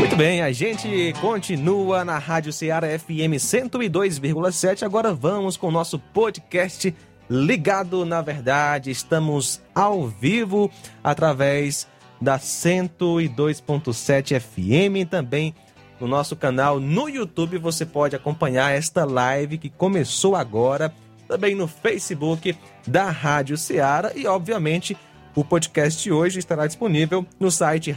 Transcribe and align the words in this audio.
Muito 0.00 0.16
bem, 0.16 0.40
a 0.40 0.50
gente 0.50 1.12
continua 1.20 2.04
na 2.06 2.16
Rádio 2.16 2.54
Ceará 2.54 2.88
FM 2.98 3.36
102,7. 3.36 4.82
Agora 4.82 5.12
vamos 5.12 5.58
com 5.58 5.68
o 5.68 5.70
nosso 5.70 5.98
podcast 5.98 6.96
Ligado 7.28 8.06
na 8.06 8.22
Verdade. 8.22 8.90
Estamos 8.90 9.60
ao 9.74 10.08
vivo 10.08 10.70
através 11.04 11.86
da 12.18 12.38
102.7 12.38 14.40
FM 14.40 15.06
também 15.08 15.54
no 16.00 16.08
nosso 16.08 16.34
canal 16.34 16.80
no 16.80 17.06
YouTube. 17.06 17.58
Você 17.58 17.84
pode 17.84 18.16
acompanhar 18.16 18.74
esta 18.74 19.04
live 19.04 19.58
que 19.58 19.68
começou 19.68 20.34
agora, 20.34 20.94
também 21.28 21.54
no 21.54 21.68
Facebook 21.68 22.56
da 22.86 23.10
Rádio 23.10 23.58
Ceará 23.58 24.12
e, 24.16 24.26
obviamente, 24.26 24.96
o 25.36 25.44
podcast 25.44 26.10
hoje 26.10 26.38
estará 26.38 26.66
disponível 26.66 27.26
no 27.38 27.50
site 27.50 27.90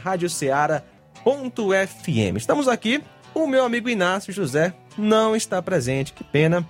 radioceara.fm. 1.25 2.37
Estamos 2.37 2.67
aqui, 2.67 3.01
o 3.33 3.47
meu 3.47 3.63
amigo 3.63 3.89
Inácio 3.89 4.33
José 4.33 4.73
não 4.97 5.35
está 5.35 5.61
presente, 5.61 6.13
que 6.13 6.23
pena. 6.23 6.67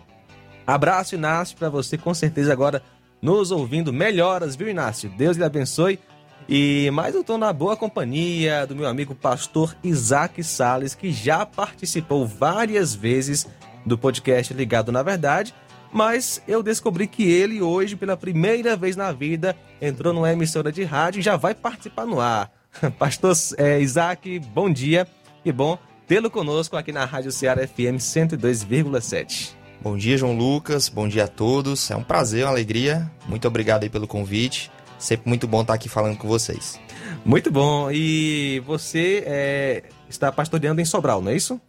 Abraço, 0.65 1.15
Inácio, 1.15 1.57
para 1.57 1.69
você 1.69 1.97
com 1.97 2.13
certeza 2.13 2.53
agora 2.53 2.81
nos 3.21 3.51
ouvindo. 3.51 3.91
Melhoras, 3.91 4.55
viu, 4.55 4.69
Inácio? 4.69 5.09
Deus 5.17 5.37
lhe 5.37 5.43
abençoe. 5.43 5.99
E 6.47 6.89
mais 6.91 7.15
eu 7.15 7.21
estou 7.21 7.37
na 7.37 7.51
boa 7.53 7.75
companhia 7.75 8.67
do 8.67 8.75
meu 8.75 8.87
amigo 8.87 9.15
pastor 9.15 9.75
Isaac 9.83 10.43
Sales, 10.43 10.93
que 10.93 11.11
já 11.11 11.45
participou 11.45 12.27
várias 12.27 12.93
vezes 12.93 13.47
do 13.85 13.97
podcast 13.97 14.53
Ligado 14.53 14.91
na 14.91 15.01
Verdade 15.03 15.53
mas 15.93 16.41
eu 16.47 16.63
descobri 16.63 17.05
que 17.05 17.31
ele 17.31 17.61
hoje, 17.61 17.95
pela 17.95 18.17
primeira 18.17 18.75
vez 18.75 18.95
na 18.95 19.11
vida, 19.11 19.55
entrou 19.79 20.11
numa 20.11 20.33
emissora 20.33 20.71
de 20.71 20.83
rádio 20.83 21.19
e 21.19 21.21
já 21.21 21.37
vai 21.37 21.53
participar 21.53 22.07
no 22.07 22.19
ar. 22.19 22.51
Pastor 22.97 23.33
é, 23.57 23.79
Isaac, 23.79 24.39
bom 24.39 24.71
dia. 24.71 25.07
Que 25.43 25.51
bom 25.51 25.77
tê-lo 26.07 26.29
conosco 26.29 26.75
aqui 26.75 26.91
na 26.91 27.05
Rádio 27.05 27.31
Ceará 27.31 27.67
FM 27.67 27.97
102,7. 27.97 29.55
Bom 29.81 29.97
dia, 29.97 30.17
João 30.17 30.35
Lucas. 30.35 30.87
Bom 30.87 31.07
dia 31.07 31.25
a 31.25 31.27
todos. 31.27 31.91
É 31.91 31.95
um 31.95 32.03
prazer, 32.03 32.45
uma 32.45 32.51
alegria. 32.51 33.11
Muito 33.27 33.47
obrigado 33.47 33.83
aí 33.83 33.89
pelo 33.89 34.07
convite. 34.07 34.71
Sempre 34.97 35.27
muito 35.27 35.47
bom 35.47 35.61
estar 35.61 35.73
aqui 35.73 35.89
falando 35.89 36.17
com 36.17 36.27
vocês. 36.27 36.79
Muito 37.25 37.51
bom. 37.51 37.91
E 37.91 38.61
você 38.65 39.23
é, 39.25 39.83
está 40.09 40.31
pastoreando 40.31 40.79
em 40.79 40.85
Sobral, 40.85 41.21
não 41.21 41.31
é 41.31 41.35
isso? 41.35 41.59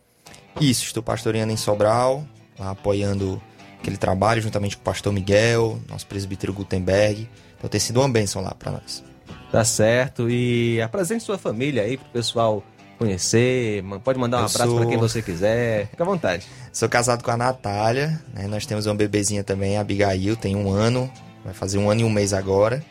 Isso, 0.61 0.84
estou 0.84 1.03
pastoreando 1.03 1.53
em 1.53 1.56
Sobral, 1.56 2.25
lá 2.56 2.71
apoiando 2.71 3.43
aquele 3.81 3.97
trabalho 3.97 4.41
juntamente 4.41 4.77
com 4.77 4.83
o 4.83 4.84
pastor 4.84 5.12
Miguel, 5.12 5.81
nosso 5.89 6.06
presbítero 6.06 6.53
Gutenberg. 6.53 7.28
Então 7.59 7.69
tem 7.69 7.81
sido 7.81 8.00
uma 8.00 8.09
bênção 8.09 8.41
lá 8.41 8.55
para 8.55 8.73
nós. 8.73 9.03
Tá 9.50 9.64
certo. 9.64 10.28
E 10.28 10.81
apresente 10.81 11.25
sua 11.25 11.39
família 11.39 11.83
aí 11.83 11.97
pro 11.97 12.09
pessoal 12.09 12.62
conhecer. 12.98 13.83
Pode 14.03 14.19
mandar 14.19 14.39
um 14.39 14.41
Eu 14.41 14.47
abraço 14.47 14.70
sou... 14.70 14.78
para 14.78 14.89
quem 14.89 14.98
você 14.98 15.23
quiser. 15.23 15.89
Fica 15.89 16.03
à 16.03 16.06
vontade. 16.06 16.47
Sou 16.73 16.89
casado 16.89 17.23
com 17.23 17.31
a 17.31 17.37
Natália, 17.37 18.20
né? 18.33 18.47
Nós 18.47 18.67
temos 18.67 18.87
uma 18.87 18.95
bebezinha 18.95 19.45
também, 19.45 19.77
a 19.77 19.81
Abigail, 19.81 20.37
tem 20.37 20.56
um 20.56 20.70
ano, 20.70 21.11
vai 21.45 21.55
fazer 21.55 21.78
um 21.78 21.91
ano 21.91 22.00
e 22.00 22.05
um 22.05 22.11
mês 22.11 22.33
agora. 22.33 22.84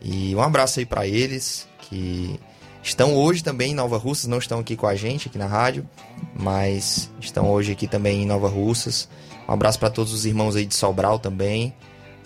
E 0.00 0.34
um 0.34 0.40
abraço 0.40 0.78
aí 0.78 0.86
para 0.86 1.06
eles 1.06 1.68
que 1.80 2.40
estão 2.82 3.14
hoje 3.14 3.42
também 3.42 3.72
em 3.72 3.74
Nova 3.74 3.98
Russas, 3.98 4.26
não 4.26 4.38
estão 4.38 4.58
aqui 4.58 4.76
com 4.76 4.86
a 4.86 4.94
gente 4.94 5.28
aqui 5.28 5.36
na 5.36 5.46
rádio, 5.46 5.86
mas 6.34 7.10
estão 7.20 7.50
hoje 7.50 7.72
aqui 7.72 7.86
também 7.86 8.22
em 8.22 8.26
Nova 8.26 8.48
Russas. 8.48 9.08
Um 9.46 9.52
abraço 9.52 9.78
para 9.78 9.90
todos 9.90 10.12
os 10.12 10.24
irmãos 10.24 10.56
aí 10.56 10.64
de 10.64 10.74
Sobral 10.74 11.18
também. 11.18 11.74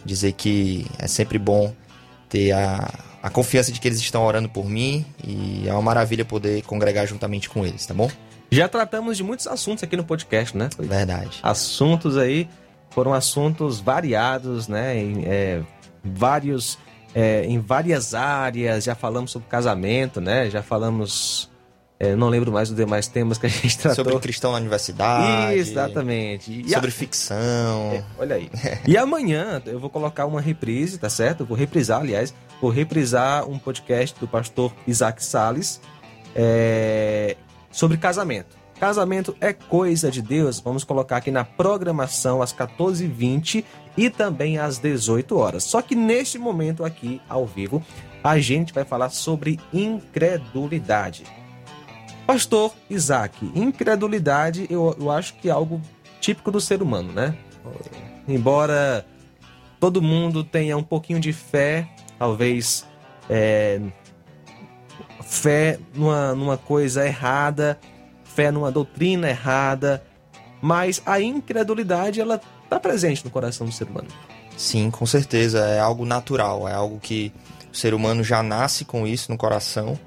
Dizer 0.05 0.33
que 0.33 0.87
é 0.99 1.09
sempre 1.09 1.39
bom 1.39 1.75
ter 2.29 2.53
a, 2.53 2.93
a 3.25 3.31
confiança 3.31 3.73
de 3.73 3.81
que 3.81 3.89
eles 3.89 3.99
estão 3.99 4.23
orando 4.23 4.51
por 4.51 4.69
mim 4.69 5.03
e 5.27 5.67
é 5.67 5.73
uma 5.73 5.81
maravilha 5.81 6.27
poder 6.27 6.63
congregar 6.65 7.07
juntamente 7.07 7.49
com 7.49 7.65
eles, 7.65 7.87
tá 7.87 7.95
bom? 7.95 8.11
Já 8.51 8.69
tratamos 8.69 9.17
de 9.17 9.23
muitos 9.23 9.47
assuntos 9.47 9.83
aqui 9.83 9.97
no 9.97 10.05
podcast, 10.05 10.55
né? 10.55 10.69
Verdade. 10.79 11.41
Assuntos 11.43 12.19
aí 12.19 12.47
foram 12.91 13.15
assuntos 13.15 13.81
variados, 13.81 14.69
né? 14.69 14.99
Em, 14.99 15.25
é, 15.25 15.63
vários, 16.05 16.79
é, 17.15 17.47
em 17.47 17.59
várias 17.59 18.13
áreas. 18.13 18.85
Já 18.85 18.95
falamos 18.95 19.31
sobre 19.31 19.49
casamento, 19.49 20.21
né? 20.21 20.51
Já 20.51 20.63
falamos 20.63 21.51
é, 21.99 22.17
não 22.17 22.29
lembro 22.29 22.51
mais 22.51 22.71
os 22.71 22.77
demais 22.77 23.07
temas 23.07 23.39
que 23.39 23.47
a 23.47 23.49
gente 23.49 23.79
tratou. 23.79 24.05
Sobre 24.05 24.21
cristão 24.21 24.53
na 24.53 24.59
universidade. 24.59 25.57
Exatamente. 25.57 26.61
E 26.61 26.71
sobre 26.71 26.89
a... 26.89 26.93
ficção. 26.93 27.93
É, 27.93 28.05
olha 28.19 28.37
aí. 28.37 28.51
e 28.87 28.97
amanhã 28.97 29.63
eu 29.65 29.79
vou 29.79 29.89
colocar 29.89 30.27
uma 30.27 30.41
reprise, 30.41 30.99
tá 30.99 31.09
certo? 31.09 31.41
Eu 31.41 31.47
vou 31.47 31.57
reprisar, 31.57 32.01
aliás, 32.01 32.35
vou 32.65 32.71
reprisar 32.71 33.47
um 33.47 33.59
podcast 33.59 34.19
do 34.19 34.27
pastor 34.27 34.73
Isaac 34.87 35.23
Sales 35.23 35.83
é, 36.35 37.37
sobre 37.71 37.99
casamento. 37.99 38.57
Casamento 38.81 39.37
é 39.39 39.53
coisa 39.53 40.11
de 40.11 40.23
Deus. 40.23 40.61
Vamos 40.61 40.83
colocar 40.83 41.19
aqui 41.19 41.31
na 41.31 41.45
programação 41.45 42.41
às 42.41 42.55
14h20 42.55 43.63
e 43.99 44.09
também 44.09 44.57
às 44.57 44.79
18 44.79 45.37
horas. 45.37 45.65
Só 45.65 45.83
que 45.83 45.95
neste 45.95 46.39
momento 46.39 46.87
aqui, 46.87 47.21
ao 47.29 47.45
vivo, 47.45 47.85
a 48.23 48.39
gente 48.39 48.73
vai 48.73 48.83
falar 48.83 49.11
sobre 49.11 49.61
incredulidade. 49.71 51.25
Pastor 52.27 52.73
Isaac, 52.89 53.45
incredulidade 53.55 54.67
eu, 54.71 54.97
eu 54.99 55.11
acho 55.11 55.35
que 55.35 55.51
é 55.51 55.53
algo 55.53 55.83
típico 56.19 56.51
do 56.51 56.63
ser 56.63 56.81
humano, 56.81 57.13
né? 57.13 57.37
Embora 58.27 59.05
todo 59.79 60.01
mundo 60.01 60.43
tenha 60.43 60.79
um 60.79 60.83
pouquinho 60.83 61.21
de 61.21 61.31
fé, 61.31 61.87
talvez 62.19 62.87
é, 63.29 63.81
fé 65.23 65.79
numa, 65.95 66.35
numa 66.35 66.57
coisa 66.57 67.07
errada, 67.07 67.79
fé 68.25 68.51
numa 68.51 68.71
doutrina 68.71 69.29
errada, 69.29 70.03
mas 70.61 71.03
a 71.05 71.21
incredulidade 71.21 72.21
ela 72.21 72.41
está 72.63 72.81
presente 72.81 73.25
no 73.25 73.31
coração 73.31 73.67
do 73.67 73.73
ser 73.73 73.89
humano. 73.89 74.09
Sim, 74.57 74.91
com 74.91 75.05
certeza, 75.05 75.61
é 75.61 75.81
algo 75.81 76.05
natural, 76.05 76.69
é 76.69 76.73
algo 76.73 77.01
que 77.01 77.33
o 77.73 77.77
ser 77.77 77.93
humano 77.93 78.23
já 78.23 78.43
nasce 78.43 78.85
com 78.85 79.07
isso 79.07 79.31
no 79.31 79.37
coração 79.37 79.99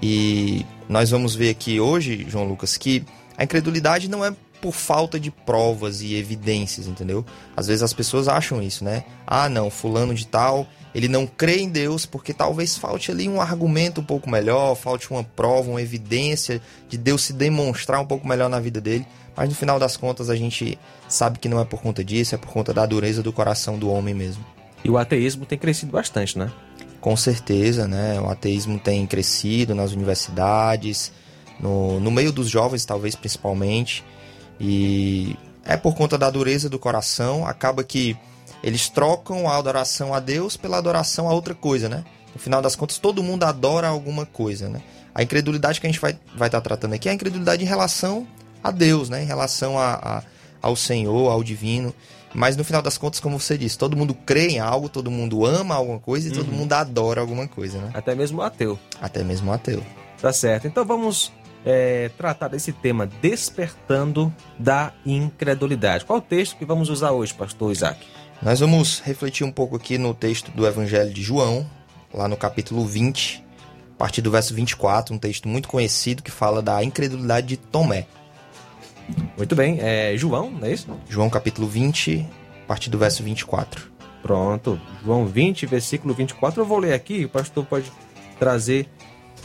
e 0.00 0.64
nós 0.88 1.10
vamos 1.10 1.34
ver 1.34 1.50
aqui 1.50 1.78
hoje, 1.78 2.26
João 2.28 2.44
Lucas, 2.44 2.76
que 2.76 3.04
a 3.36 3.44
incredulidade 3.44 4.08
não 4.08 4.24
é 4.24 4.34
por 4.60 4.72
falta 4.72 5.18
de 5.18 5.30
provas 5.30 6.00
e 6.02 6.14
evidências, 6.14 6.86
entendeu? 6.86 7.24
Às 7.56 7.66
vezes 7.66 7.82
as 7.82 7.92
pessoas 7.92 8.28
acham 8.28 8.62
isso, 8.62 8.84
né? 8.84 9.04
Ah, 9.26 9.48
não, 9.48 9.70
fulano 9.70 10.14
de 10.14 10.26
tal, 10.26 10.66
ele 10.94 11.08
não 11.08 11.26
crê 11.26 11.60
em 11.60 11.68
Deus 11.68 12.04
porque 12.04 12.34
talvez 12.34 12.76
falte 12.76 13.10
ali 13.10 13.28
um 13.28 13.40
argumento 13.40 14.00
um 14.00 14.04
pouco 14.04 14.28
melhor, 14.28 14.74
falte 14.74 15.10
uma 15.10 15.24
prova, 15.24 15.70
uma 15.70 15.80
evidência 15.80 16.60
de 16.88 16.98
Deus 16.98 17.22
se 17.22 17.32
demonstrar 17.32 18.00
um 18.00 18.06
pouco 18.06 18.26
melhor 18.26 18.48
na 18.48 18.60
vida 18.60 18.80
dele. 18.80 19.06
Mas 19.34 19.48
no 19.48 19.54
final 19.54 19.78
das 19.78 19.96
contas 19.96 20.28
a 20.28 20.36
gente 20.36 20.78
sabe 21.08 21.38
que 21.38 21.48
não 21.48 21.60
é 21.60 21.64
por 21.64 21.80
conta 21.80 22.04
disso, 22.04 22.34
é 22.34 22.38
por 22.38 22.50
conta 22.50 22.74
da 22.74 22.84
dureza 22.84 23.22
do 23.22 23.32
coração 23.32 23.78
do 23.78 23.90
homem 23.90 24.14
mesmo. 24.14 24.44
E 24.84 24.90
o 24.90 24.98
ateísmo 24.98 25.46
tem 25.46 25.58
crescido 25.58 25.92
bastante, 25.92 26.38
né? 26.38 26.52
Com 27.00 27.16
certeza, 27.16 27.88
né? 27.88 28.20
O 28.20 28.28
ateísmo 28.28 28.78
tem 28.78 29.06
crescido 29.06 29.74
nas 29.74 29.92
universidades, 29.92 31.12
no, 31.58 31.98
no 32.00 32.10
meio 32.10 32.32
dos 32.32 32.48
jovens, 32.48 32.84
talvez 32.84 33.14
principalmente. 33.14 34.04
E 34.60 35.36
é 35.64 35.76
por 35.76 35.94
conta 35.94 36.18
da 36.18 36.28
dureza 36.30 36.68
do 36.68 36.78
coração, 36.78 37.46
acaba 37.46 37.82
que 37.82 38.16
eles 38.62 38.88
trocam 38.88 39.48
a 39.48 39.56
adoração 39.56 40.14
a 40.14 40.20
Deus 40.20 40.56
pela 40.56 40.78
adoração 40.78 41.28
a 41.28 41.32
outra 41.32 41.54
coisa, 41.54 41.88
né? 41.88 42.04
No 42.34 42.40
final 42.40 42.62
das 42.62 42.76
contas, 42.76 42.98
todo 42.98 43.22
mundo 43.22 43.44
adora 43.44 43.88
alguma 43.88 44.24
coisa, 44.24 44.68
né? 44.68 44.80
A 45.14 45.22
incredulidade 45.22 45.80
que 45.80 45.86
a 45.86 45.90
gente 45.90 46.00
vai 46.00 46.12
estar 46.12 46.36
vai 46.36 46.48
tá 46.48 46.60
tratando 46.60 46.94
aqui 46.94 47.08
é 47.08 47.12
a 47.12 47.14
incredulidade 47.14 47.62
em 47.62 47.66
relação 47.66 48.26
a 48.62 48.70
Deus, 48.70 49.10
né? 49.10 49.22
Em 49.22 49.26
relação 49.26 49.78
a, 49.78 49.94
a, 49.94 50.22
ao 50.62 50.74
Senhor, 50.74 51.30
ao 51.30 51.42
divino. 51.42 51.94
Mas 52.34 52.56
no 52.56 52.64
final 52.64 52.80
das 52.80 52.96
contas, 52.96 53.20
como 53.20 53.38
você 53.38 53.58
disse, 53.58 53.76
todo 53.76 53.96
mundo 53.96 54.14
crê 54.14 54.48
em 54.48 54.58
algo, 54.58 54.88
todo 54.88 55.10
mundo 55.10 55.44
ama 55.44 55.74
alguma 55.74 55.98
coisa 55.98 56.28
e 56.28 56.30
uhum. 56.30 56.36
todo 56.36 56.52
mundo 56.52 56.72
adora 56.72 57.20
alguma 57.20 57.46
coisa, 57.46 57.78
né? 57.78 57.90
Até 57.92 58.14
mesmo 58.14 58.38
o 58.38 58.42
ateu. 58.42 58.78
Até 59.00 59.22
mesmo 59.22 59.50
o 59.50 59.54
ateu. 59.54 59.82
Tá 60.20 60.32
certo. 60.32 60.66
Então 60.66 60.84
vamos 60.84 61.30
é, 61.64 62.10
tratar 62.16 62.48
desse 62.48 62.72
tema, 62.72 63.06
despertando 63.20 64.32
da 64.58 64.92
incredulidade. 65.04 66.04
Qual 66.04 66.18
o 66.18 66.22
texto 66.22 66.56
que 66.56 66.64
vamos 66.64 66.88
usar 66.88 67.10
hoje, 67.10 67.34
pastor 67.34 67.70
Isaac? 67.70 68.00
Nós 68.42 68.58
vamos 68.58 68.98
refletir 68.98 69.44
um 69.44 69.52
pouco 69.52 69.76
aqui 69.76 69.96
no 69.96 70.12
texto 70.12 70.50
do 70.50 70.66
Evangelho 70.66 71.12
de 71.14 71.22
João, 71.22 71.64
lá 72.12 72.26
no 72.26 72.36
capítulo 72.36 72.84
20, 72.84 73.44
a 73.94 73.96
partir 73.96 74.20
do 74.20 74.32
verso 74.32 74.52
24, 74.52 75.14
um 75.14 75.18
texto 75.18 75.46
muito 75.48 75.68
conhecido 75.68 76.24
que 76.24 76.30
fala 76.30 76.60
da 76.60 76.82
incredulidade 76.82 77.46
de 77.46 77.56
Tomé. 77.56 78.04
Muito 79.36 79.54
bem. 79.54 79.78
É 79.80 80.16
João, 80.16 80.50
não 80.50 80.66
é 80.66 80.72
isso? 80.72 80.88
João 81.08 81.30
capítulo 81.30 81.68
20, 81.68 82.26
a 82.64 82.66
partir 82.66 82.90
do 82.90 82.98
verso 82.98 83.22
24. 83.22 83.92
Pronto. 84.22 84.80
João 85.04 85.24
20, 85.24 85.64
versículo 85.66 86.12
24. 86.12 86.62
Eu 86.62 86.66
vou 86.66 86.78
ler 86.78 86.94
aqui, 86.94 87.24
o 87.24 87.28
pastor 87.28 87.64
pode 87.64 87.92
trazer 88.40 88.88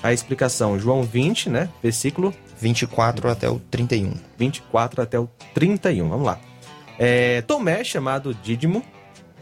a 0.01 0.11
explicação. 0.11 0.79
João 0.79 1.03
20, 1.03 1.51
né? 1.51 1.69
Versículo 1.83 2.33
24 2.59 3.29
até 3.29 3.47
o 3.47 3.59
31. 3.59 4.13
24 4.39 5.03
até 5.03 5.19
o 5.19 5.29
31. 5.53 6.09
Vamos 6.09 6.25
lá. 6.25 6.39
É, 6.97 7.41
Tomé, 7.41 7.83
chamado 7.83 8.33
Dídimo, 8.33 8.83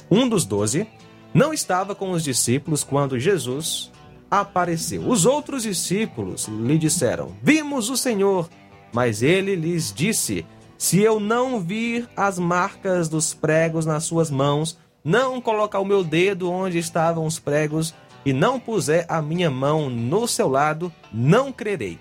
um 0.09 0.27
dos 0.27 0.45
doze, 0.45 0.87
não 1.33 1.53
estava 1.53 1.95
com 1.95 2.11
os 2.11 2.23
discípulos 2.23 2.83
quando 2.83 3.19
Jesus 3.19 3.91
apareceu. 4.29 5.07
Os 5.07 5.25
outros 5.25 5.63
discípulos 5.63 6.47
lhe 6.47 6.77
disseram: 6.77 7.35
Vimos 7.41 7.89
o 7.89 7.97
Senhor. 7.97 8.49
Mas 8.93 9.21
ele 9.21 9.55
lhes 9.55 9.93
disse: 9.93 10.45
Se 10.77 11.01
eu 11.01 11.19
não 11.19 11.59
vir 11.59 12.07
as 12.15 12.39
marcas 12.39 13.09
dos 13.09 13.33
pregos 13.33 13.85
nas 13.85 14.03
suas 14.03 14.31
mãos, 14.31 14.77
não 15.03 15.41
colocar 15.41 15.79
o 15.79 15.85
meu 15.85 16.03
dedo 16.03 16.49
onde 16.49 16.77
estavam 16.77 17.25
os 17.25 17.39
pregos 17.39 17.93
e 18.25 18.33
não 18.33 18.59
puser 18.59 19.05
a 19.07 19.21
minha 19.21 19.51
mão 19.51 19.89
no 19.89 20.27
seu 20.27 20.47
lado, 20.47 20.91
não 21.13 21.51
crerei. 21.51 21.99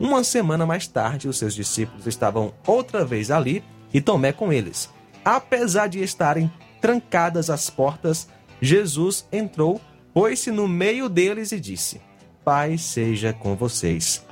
Uma 0.00 0.22
semana 0.22 0.64
mais 0.64 0.86
tarde, 0.86 1.28
os 1.28 1.36
seus 1.36 1.54
discípulos 1.54 2.06
estavam 2.06 2.54
outra 2.66 3.04
vez 3.04 3.30
ali 3.30 3.62
e 3.92 4.00
Tomé 4.00 4.32
com 4.32 4.52
eles. 4.52 4.90
Apesar 5.24 5.88
de 5.88 6.02
estarem 6.02 6.50
trancadas 6.80 7.50
as 7.50 7.68
portas, 7.68 8.28
Jesus 8.60 9.26
entrou, 9.32 9.80
pôs-se 10.12 10.50
no 10.50 10.66
meio 10.66 11.08
deles 11.08 11.52
e 11.52 11.60
disse: 11.60 12.00
Pai 12.44 12.78
seja 12.78 13.32
com 13.32 13.54
vocês. 13.54 14.24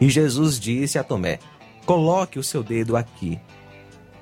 E 0.00 0.08
Jesus 0.08 0.58
disse 0.58 0.98
a 0.98 1.04
Tomé: 1.04 1.38
Coloque 1.84 2.38
o 2.38 2.42
seu 2.42 2.62
dedo 2.62 2.96
aqui. 2.96 3.38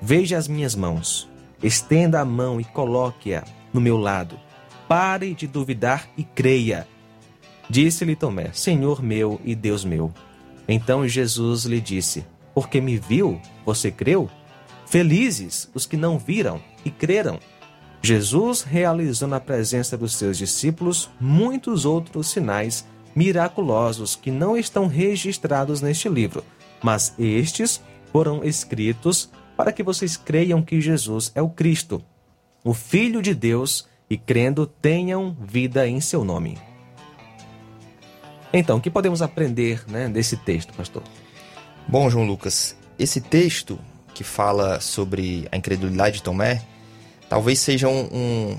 Veja 0.01 0.37
as 0.37 0.49
minhas 0.49 0.75
mãos. 0.75 1.29
Estenda 1.63 2.21
a 2.21 2.25
mão 2.25 2.61
e 2.61 2.65
coloque-a 2.65 3.45
no 3.73 3.81
meu 3.81 3.99
lado. 3.99 4.39
Pare 4.89 5.35
de 5.35 5.47
duvidar 5.47 6.09
e 6.17 6.25
creia. 6.25 6.89
Disse-lhe 7.69 8.17
Tomé: 8.17 8.51
Senhor 8.53 9.03
meu 9.03 9.41
e 9.45 9.55
Deus 9.55 9.85
meu. 9.85 10.13
Então 10.67 11.07
Jesus 11.07 11.65
lhe 11.65 11.81
disse: 11.81 12.25
Porque 12.55 12.81
me 12.81 12.97
viu, 12.97 13.41
você 13.65 13.91
creu? 13.91 14.29
Felizes 14.91 15.71
os 15.73 15.87
que 15.87 15.97
não 15.97 16.19
viram 16.19 16.61
e 16.85 16.91
creram. 16.91 17.39
Jesus 18.03 18.63
realizou 18.63 19.29
na 19.29 19.39
presença 19.39 19.97
dos 19.97 20.15
seus 20.15 20.37
discípulos 20.37 21.09
muitos 21.21 21.85
outros 21.85 22.29
sinais 22.29 22.85
miraculosos 23.15 24.17
que 24.17 24.33
não 24.33 24.57
estão 24.57 24.89
registrados 24.89 25.81
neste 25.81 26.09
livro, 26.09 26.45
mas 26.83 27.15
estes 27.21 27.81
foram 28.11 28.43
escritos 28.43 29.31
para 29.57 29.71
que 29.71 29.85
vocês 29.85 30.17
creiam 30.17 30.61
que 30.61 30.81
Jesus 30.81 31.31
é 31.37 31.43
o 31.43 31.49
Cristo, 31.49 32.03
o 32.65 32.75
Filho 32.75 33.23
de 33.23 33.33
Deus, 33.33 33.89
e 34.09 34.19
crendo 34.19 34.67
tenham 34.67 35.37
vida 35.41 35.87
em 35.87 36.01
seu 36.01 36.25
nome. 36.25 36.59
Então, 38.53 38.79
o 38.79 38.81
que 38.81 38.91
podemos 38.91 39.23
aprender 39.23 39.85
né, 39.87 40.09
desse 40.09 40.37
texto, 40.37 40.73
pastor? 40.75 41.05
Bom, 41.87 42.11
João 42.11 42.27
Lucas, 42.27 42.77
esse 42.99 43.21
texto 43.21 43.79
que 44.21 44.25
fala 44.25 44.79
sobre 44.81 45.49
a 45.51 45.57
incredulidade 45.57 46.17
de 46.17 46.23
Tomé, 46.23 46.61
talvez 47.27 47.59
seja 47.59 47.89
um, 47.89 48.07
um 48.13 48.59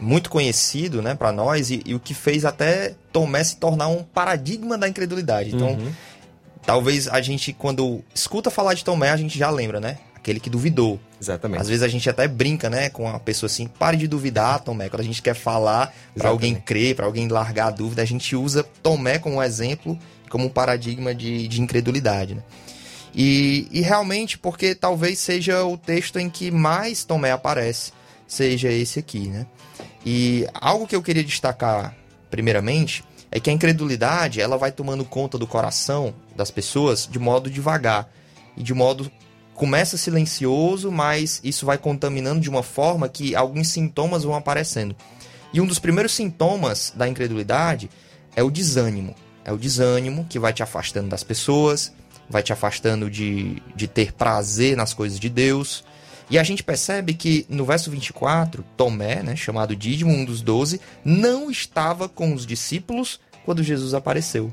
muito 0.00 0.28
conhecido 0.28 1.00
né, 1.00 1.14
para 1.14 1.30
nós 1.30 1.70
e, 1.70 1.80
e, 1.86 1.94
o 1.94 2.00
que 2.00 2.12
fez 2.12 2.44
até 2.44 2.96
Tomé 3.12 3.44
se 3.44 3.56
tornar 3.56 3.86
um 3.86 4.02
paradigma 4.02 4.76
da 4.76 4.88
incredulidade. 4.88 5.54
Então, 5.54 5.68
uhum. 5.74 5.92
talvez 6.66 7.06
a 7.06 7.20
gente, 7.20 7.52
quando 7.52 8.02
escuta 8.12 8.50
falar 8.50 8.74
de 8.74 8.84
Tomé, 8.84 9.10
a 9.10 9.16
gente 9.16 9.38
já 9.38 9.48
lembra, 9.48 9.78
né? 9.78 9.98
Aquele 10.16 10.40
que 10.40 10.50
duvidou. 10.50 10.98
Exatamente. 11.22 11.60
Às 11.60 11.68
vezes 11.68 11.84
a 11.84 11.88
gente 11.88 12.10
até 12.10 12.26
brinca, 12.26 12.68
né, 12.68 12.90
com 12.90 13.08
a 13.08 13.20
pessoa 13.20 13.46
assim, 13.46 13.68
pare 13.68 13.96
de 13.96 14.08
duvidar, 14.08 14.58
Tomé. 14.58 14.88
Quando 14.88 15.02
a 15.02 15.04
gente 15.04 15.22
quer 15.22 15.34
falar 15.34 15.94
para 16.18 16.30
alguém 16.30 16.52
crer, 16.56 16.96
para 16.96 17.06
alguém 17.06 17.28
largar 17.28 17.68
a 17.68 17.70
dúvida, 17.70 18.02
a 18.02 18.04
gente 18.04 18.34
usa 18.34 18.64
Tomé 18.82 19.20
como 19.20 19.40
exemplo, 19.40 19.96
como 20.28 20.46
um 20.46 20.50
paradigma 20.50 21.14
de, 21.14 21.46
de 21.46 21.62
incredulidade, 21.62 22.34
né? 22.34 22.42
E, 23.16 23.66
e 23.70 23.80
realmente, 23.80 24.36
porque 24.36 24.74
talvez 24.74 25.18
seja 25.18 25.64
o 25.64 25.78
texto 25.78 26.18
em 26.18 26.28
que 26.28 26.50
mais 26.50 27.02
Tomé 27.02 27.32
aparece, 27.32 27.92
seja 28.28 28.70
esse 28.70 28.98
aqui, 28.98 29.28
né? 29.28 29.46
E 30.04 30.46
algo 30.52 30.86
que 30.86 30.94
eu 30.94 31.02
queria 31.02 31.24
destacar, 31.24 31.96
primeiramente, 32.30 33.02
é 33.30 33.40
que 33.40 33.48
a 33.48 33.52
incredulidade 33.52 34.38
ela 34.38 34.58
vai 34.58 34.70
tomando 34.70 35.02
conta 35.02 35.38
do 35.38 35.46
coração 35.46 36.14
das 36.36 36.50
pessoas 36.50 37.08
de 37.10 37.18
modo 37.18 37.50
devagar 37.50 38.12
e 38.54 38.62
de 38.62 38.74
modo 38.74 39.10
começa 39.54 39.96
silencioso, 39.96 40.92
mas 40.92 41.40
isso 41.42 41.64
vai 41.64 41.78
contaminando 41.78 42.40
de 42.40 42.50
uma 42.50 42.62
forma 42.62 43.08
que 43.08 43.34
alguns 43.34 43.68
sintomas 43.68 44.24
vão 44.24 44.34
aparecendo. 44.34 44.94
E 45.54 45.60
um 45.60 45.66
dos 45.66 45.78
primeiros 45.78 46.12
sintomas 46.12 46.92
da 46.94 47.08
incredulidade 47.08 47.88
é 48.34 48.42
o 48.42 48.50
desânimo. 48.50 49.14
É 49.42 49.50
o 49.50 49.56
desânimo 49.56 50.26
que 50.28 50.38
vai 50.38 50.52
te 50.52 50.62
afastando 50.62 51.08
das 51.08 51.24
pessoas, 51.24 51.92
vai 52.28 52.42
te 52.42 52.52
afastando 52.52 53.10
de, 53.10 53.62
de 53.74 53.86
ter 53.86 54.12
prazer 54.12 54.76
nas 54.76 54.92
coisas 54.92 55.18
de 55.18 55.28
Deus. 55.28 55.84
E 56.28 56.38
a 56.38 56.42
gente 56.42 56.62
percebe 56.62 57.14
que 57.14 57.46
no 57.48 57.64
verso 57.64 57.90
24, 57.90 58.64
Tomé, 58.76 59.22
né, 59.22 59.36
chamado 59.36 59.76
Dídimo, 59.76 60.12
um 60.12 60.24
dos 60.24 60.42
doze, 60.42 60.80
não 61.04 61.50
estava 61.50 62.08
com 62.08 62.34
os 62.34 62.44
discípulos 62.44 63.20
quando 63.44 63.62
Jesus 63.62 63.94
apareceu. 63.94 64.52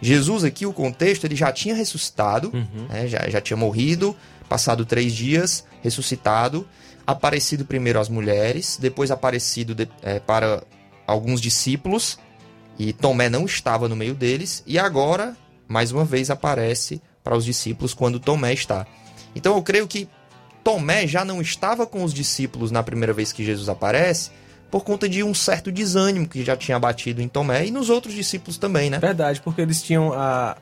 Jesus 0.00 0.42
aqui, 0.42 0.66
o 0.66 0.72
contexto, 0.72 1.24
ele 1.24 1.36
já 1.36 1.52
tinha 1.52 1.74
ressuscitado, 1.74 2.50
uhum. 2.52 2.86
né, 2.88 3.06
já, 3.06 3.28
já 3.28 3.40
tinha 3.40 3.56
morrido, 3.56 4.16
passado 4.48 4.84
três 4.84 5.14
dias, 5.14 5.64
ressuscitado, 5.82 6.66
aparecido 7.06 7.64
primeiro 7.64 8.00
às 8.00 8.08
mulheres, 8.08 8.78
depois 8.80 9.10
aparecido 9.10 9.74
de, 9.74 9.88
é, 10.02 10.18
para 10.18 10.64
alguns 11.06 11.40
discípulos, 11.40 12.18
e 12.78 12.92
Tomé 12.92 13.28
não 13.28 13.44
estava 13.44 13.88
no 13.88 13.94
meio 13.94 14.14
deles, 14.14 14.62
e 14.66 14.78
agora, 14.78 15.36
mais 15.72 15.90
uma 15.90 16.04
vez, 16.04 16.30
aparece 16.30 17.00
para 17.24 17.36
os 17.36 17.44
discípulos 17.44 17.94
quando 17.94 18.20
Tomé 18.20 18.52
está. 18.52 18.86
Então 19.34 19.56
eu 19.56 19.62
creio 19.62 19.88
que 19.88 20.08
Tomé 20.62 21.06
já 21.06 21.24
não 21.24 21.40
estava 21.40 21.86
com 21.86 22.04
os 22.04 22.12
discípulos 22.12 22.70
na 22.70 22.82
primeira 22.82 23.12
vez 23.12 23.32
que 23.32 23.44
Jesus 23.44 23.68
aparece, 23.68 24.30
por 24.70 24.84
conta 24.84 25.08
de 25.08 25.22
um 25.22 25.34
certo 25.34 25.72
desânimo 25.72 26.28
que 26.28 26.44
já 26.44 26.56
tinha 26.56 26.78
batido 26.78 27.20
em 27.20 27.28
Tomé 27.28 27.66
e 27.66 27.70
nos 27.70 27.90
outros 27.90 28.14
discípulos 28.14 28.56
também, 28.56 28.88
né? 28.88 28.98
Verdade, 28.98 29.40
porque 29.40 29.60
eles 29.60 29.82
tinham 29.82 30.12
a, 30.12 30.56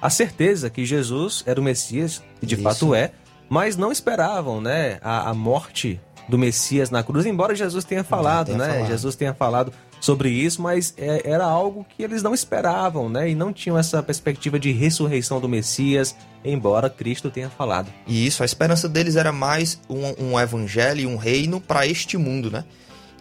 a 0.00 0.10
certeza 0.10 0.70
que 0.70 0.84
Jesus 0.84 1.42
era 1.46 1.60
o 1.60 1.64
Messias, 1.64 2.22
e 2.40 2.46
de 2.46 2.54
Isso. 2.54 2.62
fato 2.62 2.94
é, 2.94 3.12
mas 3.48 3.76
não 3.76 3.92
esperavam 3.92 4.60
né, 4.60 4.98
a, 5.02 5.30
a, 5.30 5.34
morte 5.34 6.00
do 6.28 6.38
Messias 6.38 6.90
na 6.90 7.02
cruz, 7.02 7.26
embora 7.26 7.54
Jesus 7.54 7.84
tenha 7.84 8.02
falado, 8.02 8.46
tenha 8.46 8.58
né? 8.58 8.68
Falado. 8.68 8.88
Jesus 8.88 9.14
tenha 9.14 9.34
falado 9.34 9.72
sobre 10.04 10.28
isso, 10.28 10.60
mas 10.60 10.92
é, 10.98 11.22
era 11.24 11.46
algo 11.46 11.86
que 11.96 12.02
eles 12.02 12.22
não 12.22 12.34
esperavam, 12.34 13.08
né? 13.08 13.30
E 13.30 13.34
não 13.34 13.54
tinham 13.54 13.78
essa 13.78 14.02
perspectiva 14.02 14.58
de 14.58 14.70
ressurreição 14.70 15.40
do 15.40 15.48
Messias, 15.48 16.14
embora 16.44 16.90
Cristo 16.90 17.30
tenha 17.30 17.48
falado. 17.48 17.90
E 18.06 18.26
isso, 18.26 18.42
a 18.42 18.44
esperança 18.46 18.86
deles 18.86 19.16
era 19.16 19.32
mais 19.32 19.80
um, 19.88 20.32
um 20.32 20.38
evangelho 20.38 21.00
e 21.00 21.06
um 21.06 21.16
reino 21.16 21.58
para 21.58 21.86
este 21.86 22.18
mundo, 22.18 22.50
né? 22.50 22.64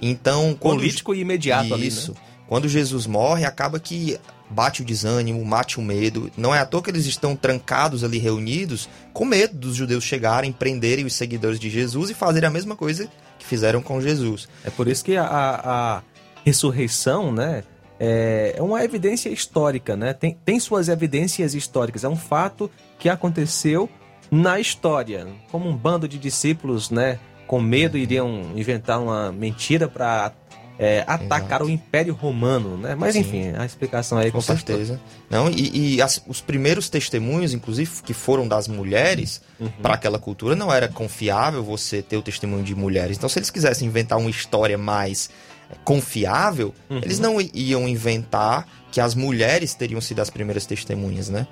Então, 0.01 0.57
quando... 0.59 0.80
político 0.80 1.15
e 1.15 1.21
imediato 1.21 1.74
isso. 1.77 2.12
Ali, 2.12 2.19
né? 2.19 2.25
Quando 2.50 2.68
Jesus 2.68 3.07
morre, 3.07 3.45
acaba 3.45 3.79
que 3.79 4.19
bate 4.50 4.81
o 4.81 4.86
desânimo, 4.86 5.44
mate 5.45 5.79
o 5.79 5.81
medo. 5.81 6.29
Não 6.36 6.53
é 6.53 6.59
à 6.59 6.65
toa 6.65 6.83
que 6.83 6.91
eles 6.91 7.06
estão 7.06 7.33
trancados 7.33 8.03
ali 8.03 8.18
reunidos, 8.18 8.89
com 9.13 9.24
medo 9.24 9.56
dos 9.56 9.74
judeus 9.77 10.03
chegarem, 10.03 10.51
prenderem 10.51 11.05
os 11.05 11.15
seguidores 11.15 11.62
de 11.62 11.69
Jesus 11.69 12.10
e 12.10 12.13
fazerem 12.13 12.50
a 12.50 12.51
mesma 12.51 12.75
coisa 12.75 13.08
que 13.39 13.46
fizeram 13.46 13.81
com 13.81 14.01
Jesus. 14.01 14.50
É 14.65 14.69
por 14.69 14.89
isso 14.89 15.05
que 15.05 15.15
a, 15.15 15.25
a 15.25 16.01
ressurreição, 16.43 17.31
né, 17.31 17.63
é, 18.00 18.55
é 18.57 18.62
uma 18.62 18.83
evidência 18.83 19.29
histórica, 19.29 19.95
né? 19.95 20.13
Tem, 20.13 20.38
tem 20.43 20.59
suas 20.59 20.89
evidências 20.89 21.53
históricas. 21.53 22.03
É 22.03 22.09
um 22.09 22.15
fato 22.15 22.69
que 23.00 23.07
aconteceu 23.07 23.89
na 24.29 24.59
história, 24.59 25.27
como 25.51 25.69
um 25.69 25.75
bando 25.75 26.07
de 26.07 26.17
discípulos, 26.17 26.89
né, 26.89 27.19
com 27.45 27.62
medo 27.62 27.97
iriam 27.97 28.51
inventar 28.55 29.00
uma 29.00 29.31
mentira 29.31 29.88
para 29.88 30.33
é, 30.79 31.03
atacar 31.05 31.62
Exato. 31.62 31.65
o 31.65 31.69
Império 31.69 32.13
Romano, 32.13 32.77
né? 32.77 32.95
Mas 32.95 33.13
Sim. 33.13 33.19
enfim, 33.19 33.53
a 33.55 33.65
explicação 33.65 34.17
aí 34.17 34.31
com, 34.31 34.39
com 34.39 34.41
certeza. 34.41 35.00
Não, 35.29 35.50
e, 35.50 35.95
e 35.95 36.01
as, 36.01 36.21
os 36.27 36.41
primeiros 36.41 36.89
testemunhos, 36.89 37.53
inclusive, 37.53 38.01
que 38.03 38.13
foram 38.13 38.47
das 38.47 38.67
mulheres 38.67 39.41
uhum. 39.59 39.69
para 39.81 39.93
aquela 39.93 40.17
cultura, 40.17 40.55
não 40.55 40.73
era 40.73 40.88
confiável 40.88 41.63
você 41.63 42.01
ter 42.01 42.17
o 42.17 42.21
testemunho 42.21 42.63
de 42.63 42.73
mulheres. 42.73 43.17
Então, 43.17 43.29
se 43.29 43.39
eles 43.39 43.51
quisessem 43.51 43.88
inventar 43.88 44.17
uma 44.17 44.29
história 44.29 44.77
mais 44.77 45.29
é, 45.29 45.52
confiável, 45.84 46.74
uhum. 46.89 46.98
eles 46.98 47.20
não 47.20 47.38
iam 47.53 47.88
inventar 47.88 48.68
que 48.92 49.01
as 49.01 49.15
mulheres 49.15 49.74
teriam 49.74 50.00
sido 50.00 50.22
as 50.22 50.30
primeiras 50.30 50.65
testemunhas, 50.65 51.30
né? 51.30 51.48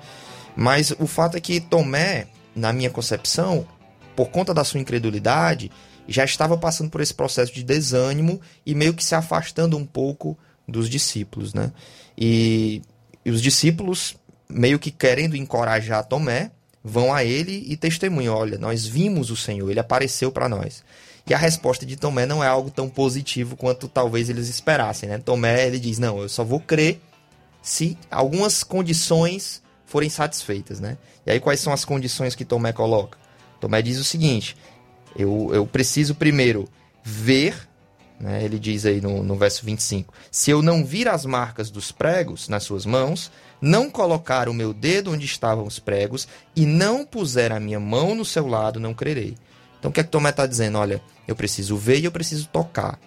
Mas 0.56 0.92
o 0.98 1.06
fato 1.06 1.36
é 1.36 1.40
que 1.40 1.60
Tomé, 1.60 2.26
na 2.54 2.72
minha 2.72 2.90
concepção, 2.90 3.66
por 4.14 4.28
conta 4.28 4.52
da 4.52 4.64
sua 4.64 4.80
incredulidade, 4.80 5.70
já 6.06 6.24
estava 6.24 6.56
passando 6.56 6.90
por 6.90 7.00
esse 7.00 7.14
processo 7.14 7.52
de 7.52 7.62
desânimo 7.62 8.40
e 8.66 8.74
meio 8.74 8.94
que 8.94 9.04
se 9.04 9.14
afastando 9.14 9.76
um 9.76 9.84
pouco 9.84 10.36
dos 10.66 10.88
discípulos, 10.88 11.54
né? 11.54 11.72
E, 12.16 12.82
e 13.24 13.30
os 13.30 13.42
discípulos, 13.42 14.16
meio 14.48 14.78
que 14.78 14.90
querendo 14.90 15.36
encorajar 15.36 16.04
Tomé, 16.04 16.50
vão 16.84 17.12
a 17.14 17.24
ele 17.24 17.64
e 17.66 17.76
testemunham: 17.76 18.34
olha, 18.34 18.58
nós 18.58 18.86
vimos 18.86 19.30
o 19.30 19.36
Senhor, 19.36 19.70
ele 19.70 19.80
apareceu 19.80 20.30
para 20.30 20.48
nós. 20.48 20.84
E 21.26 21.34
a 21.34 21.38
resposta 21.38 21.86
de 21.86 21.96
Tomé 21.96 22.26
não 22.26 22.42
é 22.42 22.48
algo 22.48 22.70
tão 22.70 22.88
positivo 22.88 23.56
quanto 23.56 23.88
talvez 23.88 24.28
eles 24.28 24.48
esperassem, 24.48 25.08
né? 25.08 25.18
Tomé, 25.18 25.66
ele 25.66 25.78
diz: 25.78 25.98
não, 25.98 26.20
eu 26.20 26.28
só 26.28 26.42
vou 26.42 26.60
crer 26.60 27.00
se 27.62 27.96
algumas 28.10 28.64
condições 28.64 29.62
forem 29.86 30.10
satisfeitas, 30.10 30.80
né? 30.80 30.98
E 31.24 31.30
aí 31.30 31.40
quais 31.40 31.60
são 31.60 31.72
as 31.72 31.84
condições 31.84 32.34
que 32.34 32.44
Tomé 32.44 32.72
coloca? 32.72 33.18
Tomé 33.60 33.80
diz 33.82 33.98
o 33.98 34.04
seguinte: 34.04 34.56
eu, 35.16 35.50
eu 35.52 35.66
preciso 35.66 36.14
primeiro 36.14 36.68
ver 37.04 37.68
Né? 38.22 38.44
Ele 38.44 38.56
diz 38.56 38.86
aí 38.86 39.00
no, 39.00 39.24
no 39.24 39.34
verso 39.34 39.66
25: 39.66 40.14
Se 40.30 40.50
eu 40.50 40.62
não 40.62 40.84
vir 40.84 41.08
as 41.08 41.26
marcas 41.26 41.70
dos 41.70 41.90
pregos 41.90 42.48
nas 42.48 42.62
suas 42.62 42.86
mãos, 42.86 43.32
não 43.60 43.90
colocar 43.90 44.48
o 44.48 44.54
meu 44.54 44.72
dedo 44.72 45.10
onde 45.10 45.26
estavam 45.26 45.66
os 45.66 45.80
pregos 45.80 46.28
e 46.54 46.64
não 46.64 47.04
puser 47.04 47.50
a 47.50 47.58
minha 47.58 47.80
mão 47.80 48.14
no 48.14 48.24
seu 48.24 48.46
lado, 48.46 48.78
não 48.78 48.94
crerei. 48.94 49.34
Então 49.82 49.90
o 49.90 49.92
que 49.92 49.98
é 49.98 50.04
que 50.04 50.10
Tomé 50.10 50.30
está 50.30 50.46
dizendo? 50.46 50.78
Olha, 50.78 51.02
eu 51.26 51.34
preciso 51.34 51.76
ver 51.76 51.98
e 51.98 52.04
eu 52.04 52.12
preciso 52.12 52.46
tocar. 52.46 53.00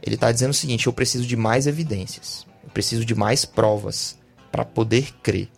Ele 0.00 0.14
está 0.14 0.30
dizendo 0.30 0.52
o 0.52 0.54
seguinte: 0.54 0.86
eu 0.86 0.92
preciso 0.92 1.26
de 1.26 1.36
mais 1.36 1.66
evidências, 1.66 2.46
eu 2.62 2.70
preciso 2.70 3.04
de 3.04 3.16
mais 3.16 3.44
provas 3.44 4.16
para 4.52 4.64
poder 4.64 5.12
crer. 5.24 5.48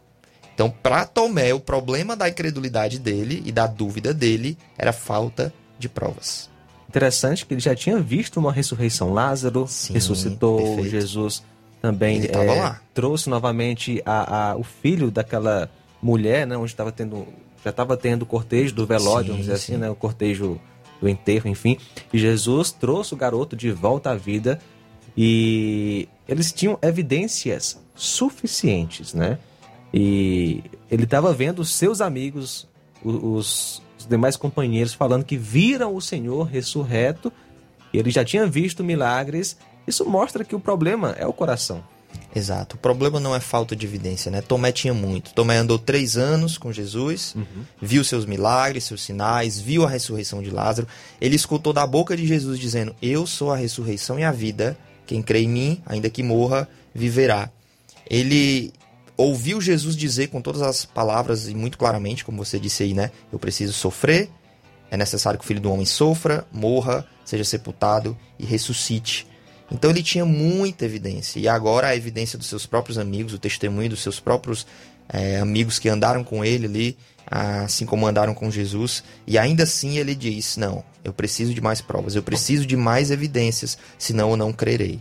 Então, 0.55 0.71
para 0.71 1.05
Tomé, 1.05 1.53
o 1.53 1.61
problema 1.61 2.17
da 2.17 2.27
incredulidade 2.27 2.99
dele 2.99 3.43
e 3.45 3.53
da 3.53 3.67
dúvida 3.67 4.15
dele 4.15 4.57
era 4.79 4.95
falta 4.95 5.53
de 5.79 5.91
provas. 5.91 6.49
Interessante 6.89 7.45
que 7.45 7.53
ele 7.53 7.61
já 7.61 7.75
tinha 7.75 8.01
visto 8.01 8.41
uma 8.41 8.51
ressurreição. 8.51 9.13
Lázaro 9.13 9.67
Sim, 9.69 9.93
ressuscitou, 9.93 10.57
perfeito. 10.57 10.89
Jesus 10.89 11.43
também 11.83 12.23
é, 12.25 12.77
trouxe 12.95 13.29
novamente 13.29 14.01
a, 14.07 14.53
a, 14.53 14.57
o 14.57 14.63
filho 14.63 15.11
daquela 15.11 15.71
mulher, 16.01 16.47
né, 16.47 16.57
onde 16.57 16.71
estava 16.71 16.91
tendo 16.91 17.29
já 17.67 17.71
estava 17.71 17.97
tendo 17.97 18.23
o 18.23 18.27
cortejo 18.27 18.73
do 18.73 18.87
velório, 18.87 19.25
sim, 19.25 19.31
vamos 19.31 19.47
dizer 19.47 19.55
assim, 19.55 19.77
né, 19.77 19.91
o 19.91 19.95
cortejo 19.97 20.61
do 21.01 21.09
enterro, 21.09 21.49
enfim. 21.49 21.77
E 22.13 22.19
Jesus 22.19 22.71
trouxe 22.71 23.13
o 23.13 23.17
garoto 23.17 23.57
de 23.57 23.73
volta 23.73 24.11
à 24.11 24.15
vida 24.15 24.61
e 25.17 26.09
eles 26.29 26.53
tinham 26.53 26.79
evidências 26.81 27.83
suficientes, 27.93 29.13
né? 29.13 29.39
E 29.93 30.63
ele 30.89 31.03
estava 31.03 31.33
vendo 31.33 31.59
os 31.59 31.75
seus 31.75 32.01
amigos, 32.01 32.69
os, 33.03 33.83
os 33.99 34.07
demais 34.09 34.37
companheiros, 34.37 34.95
falando 34.95 35.25
que 35.25 35.37
viram 35.37 35.93
o 35.93 36.01
Senhor 36.01 36.45
ressurreto. 36.45 37.33
E 37.93 37.99
ele 37.99 38.13
já 38.13 38.25
tinha 38.25 38.47
visto 38.47 38.85
milagres. 38.85 39.57
Isso 39.89 40.09
mostra 40.09 40.45
que 40.45 40.55
o 40.55 40.61
problema 40.61 41.17
é 41.19 41.27
o 41.27 41.33
coração. 41.33 41.83
Exato. 42.35 42.77
O 42.77 42.79
problema 42.79 43.19
não 43.19 43.35
é 43.35 43.41
falta 43.41 43.75
de 43.75 43.87
evidência, 43.87 44.31
né? 44.31 44.41
Tomé 44.41 44.73
tinha 44.73 44.93
muito. 44.93 45.33
Tomé 45.33 45.57
andou 45.57 45.79
três 45.79 46.17
anos 46.17 46.59
com 46.59 46.73
Jesus, 46.73 47.35
uhum. 47.35 47.65
viu 47.81 48.05
seus 48.05 48.27
milagres, 48.27 48.85
seus 48.85 49.03
sinais, 49.03 49.59
viu 49.59 49.85
a 49.85 49.89
ressurreição 49.89 50.43
de 50.43 50.51
Lázaro. 50.51 50.89
Ele 51.21 51.37
escutou 51.37 51.73
da 51.73 51.87
boca 51.87 52.17
de 52.17 52.27
Jesus 52.27 52.59
dizendo: 52.59 52.95
Eu 53.01 53.27
sou 53.27 53.53
a 53.53 53.57
ressurreição 53.57 54.19
e 54.19 54.25
a 54.25 54.33
vida. 54.33 54.77
Quem 55.07 55.23
crê 55.23 55.43
em 55.43 55.49
mim, 55.49 55.83
ainda 55.87 56.11
que 56.11 56.23
morra, 56.23 56.69
viverá. 56.95 57.49
Ele 58.09 58.73
ouviu 59.17 59.61
Jesus 59.61 59.97
dizer 59.97 60.29
com 60.29 60.43
todas 60.43 60.63
as 60.63 60.85
palavras 60.85 61.49
e 61.49 61.55
muito 61.55 61.79
claramente, 61.79 62.25
como 62.25 62.45
você 62.45 62.59
disse 62.59 62.83
aí, 62.83 62.93
né? 62.93 63.11
Eu 63.33 63.39
preciso 63.39 63.73
sofrer, 63.73 64.29
é 64.91 64.97
necessário 64.97 65.39
que 65.39 65.45
o 65.45 65.49
filho 65.49 65.61
do 65.61 65.71
homem 65.73 65.87
sofra, 65.87 66.47
morra, 66.53 67.07
seja 67.25 67.45
sepultado 67.45 68.17
e 68.39 68.45
ressuscite. 68.45 69.27
Então 69.71 69.91
ele 69.91 70.03
tinha 70.03 70.25
muita 70.25 70.85
evidência. 70.85 71.39
E 71.41 71.49
agora 71.49 71.89
a 71.89 71.97
evidência 71.97 72.39
dos 72.39 72.47
seus 72.47 72.67
próprios 72.67 72.99
amigos, 72.99 73.33
o 73.35 73.39
testemunho 73.39 73.91
dos 73.91 74.01
seus 74.01 74.21
próprios 74.21 74.67
é, 75.09 75.39
amigos 75.39 75.79
que 75.79 75.89
andaram 75.89 76.23
com 76.23 76.45
ele 76.45 76.67
ali, 76.67 76.99
assim 77.29 77.85
como 77.85 78.07
andaram 78.07 78.35
com 78.35 78.51
Jesus. 78.51 79.03
E 79.27 79.39
ainda 79.39 79.65
assim 79.65 79.99
ele 79.99 80.15
diz: 80.15 80.57
Não, 80.57 80.85
eu 81.03 81.13
preciso 81.13 81.53
de 81.53 81.61
mais 81.61 81.81
provas, 81.81 82.15
eu 82.15 82.23
preciso 82.23 82.67
de 82.67 82.77
mais 82.77 83.11
evidências, 83.11 83.77
senão 83.99 84.31
eu 84.31 84.37
não 84.37 84.53
crerei. 84.53 85.01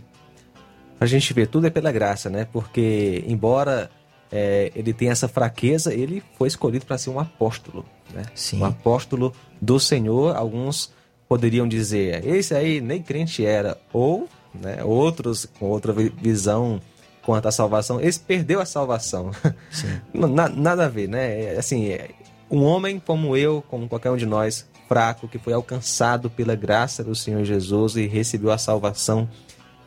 A 0.98 1.06
gente 1.06 1.32
vê 1.34 1.46
tudo 1.46 1.66
é 1.66 1.70
pela 1.70 1.92
graça, 1.92 2.30
né? 2.30 2.46
Porque, 2.50 3.22
embora 3.26 3.90
é, 4.32 4.72
ele 4.74 4.92
tem 4.92 5.10
essa 5.10 5.28
fraqueza, 5.28 5.92
ele 5.92 6.22
foi 6.38 6.48
escolhido 6.48 6.86
para 6.86 6.98
ser 6.98 7.10
um 7.10 7.20
apóstolo. 7.20 7.84
Né? 8.12 8.22
Sim. 8.34 8.60
Um 8.60 8.64
apóstolo 8.64 9.32
do 9.60 9.78
Senhor. 9.78 10.34
Alguns 10.34 10.92
poderiam 11.28 11.68
dizer, 11.68 12.26
esse 12.26 12.54
aí 12.54 12.80
nem 12.80 13.02
crente 13.02 13.44
era. 13.44 13.76
Ou 13.92 14.28
né, 14.60 14.82
outros 14.84 15.46
com 15.58 15.66
outra 15.66 15.92
visão 15.92 16.80
quanto 17.22 17.48
à 17.48 17.52
salvação, 17.52 18.00
esse 18.00 18.20
perdeu 18.20 18.60
a 18.60 18.64
salvação. 18.64 19.32
Na, 20.14 20.48
nada 20.48 20.86
a 20.86 20.88
ver, 20.88 21.08
né? 21.08 21.54
É, 21.54 21.58
assim, 21.58 21.88
é, 21.88 22.10
um 22.48 22.62
homem 22.62 23.00
como 23.00 23.36
eu, 23.36 23.62
como 23.68 23.88
qualquer 23.88 24.12
um 24.12 24.16
de 24.16 24.26
nós, 24.26 24.64
fraco, 24.86 25.26
que 25.26 25.38
foi 25.38 25.52
alcançado 25.52 26.30
pela 26.30 26.54
graça 26.54 27.02
do 27.02 27.16
Senhor 27.16 27.44
Jesus 27.44 27.96
e 27.96 28.06
recebeu 28.06 28.52
a 28.52 28.58
salvação. 28.58 29.28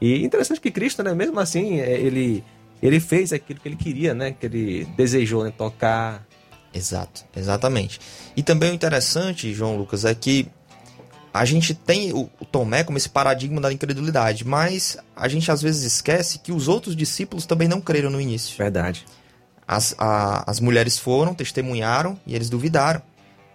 E 0.01 0.23
interessante 0.23 0.59
que 0.59 0.69
Cristo, 0.69 1.01
né, 1.01 1.13
mesmo 1.13 1.39
assim, 1.39 1.79
é, 1.79 1.93
ele 1.93 2.43
ele 2.81 2.99
fez 2.99 3.33
aquilo 3.33 3.59
que 3.59 3.67
ele 3.67 3.75
queria, 3.75 4.13
né? 4.13 4.31
Que 4.31 4.45
ele 4.45 4.85
desejou, 4.95 5.43
né? 5.43 5.51
Tocar. 5.55 6.25
Exato, 6.73 7.25
exatamente. 7.35 7.99
E 8.35 8.43
também 8.43 8.71
o 8.71 8.73
interessante, 8.73 9.53
João 9.53 9.75
Lucas, 9.75 10.05
é 10.05 10.13
que 10.13 10.47
a 11.33 11.45
gente 11.45 11.73
tem 11.73 12.11
o, 12.13 12.29
Tomé 12.51 12.83
como 12.83 12.97
esse 12.97 13.09
paradigma 13.09 13.61
da 13.61 13.71
incredulidade, 13.71 14.45
mas 14.45 14.97
a 15.15 15.27
gente 15.27 15.51
às 15.51 15.61
vezes 15.61 15.83
esquece 15.83 16.39
que 16.39 16.51
os 16.51 16.67
outros 16.67 16.95
discípulos 16.95 17.45
também 17.45 17.67
não 17.67 17.79
creram 17.79 18.09
no 18.09 18.19
início. 18.19 18.57
Verdade. 18.57 19.05
As, 19.67 19.93
a, 19.99 20.49
as 20.49 20.59
mulheres 20.59 20.97
foram, 20.97 21.35
testemunharam 21.35 22.19
e 22.25 22.35
eles 22.35 22.49
duvidaram. 22.49 23.01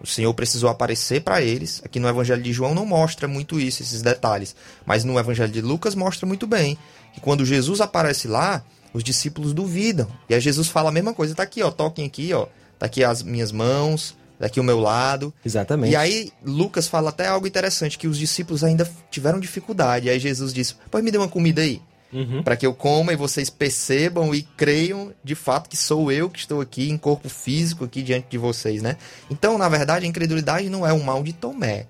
O 0.00 0.06
Senhor 0.06 0.32
precisou 0.34 0.68
aparecer 0.68 1.22
para 1.22 1.40
eles. 1.42 1.80
Aqui 1.84 1.98
no 1.98 2.08
Evangelho 2.08 2.42
de 2.42 2.52
João 2.52 2.74
não 2.74 2.86
mostra 2.86 3.26
muito 3.26 3.58
isso, 3.58 3.82
esses 3.82 4.02
detalhes. 4.02 4.54
Mas 4.86 5.02
no 5.02 5.18
Evangelho 5.18 5.50
de 5.50 5.60
Lucas 5.60 5.94
mostra 5.94 6.26
muito 6.26 6.46
bem. 6.46 6.78
Que 7.12 7.20
quando 7.20 7.44
Jesus 7.44 7.80
aparece 7.80 8.28
lá, 8.28 8.62
os 8.92 9.02
discípulos 9.02 9.52
duvidam. 9.52 10.06
E 10.28 10.34
aí 10.34 10.40
Jesus 10.40 10.68
fala 10.68 10.90
a 10.90 10.92
mesma 10.92 11.12
coisa, 11.12 11.34
tá 11.34 11.42
aqui, 11.42 11.62
ó, 11.62 11.70
toquem 11.70 12.06
aqui, 12.06 12.32
ó, 12.32 12.46
tá 12.78 12.86
aqui 12.86 13.02
as 13.02 13.22
minhas 13.22 13.50
mãos, 13.50 14.14
daqui 14.44 14.60
o 14.60 14.64
meu 14.64 14.78
lado. 14.78 15.32
Exatamente. 15.42 15.92
E 15.92 15.96
aí 15.96 16.30
Lucas 16.44 16.86
fala 16.86 17.08
até 17.08 17.26
algo 17.26 17.46
interessante, 17.46 17.96
que 17.96 18.06
os 18.06 18.18
discípulos 18.18 18.62
ainda 18.62 18.86
tiveram 19.10 19.40
dificuldade. 19.40 20.06
E 20.06 20.10
aí 20.10 20.20
Jesus 20.20 20.52
disse, 20.52 20.74
pode 20.90 21.02
me 21.02 21.10
dar 21.10 21.20
uma 21.20 21.28
comida 21.28 21.62
aí. 21.62 21.80
Uhum. 22.12 22.42
Para 22.42 22.54
que 22.54 22.66
eu 22.66 22.74
coma 22.74 23.14
e 23.14 23.16
vocês 23.16 23.48
percebam 23.48 24.34
e 24.34 24.42
creiam 24.42 25.14
de 25.24 25.34
fato 25.34 25.68
que 25.68 25.78
sou 25.78 26.12
eu 26.12 26.28
que 26.28 26.38
estou 26.38 26.60
aqui 26.60 26.90
em 26.90 26.98
corpo 26.98 27.30
físico 27.30 27.86
aqui 27.86 28.02
diante 28.02 28.26
de 28.28 28.36
vocês, 28.36 28.82
né? 28.82 28.98
Então, 29.30 29.56
na 29.56 29.68
verdade, 29.68 30.04
a 30.04 30.08
incredulidade 30.08 30.68
não 30.68 30.86
é 30.86 30.92
um 30.92 31.02
mal 31.02 31.22
de 31.22 31.32
Tomé, 31.32 31.86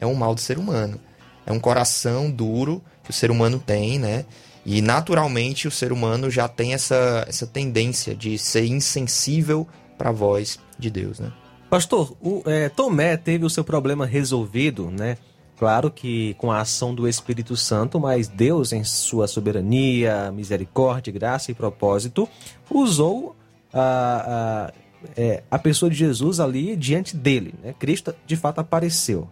é 0.00 0.06
um 0.06 0.14
mal 0.14 0.34
do 0.34 0.40
ser 0.40 0.58
humano. 0.58 0.98
É 1.44 1.52
um 1.52 1.60
coração 1.60 2.30
duro 2.30 2.82
que 3.04 3.10
o 3.10 3.12
ser 3.12 3.30
humano 3.30 3.62
tem, 3.64 3.98
né? 3.98 4.24
E 4.64 4.80
naturalmente 4.80 5.68
o 5.68 5.70
ser 5.70 5.92
humano 5.92 6.30
já 6.30 6.48
tem 6.48 6.72
essa, 6.72 7.26
essa 7.28 7.46
tendência 7.46 8.14
de 8.14 8.38
ser 8.38 8.64
insensível 8.64 9.68
para 9.98 10.08
a 10.08 10.12
voz 10.12 10.58
de 10.78 10.90
Deus, 10.90 11.20
né? 11.20 11.30
Pastor, 11.70 12.16
o, 12.20 12.42
é, 12.46 12.68
Tomé 12.68 13.16
teve 13.16 13.44
o 13.44 13.50
seu 13.50 13.62
problema 13.62 14.04
resolvido, 14.04 14.90
né? 14.90 15.16
Claro 15.56 15.88
que 15.88 16.34
com 16.34 16.50
a 16.50 16.60
ação 16.60 16.92
do 16.92 17.06
Espírito 17.06 17.56
Santo, 17.56 18.00
mas 18.00 18.26
Deus, 18.26 18.72
em 18.72 18.82
sua 18.82 19.28
soberania, 19.28 20.32
misericórdia, 20.32 21.12
graça 21.12 21.52
e 21.52 21.54
propósito, 21.54 22.28
usou 22.68 23.36
a, 23.72 24.72
a, 24.72 24.72
é, 25.16 25.44
a 25.48 25.58
pessoa 25.60 25.88
de 25.88 25.96
Jesus 25.96 26.40
ali 26.40 26.74
diante 26.74 27.14
dele. 27.16 27.54
Né? 27.62 27.72
Cristo 27.78 28.12
de 28.26 28.36
fato 28.36 28.58
apareceu. 28.58 29.28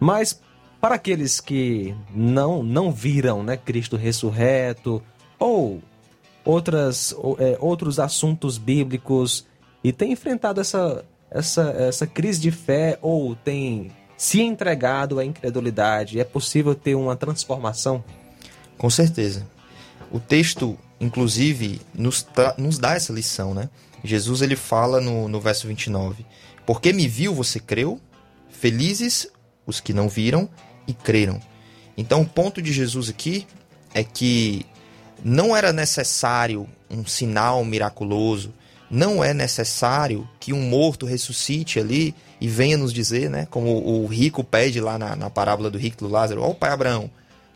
Mas 0.00 0.40
para 0.80 0.96
aqueles 0.96 1.40
que 1.40 1.94
não 2.12 2.64
não 2.64 2.90
viram 2.90 3.42
né, 3.44 3.56
Cristo 3.56 3.96
ressurreto 3.96 5.00
ou 5.38 5.80
outras, 6.44 7.14
é, 7.38 7.58
outros 7.60 8.00
assuntos 8.00 8.58
bíblicos 8.58 9.46
e 9.84 9.92
tem 9.92 10.12
enfrentado 10.12 10.60
essa, 10.60 11.04
essa, 11.30 11.70
essa 11.78 12.06
crise 12.06 12.40
de 12.40 12.50
fé 12.50 12.98
ou 13.00 13.34
tem 13.34 13.90
se 14.16 14.40
entregado 14.42 15.18
à 15.18 15.24
incredulidade, 15.24 16.20
é 16.20 16.24
possível 16.24 16.74
ter 16.74 16.94
uma 16.94 17.16
transformação? 17.16 18.04
Com 18.76 18.90
certeza. 18.90 19.46
O 20.10 20.18
texto, 20.18 20.76
inclusive, 21.00 21.80
nos, 21.94 22.26
nos 22.58 22.78
dá 22.78 22.94
essa 22.94 23.12
lição, 23.12 23.54
né? 23.54 23.70
Jesus 24.02 24.42
ele 24.42 24.56
fala 24.56 25.00
no, 25.00 25.28
no 25.28 25.40
verso 25.40 25.66
29: 25.68 26.26
Porque 26.66 26.92
me 26.92 27.06
viu, 27.06 27.34
você 27.34 27.60
creu? 27.60 28.00
Felizes 28.50 29.28
os 29.66 29.80
que 29.80 29.92
não 29.92 30.08
viram 30.08 30.48
e 30.86 30.92
creram. 30.92 31.40
Então, 31.96 32.22
o 32.22 32.26
ponto 32.26 32.60
de 32.60 32.72
Jesus 32.72 33.08
aqui 33.08 33.46
é 33.94 34.02
que 34.02 34.66
não 35.22 35.56
era 35.56 35.72
necessário 35.72 36.68
um 36.90 37.06
sinal 37.06 37.64
miraculoso, 37.64 38.52
não 38.90 39.22
é 39.22 39.32
necessário 39.32 40.28
que 40.40 40.52
um 40.52 40.62
morto 40.62 41.06
ressuscite 41.06 41.78
ali 41.78 42.14
e 42.40 42.48
venha 42.48 42.76
nos 42.76 42.92
dizer, 42.92 43.30
né, 43.30 43.46
como 43.48 43.70
o 43.70 44.06
rico 44.06 44.42
pede 44.42 44.80
lá 44.80 44.98
na, 44.98 45.14
na 45.14 45.30
parábola 45.30 45.70
do 45.70 45.78
rico 45.78 45.98
do 45.98 46.08
Lázaro, 46.08 46.42
ó 46.42 46.48
oh, 46.48 46.54
pai 46.54 46.70
Abraão, 46.70 47.08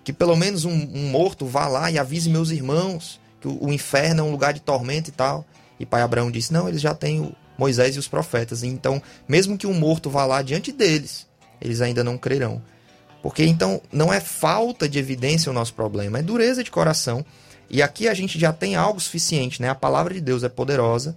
que 0.05 0.13
pelo 0.13 0.37
menos 0.37 0.65
um, 0.65 0.73
um, 0.73 1.09
morto 1.09 1.45
vá 1.45 1.67
lá 1.67 1.91
e 1.91 1.99
avise 1.99 2.31
meus 2.31 2.51
irmãos 2.51 3.19
que 3.41 3.49
o, 3.49 3.65
o, 3.65 3.73
inferno 3.73 4.21
é 4.21 4.23
um 4.23 4.31
lugar 4.31 4.53
de 4.53 4.61
tormento 4.61 5.11
e 5.11 5.13
tal. 5.13 5.45
E 5.81 5.85
pai 5.85 6.03
Abraão 6.03 6.31
disse, 6.31 6.53
não, 6.53 6.69
eles 6.69 6.81
já 6.81 6.95
têm 6.95 7.21
o 7.21 7.35
Moisés 7.59 7.97
e 7.97 7.99
os 7.99 8.07
profetas, 8.07 8.63
então 8.63 9.03
mesmo 9.27 9.59
que 9.59 9.67
um 9.67 9.75
morto 9.75 10.09
vá 10.09 10.25
lá 10.25 10.41
diante 10.41 10.71
deles, 10.71 11.27
eles 11.61 11.81
ainda 11.81 12.05
não 12.05 12.17
crerão. 12.17 12.63
Porque 13.23 13.45
então 13.45 13.81
não 13.91 14.13
é 14.13 14.21
falta 14.21 14.89
de 14.89 14.99
evidência 14.99 15.51
o 15.51 15.55
nosso 15.55 15.75
problema, 15.75 16.19
é 16.19 16.23
dureza 16.23 16.63
de 16.63 16.71
coração. 16.71 17.25
E 17.71 17.83
aqui 17.83 18.09
a 18.09 18.15
gente 18.15 18.39
já 18.39 18.53
tem 18.53 18.77
algo 18.77 19.01
suficiente, 19.01 19.61
né? 19.61 19.69
A 19.69 19.75
palavra 19.75 20.15
de 20.15 20.21
Deus 20.21 20.43
é 20.43 20.49
poderosa 20.49 21.17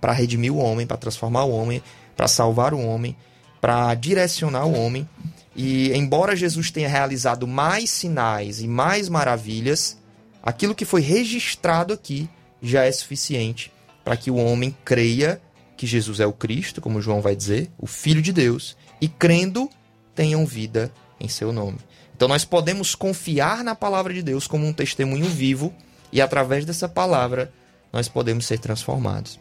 para 0.00 0.12
redimir 0.12 0.52
o 0.52 0.58
homem, 0.58 0.86
para 0.86 0.96
transformar 0.96 1.44
o 1.44 1.50
homem, 1.50 1.82
para 2.16 2.28
salvar 2.28 2.72
o 2.72 2.80
homem, 2.80 3.16
para 3.60 3.94
direcionar 3.94 4.66
o 4.66 4.74
homem. 4.74 5.08
E 5.56 5.92
embora 5.92 6.36
Jesus 6.36 6.70
tenha 6.70 6.88
realizado 6.88 7.46
mais 7.46 7.90
sinais 7.90 8.60
e 8.60 8.68
mais 8.68 9.08
maravilhas, 9.08 9.98
aquilo 10.42 10.74
que 10.74 10.84
foi 10.84 11.00
registrado 11.00 11.92
aqui 11.92 12.28
já 12.62 12.84
é 12.84 12.92
suficiente 12.92 13.72
para 14.04 14.16
que 14.16 14.30
o 14.30 14.36
homem 14.36 14.74
creia 14.84 15.40
que 15.76 15.86
Jesus 15.86 16.18
é 16.18 16.26
o 16.26 16.32
Cristo, 16.32 16.80
como 16.80 17.00
João 17.00 17.20
vai 17.20 17.36
dizer, 17.36 17.70
o 17.78 17.86
Filho 17.86 18.20
de 18.20 18.32
Deus, 18.32 18.76
e 19.00 19.08
crendo 19.08 19.68
tenham 20.14 20.44
vida 20.44 20.92
em 21.20 21.28
seu 21.28 21.52
nome. 21.52 21.78
Então 22.18 22.26
nós 22.26 22.44
podemos 22.44 22.96
confiar 22.96 23.62
na 23.62 23.76
palavra 23.76 24.12
de 24.12 24.24
Deus 24.24 24.48
como 24.48 24.66
um 24.66 24.72
testemunho 24.72 25.26
vivo 25.26 25.72
e 26.10 26.20
através 26.20 26.64
dessa 26.64 26.88
palavra 26.88 27.52
nós 27.92 28.08
podemos 28.08 28.44
ser 28.44 28.58
transformados. 28.58 29.38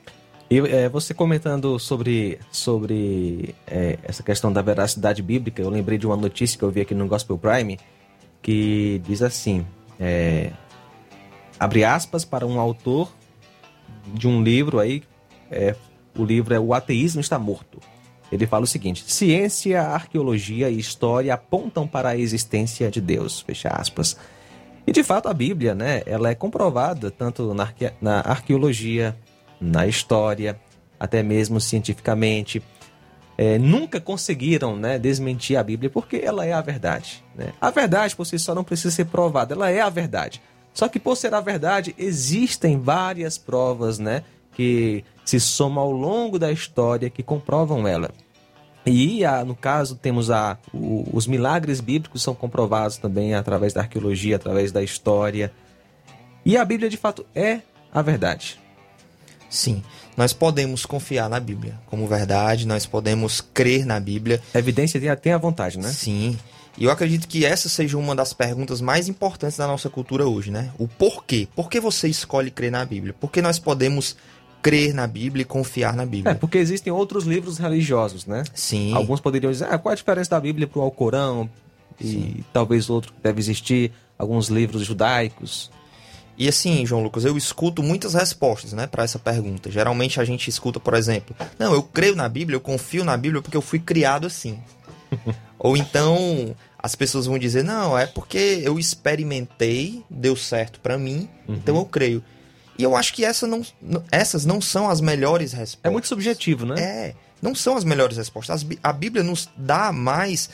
E 0.48 0.60
é, 0.60 0.88
você 0.88 1.12
comentando 1.12 1.80
sobre, 1.80 2.38
sobre 2.52 3.56
é, 3.66 3.98
essa 4.04 4.22
questão 4.22 4.54
da 4.54 4.62
veracidade 4.62 5.24
bíblica, 5.24 5.60
eu 5.60 5.72
lembrei 5.72 5.98
de 5.98 6.06
uma 6.06 6.16
notícia 6.16 6.56
que 6.56 6.64
eu 6.64 6.70
vi 6.70 6.82
aqui 6.82 6.94
no 6.94 7.08
Gospel 7.08 7.40
Prime 7.40 7.80
que 8.44 9.02
diz 9.04 9.24
assim: 9.24 9.66
é, 10.00 10.52
abre 11.60 11.84
aspas 11.84 12.24
para 12.24 12.46
um 12.46 12.60
autor 12.60 13.12
de 14.14 14.28
um 14.28 14.44
livro 14.44 14.80
aí, 14.80 15.02
é, 15.50 15.76
o 16.16 16.24
livro 16.24 16.54
é 16.54 16.60
O 16.60 16.76
Ateísmo 16.76 17.22
Está 17.22 17.40
Morto. 17.40 17.80
Ele 18.32 18.46
fala 18.46 18.64
o 18.64 18.68
seguinte: 18.68 19.04
ciência, 19.08 19.82
arqueologia 19.82 20.70
e 20.70 20.78
história 20.78 21.34
apontam 21.34 21.88
para 21.88 22.10
a 22.10 22.18
existência 22.18 22.90
de 22.92 23.02
Deus. 23.02 23.42
Fecha 23.42 23.70
aspas. 23.70 24.18
E 24.86 24.92
de 24.92 25.04
fato 25.04 25.28
a 25.28 25.34
Bíblia, 25.34 25.76
né, 25.76 26.02
ela 26.06 26.30
é 26.30 26.36
comprovada 26.36 27.12
tanto 27.12 27.54
na, 27.54 27.64
arque 27.64 27.92
na 28.00 28.22
arqueologia, 28.22 29.18
na 29.60 29.86
história, 29.86 30.60
até 31.00 31.22
mesmo 31.22 31.60
cientificamente. 31.60 32.62
É, 33.38 33.60
nunca 33.60 34.02
conseguiram 34.02 34.76
né, 34.76 34.98
desmentir 34.98 35.58
a 35.58 35.64
Bíblia 35.64 35.92
porque 35.92 36.18
ela 36.24 36.46
é 36.46 36.54
a 36.54 36.62
verdade. 36.62 37.24
Né? 37.36 37.54
A 37.62 37.70
verdade 37.70 38.16
por 38.16 38.26
si 38.26 38.40
só 38.40 38.56
não 38.56 38.64
precisa 38.64 38.90
ser 38.90 39.06
provada, 39.06 39.54
ela 39.54 39.70
é 39.70 39.80
a 39.80 39.90
verdade. 39.90 40.42
Só 40.74 40.88
que 40.88 41.00
por 41.00 41.16
ser 41.16 41.34
a 41.34 41.42
verdade, 41.42 41.94
existem 41.98 42.80
várias 42.80 43.38
provas 43.38 44.00
né, 44.00 44.24
que 44.54 45.04
se 45.30 45.42
somam 45.42 45.84
ao 45.84 45.92
longo 45.92 46.40
da 46.40 46.50
história 46.50 47.10
que 47.10 47.22
comprovam 47.22 47.86
ela. 47.86 48.10
E 48.86 49.26
a, 49.26 49.44
no 49.44 49.54
caso 49.54 49.96
temos 49.96 50.32
a, 50.32 50.58
o, 50.74 51.06
os 51.12 51.28
milagres 51.28 51.82
bíblicos 51.82 52.24
são 52.24 52.34
comprovados 52.34 52.96
também 52.96 53.36
através 53.36 53.74
da 53.74 53.82
arqueologia, 53.82 54.38
através 54.38 54.72
da 54.72 54.82
história. 54.82 55.52
E 56.46 56.56
a 56.56 56.64
Bíblia 56.64 56.90
de 56.90 56.96
fato 56.96 57.26
é 57.36 57.60
a 57.92 58.02
verdade. 58.02 58.58
Sim, 59.50 59.84
nós 60.16 60.32
podemos 60.32 60.86
confiar 60.86 61.30
na 61.30 61.42
Bíblia 61.42 61.78
como 61.88 62.08
verdade, 62.08 62.66
nós 62.66 62.86
podemos 62.86 63.42
crer 63.42 63.86
na 63.86 64.00
Bíblia. 64.00 64.42
A 64.54 64.60
evidência 64.60 64.98
tem, 64.98 65.14
tem 65.18 65.34
a 65.34 65.38
vontade, 65.38 65.78
né? 65.78 65.90
Sim. 65.90 66.38
E 66.78 66.86
eu 66.86 66.92
acredito 66.92 67.28
que 67.28 67.44
essa 67.44 67.68
seja 67.68 67.98
uma 67.98 68.16
das 68.16 68.32
perguntas 68.32 68.80
mais 68.80 69.10
importantes 69.10 69.58
da 69.58 69.68
nossa 69.68 69.90
cultura 69.90 70.26
hoje, 70.26 70.52
né? 70.52 70.72
O 70.78 70.88
porquê. 70.88 71.50
Por 71.54 71.70
que 71.70 71.82
você 71.82 72.08
escolhe 72.08 72.50
crer 72.50 72.72
na 72.72 72.86
Bíblia? 72.86 73.14
Por 73.20 73.30
que 73.30 73.42
nós 73.42 73.60
podemos 73.60 74.16
crer 74.62 74.94
na 74.94 75.08
Bíblia 75.08 75.42
e 75.42 75.46
confiar 75.46 75.96
na 75.96 76.06
Bíblia. 76.06 76.32
É, 76.32 76.36
porque 76.36 76.58
existem 76.58 76.92
outros 76.92 77.26
livros 77.26 77.58
religiosos, 77.58 78.26
né? 78.26 78.44
Sim. 78.54 78.94
Alguns 78.94 79.20
poderiam 79.20 79.52
dizer, 79.52 79.68
ah, 79.70 79.78
qual 79.78 79.92
a 79.92 79.96
diferença 79.96 80.30
da 80.32 80.40
Bíblia 80.40 80.68
para 80.68 80.80
o 80.80 80.82
Alcorão? 80.82 81.50
E 82.00 82.08
Sim. 82.08 82.44
talvez 82.54 82.90
outro 82.90 83.14
que 83.14 83.20
deve 83.22 83.40
existir, 83.40 83.92
alguns 84.18 84.50
livros 84.50 84.86
judaicos. 84.86 85.72
E 86.38 86.48
assim, 86.48 86.86
João 86.86 87.02
Lucas, 87.02 87.26
eu 87.26 87.36
escuto 87.36 87.82
muitas 87.82 88.14
respostas, 88.14 88.72
né, 88.72 88.86
para 88.86 89.04
essa 89.04 89.18
pergunta. 89.18 89.72
Geralmente 89.72 90.22
a 90.22 90.26
gente 90.26 90.48
escuta, 90.50 90.80
por 90.80 90.94
exemplo, 90.94 91.36
não, 91.58 91.74
eu 91.74 91.82
creio 91.82 92.16
na 92.16 92.30
Bíblia, 92.30 92.56
eu 92.56 92.62
confio 92.62 93.04
na 93.04 93.18
Bíblia 93.18 93.42
porque 93.42 93.58
eu 93.58 93.62
fui 93.62 93.80
criado 93.80 94.28
assim. 94.28 94.60
Ou 95.58 95.76
então 95.76 96.56
as 96.78 96.96
pessoas 96.96 97.26
vão 97.26 97.40
dizer, 97.40 97.64
não, 97.64 97.98
é 97.98 98.06
porque 98.06 98.62
eu 98.64 98.78
experimentei, 98.78 100.04
deu 100.10 100.36
certo 100.36 100.80
para 100.80 100.98
mim, 100.98 101.28
uhum. 101.48 101.56
então 101.56 101.76
eu 101.76 101.86
creio. 101.86 102.24
E 102.78 102.84
eu 102.84 102.96
acho 102.96 103.14
que 103.14 103.26
essa 103.26 103.48
não, 103.48 103.64
essas 104.12 104.46
não 104.46 104.62
são 104.62 104.90
as 104.90 105.02
melhores 105.02 105.52
respostas. 105.52 105.80
É 105.84 105.90
muito 105.90 106.08
subjetivo, 106.08 106.66
né? 106.66 106.82
É, 106.82 107.16
não 107.42 107.56
são 107.56 107.76
as 107.76 107.84
melhores 107.84 108.18
respostas. 108.18 108.66
A 108.84 108.94
Bíblia 108.94 109.24
nos 109.24 109.50
dá 109.58 109.92
mais 109.92 110.50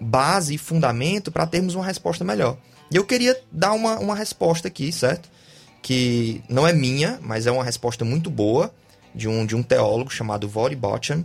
base 0.00 0.54
e 0.54 0.58
fundamento 0.58 1.30
para 1.30 1.46
termos 1.46 1.74
uma 1.74 1.84
resposta 1.84 2.24
melhor. 2.24 2.56
E 2.90 2.96
eu 2.96 3.04
queria 3.04 3.38
dar 3.50 3.72
uma, 3.72 3.98
uma 3.98 4.14
resposta 4.14 4.68
aqui, 4.68 4.92
certo? 4.92 5.28
Que 5.82 6.42
não 6.48 6.66
é 6.66 6.72
minha, 6.72 7.18
mas 7.22 7.46
é 7.46 7.50
uma 7.50 7.64
resposta 7.64 8.04
muito 8.04 8.30
boa 8.30 8.72
de 9.14 9.28
um, 9.28 9.46
de 9.46 9.56
um 9.56 9.62
teólogo 9.62 10.10
chamado 10.10 10.48
Vori 10.48 10.76
Botcham. 10.76 11.24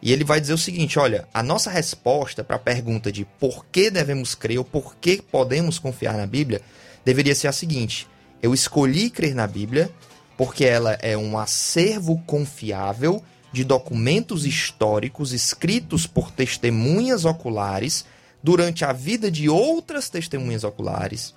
E 0.00 0.12
ele 0.12 0.24
vai 0.24 0.40
dizer 0.40 0.52
o 0.52 0.58
seguinte: 0.58 0.98
olha, 0.98 1.26
a 1.32 1.42
nossa 1.42 1.70
resposta 1.70 2.42
para 2.42 2.56
a 2.56 2.58
pergunta 2.58 3.10
de 3.10 3.24
por 3.24 3.64
que 3.66 3.90
devemos 3.90 4.34
crer 4.34 4.58
ou 4.58 4.64
por 4.64 4.96
que 4.96 5.22
podemos 5.22 5.78
confiar 5.78 6.16
na 6.16 6.26
Bíblia 6.26 6.60
deveria 7.04 7.34
ser 7.34 7.48
a 7.48 7.52
seguinte: 7.52 8.08
eu 8.42 8.52
escolhi 8.52 9.08
crer 9.08 9.34
na 9.34 9.46
Bíblia 9.46 9.90
porque 10.36 10.64
ela 10.64 10.94
é 11.00 11.16
um 11.16 11.38
acervo 11.38 12.20
confiável 12.26 13.22
de 13.52 13.62
documentos 13.62 14.44
históricos 14.44 15.32
escritos 15.32 16.06
por 16.06 16.30
testemunhas 16.32 17.24
oculares 17.24 18.04
durante 18.42 18.84
a 18.84 18.92
vida 18.92 19.30
de 19.30 19.48
outras 19.48 20.08
testemunhas 20.08 20.64
oculares. 20.64 21.34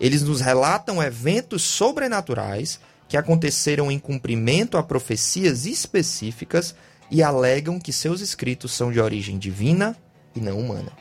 Eles 0.00 0.22
nos 0.22 0.40
relatam 0.40 1.02
eventos 1.02 1.62
sobrenaturais 1.62 2.80
que 3.08 3.16
aconteceram 3.16 3.90
em 3.90 3.98
cumprimento 3.98 4.78
a 4.78 4.82
profecias 4.82 5.66
específicas 5.66 6.74
e 7.10 7.22
alegam 7.22 7.78
que 7.78 7.92
seus 7.92 8.20
escritos 8.20 8.72
são 8.72 8.90
de 8.90 9.00
origem 9.00 9.38
divina 9.38 9.96
e 10.34 10.40
não 10.40 10.58
humana. 10.58 10.92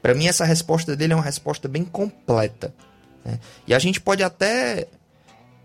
Para 0.00 0.14
mim, 0.14 0.26
essa 0.26 0.44
resposta 0.44 0.96
dele 0.96 1.12
é 1.12 1.16
uma 1.16 1.22
resposta 1.22 1.68
bem 1.68 1.84
completa. 1.84 2.74
Né? 3.24 3.38
E 3.66 3.74
a 3.74 3.78
gente 3.78 4.00
pode 4.00 4.22
até 4.22 4.86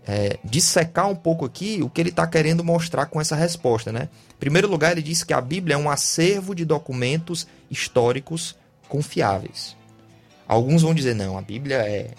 é, 0.06 0.38
dissecar 0.44 1.08
um 1.08 1.16
pouco 1.16 1.44
aqui 1.44 1.82
o 1.82 1.90
que 1.90 2.00
ele 2.00 2.10
está 2.10 2.26
querendo 2.26 2.62
mostrar 2.62 3.06
com 3.06 3.20
essa 3.20 3.34
resposta. 3.34 3.92
Né? 3.92 4.08
Em 4.30 4.38
primeiro 4.38 4.68
lugar, 4.68 4.92
ele 4.92 5.02
diz 5.02 5.24
que 5.24 5.32
a 5.32 5.40
Bíblia 5.40 5.74
é 5.74 5.78
um 5.78 5.90
acervo 5.90 6.54
de 6.54 6.64
documentos 6.64 7.46
históricos 7.70 8.56
confiáveis. 8.88 9.76
Alguns 10.46 10.82
vão 10.82 10.94
dizer, 10.94 11.14
não, 11.14 11.36
a 11.36 11.42
Bíblia 11.42 11.78
é 11.78 12.10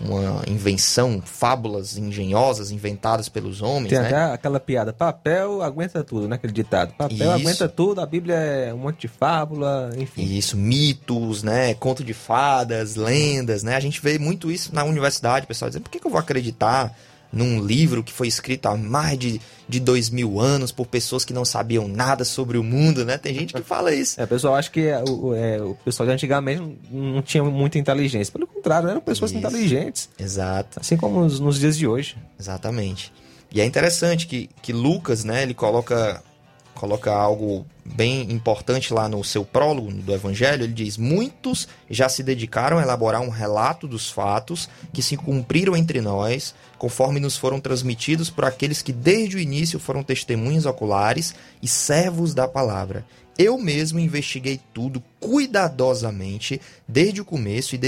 uma 0.00 0.42
invenção, 0.48 1.22
fábulas 1.24 1.96
engenhosas 1.96 2.70
inventadas 2.70 3.28
pelos 3.28 3.62
homens. 3.62 3.90
Tem 3.90 3.98
né? 3.98 4.06
até 4.06 4.34
aquela 4.34 4.60
piada: 4.60 4.92
papel 4.92 5.62
aguenta 5.62 6.02
tudo, 6.02 6.28
né? 6.28 6.36
Aquele 6.36 6.52
ditado: 6.52 6.94
papel 6.94 7.16
Isso. 7.16 7.30
aguenta 7.30 7.68
tudo, 7.68 8.00
a 8.00 8.06
Bíblia 8.06 8.34
é 8.34 8.74
um 8.74 8.78
monte 8.78 9.02
de 9.02 9.08
fábula, 9.08 9.90
enfim. 9.96 10.22
Isso, 10.22 10.56
mitos, 10.56 11.42
né? 11.42 11.74
Conto 11.74 12.02
de 12.02 12.14
fadas, 12.14 12.96
lendas, 12.96 13.62
né? 13.62 13.76
A 13.76 13.80
gente 13.80 14.00
vê 14.00 14.18
muito 14.18 14.50
isso 14.50 14.74
na 14.74 14.84
universidade, 14.84 15.46
pessoal 15.46 15.68
dizendo: 15.68 15.84
por 15.84 15.90
que, 15.90 16.00
que 16.00 16.06
eu 16.06 16.10
vou 16.10 16.20
acreditar? 16.20 16.96
Num 17.34 17.64
livro 17.64 18.02
que 18.02 18.12
foi 18.12 18.28
escrito 18.28 18.66
há 18.66 18.76
mais 18.76 19.18
de, 19.18 19.40
de 19.68 19.80
dois 19.80 20.08
mil 20.08 20.40
anos 20.40 20.70
por 20.70 20.86
pessoas 20.86 21.24
que 21.24 21.32
não 21.32 21.44
sabiam 21.44 21.88
nada 21.88 22.24
sobre 22.24 22.56
o 22.56 22.62
mundo, 22.62 23.04
né? 23.04 23.18
Tem 23.18 23.34
gente 23.34 23.52
que 23.52 23.62
fala 23.62 23.94
isso. 23.94 24.20
É, 24.20 24.26
pessoal 24.26 24.54
acha 24.54 24.70
que 24.70 24.80
é, 24.86 25.02
o, 25.02 25.34
é, 25.34 25.60
o 25.60 25.74
pessoal 25.84 26.06
de 26.06 26.12
antigamente 26.12 26.62
não 26.90 27.22
tinha 27.22 27.42
muita 27.42 27.78
inteligência. 27.78 28.32
Pelo 28.32 28.46
contrário, 28.46 28.88
eram 28.88 29.00
pessoas 29.00 29.32
isso. 29.32 29.38
inteligentes. 29.38 30.08
Exato. 30.18 30.80
Assim 30.80 30.96
como 30.96 31.20
nos, 31.20 31.40
nos 31.40 31.58
dias 31.58 31.76
de 31.76 31.86
hoje. 31.86 32.16
Exatamente. 32.38 33.12
E 33.50 33.60
é 33.60 33.64
interessante 33.64 34.26
que, 34.26 34.50
que 34.62 34.72
Lucas, 34.72 35.24
né, 35.24 35.42
ele 35.42 35.54
coloca 35.54 36.22
coloca 36.74 37.12
algo 37.12 37.66
bem 37.84 38.30
importante 38.32 38.92
lá 38.92 39.08
no 39.08 39.22
seu 39.22 39.44
prólogo 39.44 39.92
do 39.92 40.12
Evangelho. 40.12 40.64
Ele 40.64 40.72
diz: 40.72 40.96
Muitos 40.96 41.68
já 41.88 42.08
se 42.08 42.22
dedicaram 42.22 42.78
a 42.78 42.82
elaborar 42.82 43.20
um 43.20 43.28
relato 43.28 43.86
dos 43.86 44.10
fatos 44.10 44.68
que 44.92 45.02
se 45.02 45.16
cumpriram 45.16 45.76
entre 45.76 46.00
nós, 46.00 46.54
conforme 46.78 47.20
nos 47.20 47.36
foram 47.36 47.60
transmitidos 47.60 48.30
por 48.30 48.44
aqueles 48.44 48.82
que 48.82 48.92
desde 48.92 49.36
o 49.36 49.40
início 49.40 49.78
foram 49.78 50.02
testemunhas 50.02 50.66
oculares 50.66 51.34
e 51.62 51.68
servos 51.68 52.34
da 52.34 52.48
palavra. 52.48 53.04
Eu 53.36 53.58
mesmo 53.58 53.98
investiguei 53.98 54.60
tudo 54.72 55.02
cuidadosamente 55.18 56.60
desde 56.86 57.20
o 57.20 57.24
começo 57.24 57.74
e 57.74 57.78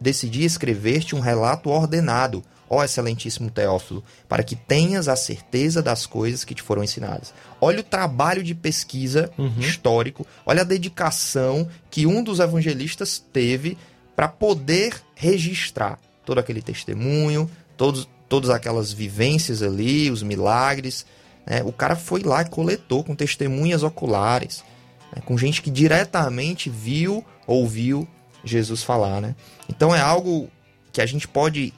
decidi 0.00 0.44
escrever-te 0.44 1.14
um 1.14 1.20
relato 1.20 1.68
ordenado 1.68 2.42
ó 2.68 2.82
excelentíssimo 2.82 3.50
Teófilo, 3.50 4.02
para 4.28 4.42
que 4.42 4.56
tenhas 4.56 5.08
a 5.08 5.16
certeza 5.16 5.82
das 5.82 6.06
coisas 6.06 6.44
que 6.44 6.54
te 6.54 6.62
foram 6.62 6.82
ensinadas. 6.82 7.32
Olha 7.60 7.80
o 7.80 7.84
trabalho 7.84 8.42
de 8.42 8.54
pesquisa 8.54 9.30
uhum. 9.38 9.58
histórico, 9.58 10.26
olha 10.44 10.62
a 10.62 10.64
dedicação 10.64 11.68
que 11.90 12.06
um 12.06 12.22
dos 12.22 12.40
evangelistas 12.40 13.22
teve 13.32 13.76
para 14.14 14.28
poder 14.28 14.94
registrar 15.14 15.98
todo 16.24 16.38
aquele 16.38 16.62
testemunho, 16.62 17.50
todos, 17.76 18.08
todas 18.28 18.50
aquelas 18.50 18.92
vivências 18.92 19.62
ali, 19.62 20.10
os 20.10 20.22
milagres. 20.22 21.04
Né? 21.46 21.62
O 21.62 21.72
cara 21.72 21.96
foi 21.96 22.22
lá 22.22 22.42
e 22.42 22.48
coletou 22.48 23.04
com 23.04 23.14
testemunhas 23.14 23.82
oculares, 23.82 24.64
né? 25.14 25.22
com 25.24 25.36
gente 25.36 25.60
que 25.60 25.70
diretamente 25.70 26.70
viu, 26.70 27.24
ouviu 27.46 28.08
Jesus 28.44 28.82
falar. 28.82 29.20
Né? 29.20 29.34
Então 29.68 29.94
é 29.94 30.00
algo 30.00 30.50
que 30.92 31.00
a 31.00 31.06
gente 31.06 31.26
pode 31.26 31.72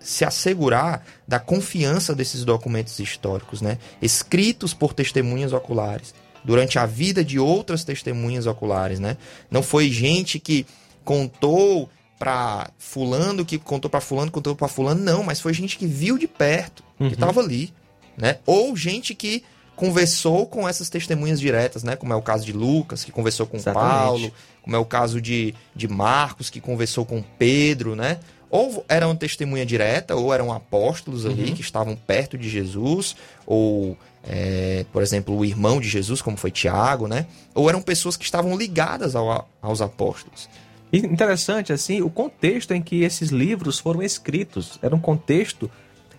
se 0.00 0.24
assegurar 0.24 1.04
da 1.28 1.38
confiança 1.38 2.14
desses 2.14 2.44
documentos 2.44 2.98
históricos, 2.98 3.60
né? 3.60 3.78
escritos 4.00 4.74
por 4.74 4.92
testemunhas 4.94 5.52
oculares. 5.52 6.14
durante 6.42 6.78
a 6.78 6.86
vida 6.86 7.22
de 7.22 7.38
outras 7.38 7.84
testemunhas 7.84 8.46
oculares, 8.46 8.98
né? 8.98 9.18
Não 9.50 9.62
foi 9.62 9.90
gente 9.90 10.38
que 10.38 10.66
contou 11.04 11.90
para 12.18 12.70
fulano, 12.78 13.44
que 13.44 13.58
contou 13.58 13.90
para 13.90 14.00
fulano, 14.00 14.30
contou 14.30 14.56
para 14.56 14.66
fulano, 14.66 15.02
não, 15.02 15.22
mas 15.22 15.38
foi 15.38 15.52
gente 15.52 15.76
que 15.76 15.86
viu 15.86 16.16
de 16.16 16.26
perto, 16.26 16.82
uhum. 16.98 17.08
que 17.08 17.14
estava 17.14 17.40
ali, 17.40 17.72
né? 18.16 18.38
Ou 18.46 18.74
gente 18.74 19.14
que 19.14 19.42
conversou 19.74 20.46
com 20.46 20.68
essas 20.68 20.90
testemunhas 20.90 21.40
diretas, 21.40 21.82
né? 21.82 21.96
Como 21.96 22.12
é 22.12 22.16
o 22.16 22.20
caso 22.20 22.44
de 22.44 22.52
Lucas, 22.52 23.02
que 23.02 23.10
conversou 23.10 23.46
com 23.46 23.56
Exatamente. 23.56 23.90
Paulo, 23.90 24.32
como 24.62 24.76
é 24.76 24.78
o 24.78 24.84
caso 24.84 25.22
de, 25.22 25.54
de 25.74 25.88
Marcos, 25.88 26.50
que 26.50 26.60
conversou 26.60 27.06
com 27.06 27.22
Pedro, 27.22 27.96
né? 27.96 28.18
Ou 28.50 28.84
eram 28.88 29.14
testemunha 29.14 29.64
direta, 29.64 30.16
ou 30.16 30.34
eram 30.34 30.52
apóstolos 30.52 31.24
ali 31.24 31.50
uhum. 31.50 31.54
que 31.54 31.60
estavam 31.60 31.94
perto 31.94 32.36
de 32.36 32.48
Jesus, 32.48 33.14
ou, 33.46 33.96
é, 34.24 34.84
por 34.92 35.02
exemplo, 35.02 35.36
o 35.36 35.44
irmão 35.44 35.80
de 35.80 35.88
Jesus, 35.88 36.20
como 36.20 36.36
foi 36.36 36.50
Tiago, 36.50 37.06
né? 37.06 37.26
Ou 37.54 37.68
eram 37.68 37.80
pessoas 37.80 38.16
que 38.16 38.24
estavam 38.24 38.56
ligadas 38.56 39.14
ao, 39.14 39.48
aos 39.62 39.80
apóstolos. 39.80 40.48
interessante, 40.92 41.72
assim, 41.72 42.02
o 42.02 42.10
contexto 42.10 42.72
em 42.72 42.82
que 42.82 43.02
esses 43.02 43.30
livros 43.30 43.78
foram 43.78 44.02
escritos. 44.02 44.78
Era 44.82 44.96
um 44.96 45.00
contexto 45.00 45.70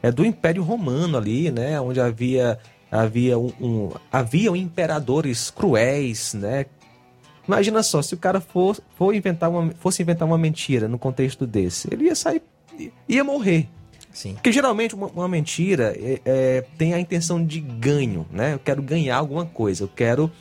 é, 0.02 0.10
do 0.10 0.26
Império 0.26 0.64
Romano 0.64 1.18
ali, 1.18 1.52
né? 1.52 1.80
Onde 1.82 2.00
havia 2.00 2.58
havia 2.92 3.40
um, 3.40 3.54
um 3.60 3.92
haviam 4.12 4.56
imperadores 4.56 5.50
cruéis, 5.50 6.34
né? 6.34 6.66
Imagina 7.52 7.84
só, 7.84 8.02
se 8.02 8.14
o 8.14 8.18
cara 8.18 8.40
for, 8.40 8.78
for 8.98 9.14
inventar 9.14 9.50
uma, 9.50 9.72
fosse 9.72 10.02
inventar 10.02 10.26
uma 10.26 10.38
mentira 10.38 10.88
no 10.88 10.98
contexto 10.98 11.46
desse, 11.46 11.94
ele 11.94 12.06
ia 12.06 12.16
sair, 12.16 12.42
ia 13.10 13.26
morrer. 13.26 13.68
Sim. 14.14 14.36
Porque 14.36 14.54
geralmente 14.54 14.96
uma, 14.96 15.08
uma 15.08 15.28
mentira 15.28 15.94
é, 15.98 16.22
é, 16.24 16.66
tem 16.78 16.94
a 16.94 17.00
intenção 17.00 17.46
de 17.46 17.60
ganho, 17.60 18.26
né? 18.32 18.54
Eu 18.54 18.60
quero 18.60 18.82
ganhar 18.82 19.18
alguma 19.18 19.46
coisa, 19.46 19.84
eu 19.84 19.90
quero, 19.90 20.32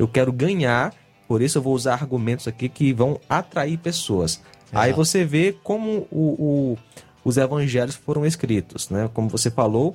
eu 0.00 0.08
quero 0.08 0.32
ganhar, 0.32 0.92
por 1.28 1.42
isso 1.42 1.58
eu 1.58 1.62
vou 1.62 1.74
usar 1.74 1.94
argumentos 1.94 2.48
aqui 2.48 2.68
que 2.68 2.92
vão 2.92 3.20
atrair 3.28 3.78
pessoas. 3.78 4.42
Exato. 4.66 4.78
Aí 4.84 4.92
você 4.92 5.24
vê 5.24 5.56
como 5.62 6.08
o, 6.10 6.74
o, 6.74 6.78
os 7.24 7.36
evangelhos 7.36 7.94
foram 7.94 8.26
escritos, 8.26 8.90
né? 8.90 9.08
Como 9.14 9.28
você 9.28 9.48
falou, 9.48 9.94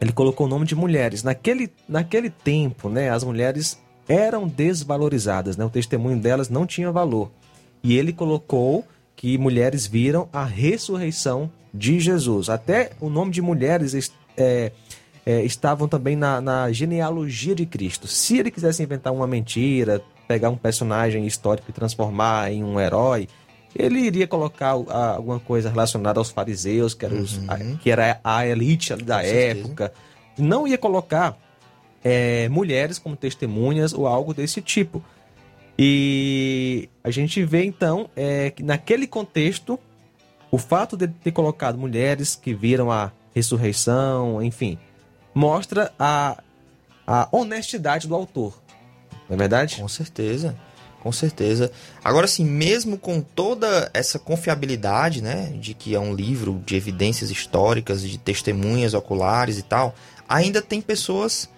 ele 0.00 0.10
colocou 0.12 0.48
o 0.48 0.50
nome 0.50 0.66
de 0.66 0.74
mulheres. 0.74 1.22
Naquele, 1.22 1.72
naquele 1.88 2.30
tempo, 2.30 2.88
né, 2.88 3.10
as 3.10 3.22
mulheres 3.22 3.80
eram 4.08 4.46
desvalorizadas, 4.46 5.56
né? 5.56 5.64
O 5.64 5.70
testemunho 5.70 6.18
delas 6.18 6.48
não 6.48 6.66
tinha 6.66 6.90
valor. 6.90 7.30
E 7.82 7.96
ele 7.96 8.12
colocou 8.12 8.84
que 9.16 9.38
mulheres 9.38 9.86
viram 9.86 10.28
a 10.32 10.44
ressurreição 10.44 11.50
de 11.72 12.00
Jesus. 12.00 12.48
Até 12.48 12.92
o 13.00 13.08
nome 13.08 13.30
de 13.30 13.42
mulheres 13.42 14.12
é, 14.36 14.72
é, 15.24 15.42
estavam 15.44 15.88
também 15.88 16.16
na, 16.16 16.40
na 16.40 16.72
genealogia 16.72 17.54
de 17.54 17.66
Cristo. 17.66 18.06
Se 18.06 18.38
ele 18.38 18.50
quisesse 18.50 18.82
inventar 18.82 19.12
uma 19.12 19.26
mentira, 19.26 20.02
pegar 20.28 20.50
um 20.50 20.56
personagem 20.56 21.26
histórico 21.26 21.70
e 21.70 21.72
transformar 21.72 22.52
em 22.52 22.62
um 22.62 22.78
herói, 22.80 23.28
ele 23.74 24.00
iria 24.00 24.26
colocar 24.26 24.68
alguma 24.68 25.40
coisa 25.40 25.68
relacionada 25.68 26.20
aos 26.20 26.30
fariseus, 26.30 26.94
que 26.94 27.04
era, 27.04 27.14
os, 27.14 27.40
a, 27.48 27.54
uhum. 27.54 27.76
que 27.76 27.90
era 27.90 28.20
a 28.22 28.46
elite 28.46 28.94
da 28.96 29.20
Com 29.20 29.26
época. 29.26 29.84
Certeza. 29.84 30.14
Não 30.38 30.66
ia 30.66 30.78
colocar 30.78 31.36
é, 32.04 32.48
mulheres 32.50 32.98
como 32.98 33.16
testemunhas 33.16 33.94
ou 33.94 34.06
algo 34.06 34.34
desse 34.34 34.60
tipo. 34.60 35.02
E 35.76 36.88
a 37.02 37.10
gente 37.10 37.42
vê 37.44 37.64
então 37.64 38.08
é, 38.14 38.50
que 38.50 38.62
naquele 38.62 39.06
contexto, 39.06 39.80
o 40.50 40.58
fato 40.58 40.96
de 40.96 41.08
ter 41.08 41.32
colocado 41.32 41.76
mulheres 41.76 42.36
que 42.36 42.54
viram 42.54 42.92
a 42.92 43.10
ressurreição, 43.34 44.40
enfim, 44.40 44.78
mostra 45.34 45.92
a, 45.98 46.40
a 47.06 47.28
honestidade 47.32 48.06
do 48.06 48.14
autor. 48.14 48.62
Não 49.28 49.34
é 49.34 49.36
verdade? 49.36 49.80
Com 49.80 49.88
certeza 49.88 50.54
com 51.04 51.12
certeza. 51.12 51.70
Agora, 52.02 52.26
sim, 52.26 52.46
mesmo 52.46 52.96
com 52.96 53.20
toda 53.20 53.90
essa 53.92 54.18
confiabilidade, 54.18 55.22
né, 55.22 55.52
de 55.60 55.74
que 55.74 55.94
é 55.94 56.00
um 56.00 56.14
livro 56.14 56.62
de 56.64 56.76
evidências 56.76 57.30
históricas, 57.30 58.00
de 58.00 58.16
testemunhas 58.16 58.94
oculares 58.94 59.58
e 59.58 59.62
tal, 59.62 59.94
ainda 60.26 60.62
tem 60.62 60.80
pessoas 60.80 61.50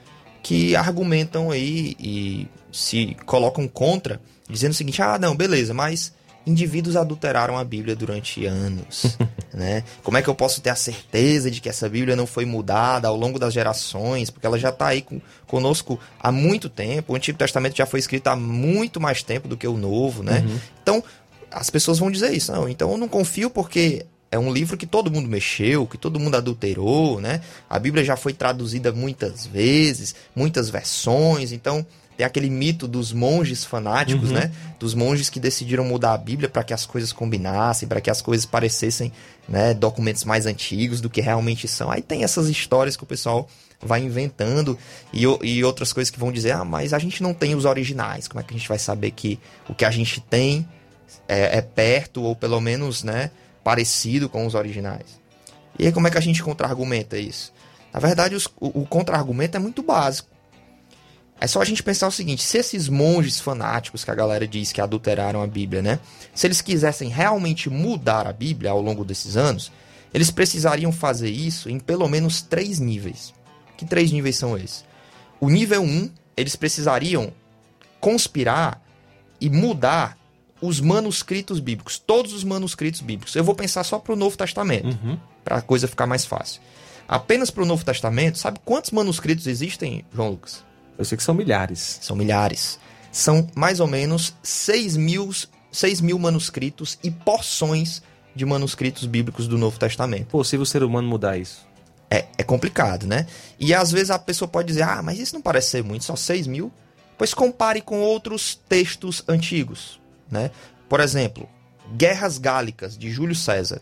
que 0.47 0.77
argumentam 0.77 1.51
aí 1.51 1.97
e 1.99 2.47
se 2.71 3.17
colocam 3.27 3.67
contra, 3.67 4.21
dizendo 4.49 4.71
o 4.71 4.75
seguinte: 4.75 5.03
ah, 5.03 5.19
não, 5.19 5.35
beleza, 5.35 5.75
mas 5.75 6.15
indivíduos 6.47 6.95
adulteraram 6.95 7.59
a 7.59 7.65
Bíblia 7.65 7.97
durante 7.97 8.47
anos, 8.47 9.19
né? 9.53 9.83
Como 10.05 10.17
é 10.17 10.23
que 10.23 10.29
eu 10.29 10.37
posso 10.37 10.61
ter 10.61 10.71
a 10.71 10.77
certeza 10.77 11.51
de 11.51 11.61
que 11.61 11.69
essa 11.69 11.89
Bíblia 11.89 12.15
não 12.15 12.29
foi 12.29 12.45
mudada 12.45 13.09
ao 13.09 13.17
longo 13.17 13.41
das 13.41 13.53
gerações, 13.53 14.31
porque 14.31 14.47
ela 14.47 14.57
já 14.57 14.69
está 14.69 14.87
aí 14.87 15.03
com, 15.03 15.21
conosco 15.49 15.99
há 16.21 16.31
muito 16.31 16.69
tempo. 16.69 17.13
O 17.13 17.17
Antigo 17.17 17.37
Testamento 17.37 17.77
já 17.77 17.85
foi 17.85 17.99
escrito 17.99 18.29
há 18.29 18.37
muito 18.37 19.01
mais 19.01 19.25
tempo 19.25 19.49
do 19.49 19.57
que 19.57 19.67
o 19.67 19.77
Novo, 19.77 20.23
né? 20.23 20.45
Uhum. 20.47 20.61
Então, 20.81 21.05
as 21.51 21.71
pessoas 21.71 21.99
vão 21.99 22.09
dizer 22.09 22.33
isso, 22.33 22.53
não, 22.53 22.69
então 22.69 22.93
eu 22.93 22.97
não 22.97 23.09
confio 23.09 23.51
porque 23.51 24.07
é 24.31 24.39
um 24.39 24.53
livro 24.53 24.77
que 24.77 24.87
todo 24.87 25.11
mundo 25.11 25.29
mexeu, 25.29 25.87
que 25.87 25.97
todo 25.97 26.19
mundo 26.19 26.37
adulterou, 26.37 27.21
né? 27.21 27.41
A 27.69 27.79
Bíblia 27.79 28.05
já 28.05 28.17
foi 28.17 28.33
traduzida 28.33 28.93
muitas 28.93 29.47
vezes, 29.47 30.15
muitas 30.35 30.69
versões, 30.69 31.53
então 31.53 31.87
tem 32.17 32.25
aquele 32.25 32.49
mito 32.49 32.89
dos 32.89 33.13
monges 33.13 33.65
fanáticos, 33.65 34.31
uhum. 34.31 34.37
né? 34.37 34.51
Dos 34.81 34.95
monges 34.95 35.29
que 35.29 35.39
decidiram 35.39 35.85
mudar 35.85 36.15
a 36.15 36.19
Bíblia 36.19 36.49
para 36.49 36.65
que 36.65 36.73
as 36.73 36.87
coisas 36.87 37.13
combinassem, 37.13 37.87
para 37.87 38.01
que 38.01 38.11
as 38.11 38.23
coisas 38.23 38.47
parecessem 38.47 39.13
né, 39.49 39.75
documentos 39.75 40.25
mais 40.25 40.47
antigos 40.47 41.01
do 41.01 41.11
que 41.11 41.21
realmente 41.21 41.69
são. 41.69 41.91
Aí 41.91 42.01
tem 42.01 42.25
essas 42.25 42.49
histórias 42.49 42.97
que 42.97 43.05
o 43.05 43.07
pessoal 43.07 43.49
vai 43.81 44.03
inventando 44.03 44.79
e, 45.13 45.23
e 45.43 45.63
outras 45.63 45.93
coisas 45.93 46.11
que 46.11 46.19
vão 46.19 46.33
dizer: 46.33 46.53
ah, 46.53 46.65
mas 46.65 46.95
a 46.95 46.99
gente 46.99 47.23
não 47.23 47.35
tem 47.35 47.55
os 47.55 47.67
originais. 47.67 48.27
Como 48.27 48.41
é 48.41 48.43
que 48.43 48.55
a 48.55 48.57
gente 48.57 48.69
vai 48.69 48.79
saber 48.79 49.11
que 49.11 49.39
o 49.69 49.75
que 49.75 49.85
a 49.85 49.91
gente 49.91 50.21
tem 50.21 50.67
é, 51.29 51.59
é 51.59 51.61
perto 51.61 52.23
ou 52.23 52.35
pelo 52.35 52.61
menos 52.61 53.05
né, 53.05 53.31
parecido 53.67 54.29
com 54.29 54.47
os 54.47 54.55
originais? 54.55 55.21
E 55.77 55.87
aí, 55.87 55.93
como 55.93 56.07
é 56.07 56.11
que 56.11 56.19
a 56.19 56.23
gente 56.23 56.41
contra-argumenta 56.41 57.19
isso? 57.19 57.53
Na 57.93 57.99
verdade, 57.99 58.37
os, 58.37 58.47
o, 58.61 58.83
o 58.83 58.87
contra-argumento 58.87 59.57
é 59.57 59.59
muito 59.59 59.83
básico 59.83 60.37
é 61.41 61.47
só 61.47 61.61
a 61.61 61.65
gente 61.65 61.83
pensar 61.83 62.09
o 62.09 62.13
seguinte: 62.13 62.43
se 62.43 62.59
esses 62.59 62.89
monges 62.89 63.41
fanáticos 63.41 64.05
que 64.05 64.11
a 64.11 64.15
galera 64.15 64.47
diz 64.49 64.73
que 64.73 64.81
adulteraram 64.81 65.43
a 65.43 65.47
Bíblia, 65.47 65.83
né? 65.83 65.99
Se 66.35 66.47
eles 66.47 66.63
quisessem 66.63 67.09
realmente 67.09 67.69
mudar 67.69 68.27
a 68.27 68.33
Bíblia 68.33 68.71
ao 68.71 68.81
longo 68.81 69.05
desses 69.05 69.37
anos, 69.37 69.71
eles 70.15 70.31
precisariam 70.31 70.91
fazer 70.91 71.31
isso 71.31 71.69
em 71.69 71.79
pelo 71.79 72.09
menos 72.09 72.41
três 72.41 72.79
níveis. 72.79 73.35
Que 73.77 73.85
três 73.85 74.11
níveis 74.11 74.37
são 74.37 74.57
esses? 74.57 74.85
O 75.39 75.51
nível 75.51 75.83
1, 75.83 75.85
um, 75.85 76.11
eles 76.35 76.57
precisariam 76.57 77.31
conspirar 78.01 78.81
e 79.39 79.51
mudar 79.51 80.17
os 80.61 80.81
manuscritos 80.81 81.61
bíblicos, 81.61 81.99
todos 81.99 82.33
os 82.33 82.45
manuscritos 82.45 83.01
bíblicos. 83.01 83.35
Eu 83.37 83.45
vou 83.45 83.55
pensar 83.55 83.85
só 83.85 83.99
para 83.99 84.13
o 84.13 84.17
Novo 84.17 84.37
Testamento, 84.37 84.99
uhum. 85.03 85.19
para 85.45 85.57
a 85.57 85.63
coisa 85.63 85.87
ficar 85.87 86.07
mais 86.07 86.25
fácil. 86.25 86.61
Apenas 87.09 87.51
para 87.51 87.63
o 87.63 87.67
Novo 87.67 87.85
Testamento, 87.85 88.39
sabe 88.39 88.59
quantos 88.65 88.91
manuscritos 88.91 89.47
existem, 89.47 90.05
João 90.13 90.31
Lucas? 90.31 90.65
Eu 90.99 91.05
sei 91.05 91.17
que 91.17 91.23
são 91.23 91.35
milhares. 91.35 91.99
São 92.01 92.17
milhares. 92.17 92.79
São 93.13 93.47
mais 93.55 93.81
ou 93.81 93.87
menos 93.87 94.35
6 94.43 94.97
mil, 94.97 95.31
6 95.71 96.01
mil 96.01 96.19
manuscritos 96.19 96.99
e 97.03 97.11
porções 97.11 98.03
de 98.35 98.45
manuscritos 98.45 99.07
bíblicos 99.07 99.47
do 99.47 99.57
Novo 99.57 99.79
Testamento. 99.79 100.27
Possível 100.27 100.63
o 100.63 100.67
ser 100.67 100.83
humano 100.83 101.09
mudar 101.09 101.39
isso? 101.39 101.67
É, 102.11 102.27
é 102.39 102.43
complicado, 102.43 103.07
né? 103.07 103.27
E 103.59 103.75
às 103.75 103.91
vezes 103.91 104.11
a 104.11 104.19
pessoa 104.19 104.49
pode 104.49 104.69
dizer, 104.69 104.83
ah, 104.83 105.03
mas 105.03 105.19
isso 105.19 105.35
não 105.35 105.43
parece 105.43 105.71
ser 105.71 105.85
muito, 105.85 106.05
só 106.05 106.17
6 106.17 106.47
mil. 106.47 106.73
Pois 107.17 107.33
compare 107.33 107.81
com 107.81 108.01
outros 108.01 108.61
textos 108.69 109.25
antigos, 109.27 109.99
né? 110.31 110.51
Por 110.89 111.01
exemplo, 111.01 111.49
Guerras 111.97 112.39
Gálicas, 112.39 112.97
de 112.97 113.11
Júlio 113.11 113.35
César. 113.35 113.81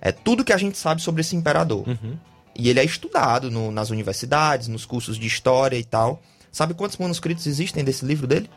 É 0.00 0.10
tudo 0.10 0.44
que 0.44 0.52
a 0.52 0.56
gente 0.56 0.76
sabe 0.76 1.00
sobre 1.00 1.20
esse 1.20 1.36
imperador. 1.36 1.86
Uhum. 1.88 2.16
E 2.54 2.68
ele 2.68 2.80
é 2.80 2.84
estudado 2.84 3.50
no, 3.50 3.70
nas 3.70 3.90
universidades, 3.90 4.68
nos 4.68 4.84
cursos 4.84 5.16
de 5.16 5.26
história 5.26 5.76
e 5.76 5.84
tal. 5.84 6.20
Sabe 6.50 6.74
quantos 6.74 6.98
manuscritos 6.98 7.46
existem 7.46 7.82
desse 7.82 8.04
livro 8.04 8.26
dele? 8.26 8.50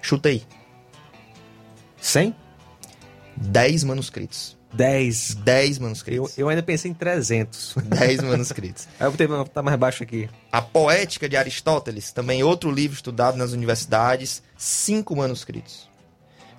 Chutei. 0.00 0.44
100? 2.00 2.34
10 3.36 3.84
manuscritos. 3.84 4.56
10. 4.72 5.34
10 5.34 5.78
manuscritos. 5.78 6.38
Eu, 6.38 6.44
eu 6.44 6.48
ainda 6.48 6.62
pensei 6.62 6.90
em 6.90 6.94
300. 6.94 7.74
10 7.82 8.22
manuscritos. 8.24 8.86
Aí 9.00 9.06
eu 9.06 9.10
botei, 9.10 9.26
tá 9.52 9.62
mais 9.62 9.78
baixo 9.78 10.02
aqui. 10.02 10.28
A 10.52 10.62
Poética 10.62 11.28
de 11.28 11.36
Aristóteles, 11.36 12.12
também 12.12 12.44
outro 12.44 12.70
livro 12.70 12.94
estudado 12.94 13.36
nas 13.36 13.52
universidades, 13.52 14.42
5 14.56 15.16
manuscritos. 15.16 15.88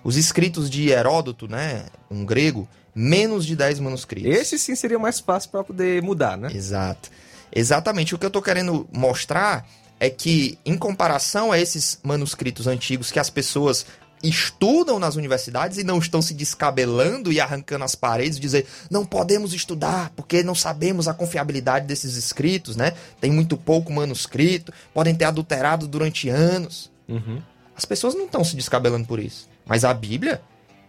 Os 0.08 0.15
escritos 0.15 0.70
de 0.70 0.88
Heródoto, 0.88 1.50
né, 1.50 1.84
um 2.10 2.24
grego, 2.24 2.65
menos 2.96 3.46
de 3.46 3.58
10 3.58 3.82
manuscritos. 3.82 4.32
Esse 4.32 4.58
sim 4.58 4.74
seria 4.74 4.98
mais 4.98 5.20
fácil 5.20 5.50
para 5.50 5.65
poder 5.65 6.02
mudar, 6.02 6.38
né? 6.38 6.50
Exato. 6.56 7.10
Exatamente. 7.54 8.15
O 8.15 8.17
que 8.17 8.24
eu 8.24 8.30
estou 8.30 8.41
querendo 8.41 8.88
mostrar 8.89 9.67
é 10.00 10.10
que, 10.10 10.58
em 10.65 10.78
comparação 10.78 11.52
a 11.52 11.60
esses 11.60 12.00
manuscritos 12.02 12.67
antigos 12.67 13.12
que 13.12 13.20
as 13.20 13.30
pessoas 13.30 13.86
estudam 14.24 14.98
nas 14.98 15.17
universidades 15.17 15.78
e 15.78 15.84
não 15.84 16.00
estão 16.00 16.22
se 16.22 16.34
descabelando 16.34 17.30
e 17.30 17.41
arrancando 17.41 17.84
as 17.84 17.93
paredes, 17.93 18.39
dizer 18.39 18.65
não 18.89 19.06
podemos 19.06 19.54
estudar 19.54 20.13
porque 20.15 20.41
não 20.41 20.56
sabemos 20.56 21.10
a 21.10 21.13
confiabilidade 21.13 21.86
desses 21.86 22.15
escritos, 22.15 22.78
né? 22.78 22.93
Tem 23.20 23.30
muito 23.30 23.58
pouco 23.58 23.91
manuscrito, 23.91 24.72
podem 24.93 25.13
ter 25.13 25.26
adulterado 25.26 25.86
durante 25.86 26.30
anos. 26.30 26.89
Uhum. 27.10 27.41
As 27.76 27.84
pessoas 27.84 28.15
não 28.15 28.24
estão 28.24 28.41
se 28.46 28.56
descabelando 28.56 29.06
por 29.06 29.20
isso. 29.20 29.50
Mas 29.67 29.84
a 29.84 29.93
Bíblia, 29.93 30.41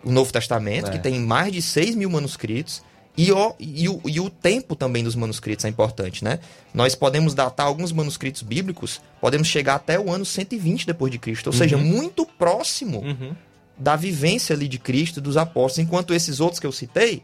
o 0.04 0.10
Novo 0.10 0.32
Testamento, 0.32 0.88
É. 0.88 0.90
que 0.92 0.98
tem 0.98 1.18
mais 1.20 1.52
de 1.52 1.60
6 1.62 1.94
mil 1.94 2.08
manuscritos, 2.10 2.82
e 3.16 3.32
o, 3.32 3.54
e, 3.58 3.88
o, 3.88 4.00
e 4.06 4.20
o 4.20 4.30
tempo 4.30 4.76
também 4.76 5.02
dos 5.02 5.16
manuscritos 5.16 5.64
é 5.64 5.68
importante, 5.68 6.22
né? 6.22 6.38
Nós 6.72 6.94
podemos 6.94 7.34
datar 7.34 7.66
alguns 7.66 7.90
manuscritos 7.90 8.42
bíblicos, 8.42 9.00
podemos 9.20 9.48
chegar 9.48 9.74
até 9.74 9.98
o 9.98 10.08
ano 10.12 10.24
120 10.24 10.86
depois 10.86 11.10
de 11.10 11.18
Cristo, 11.18 11.48
ou 11.48 11.52
seja, 11.52 11.76
Uhum. 11.76 11.82
muito 11.84 12.24
próximo 12.24 13.00
Uhum. 13.00 13.34
da 13.76 13.96
vivência 13.96 14.54
ali 14.54 14.68
de 14.68 14.78
Cristo 14.78 15.18
e 15.18 15.20
dos 15.20 15.36
apóstolos, 15.36 15.78
enquanto 15.80 16.14
esses 16.14 16.38
outros 16.38 16.60
que 16.60 16.66
eu 16.66 16.70
citei, 16.72 17.22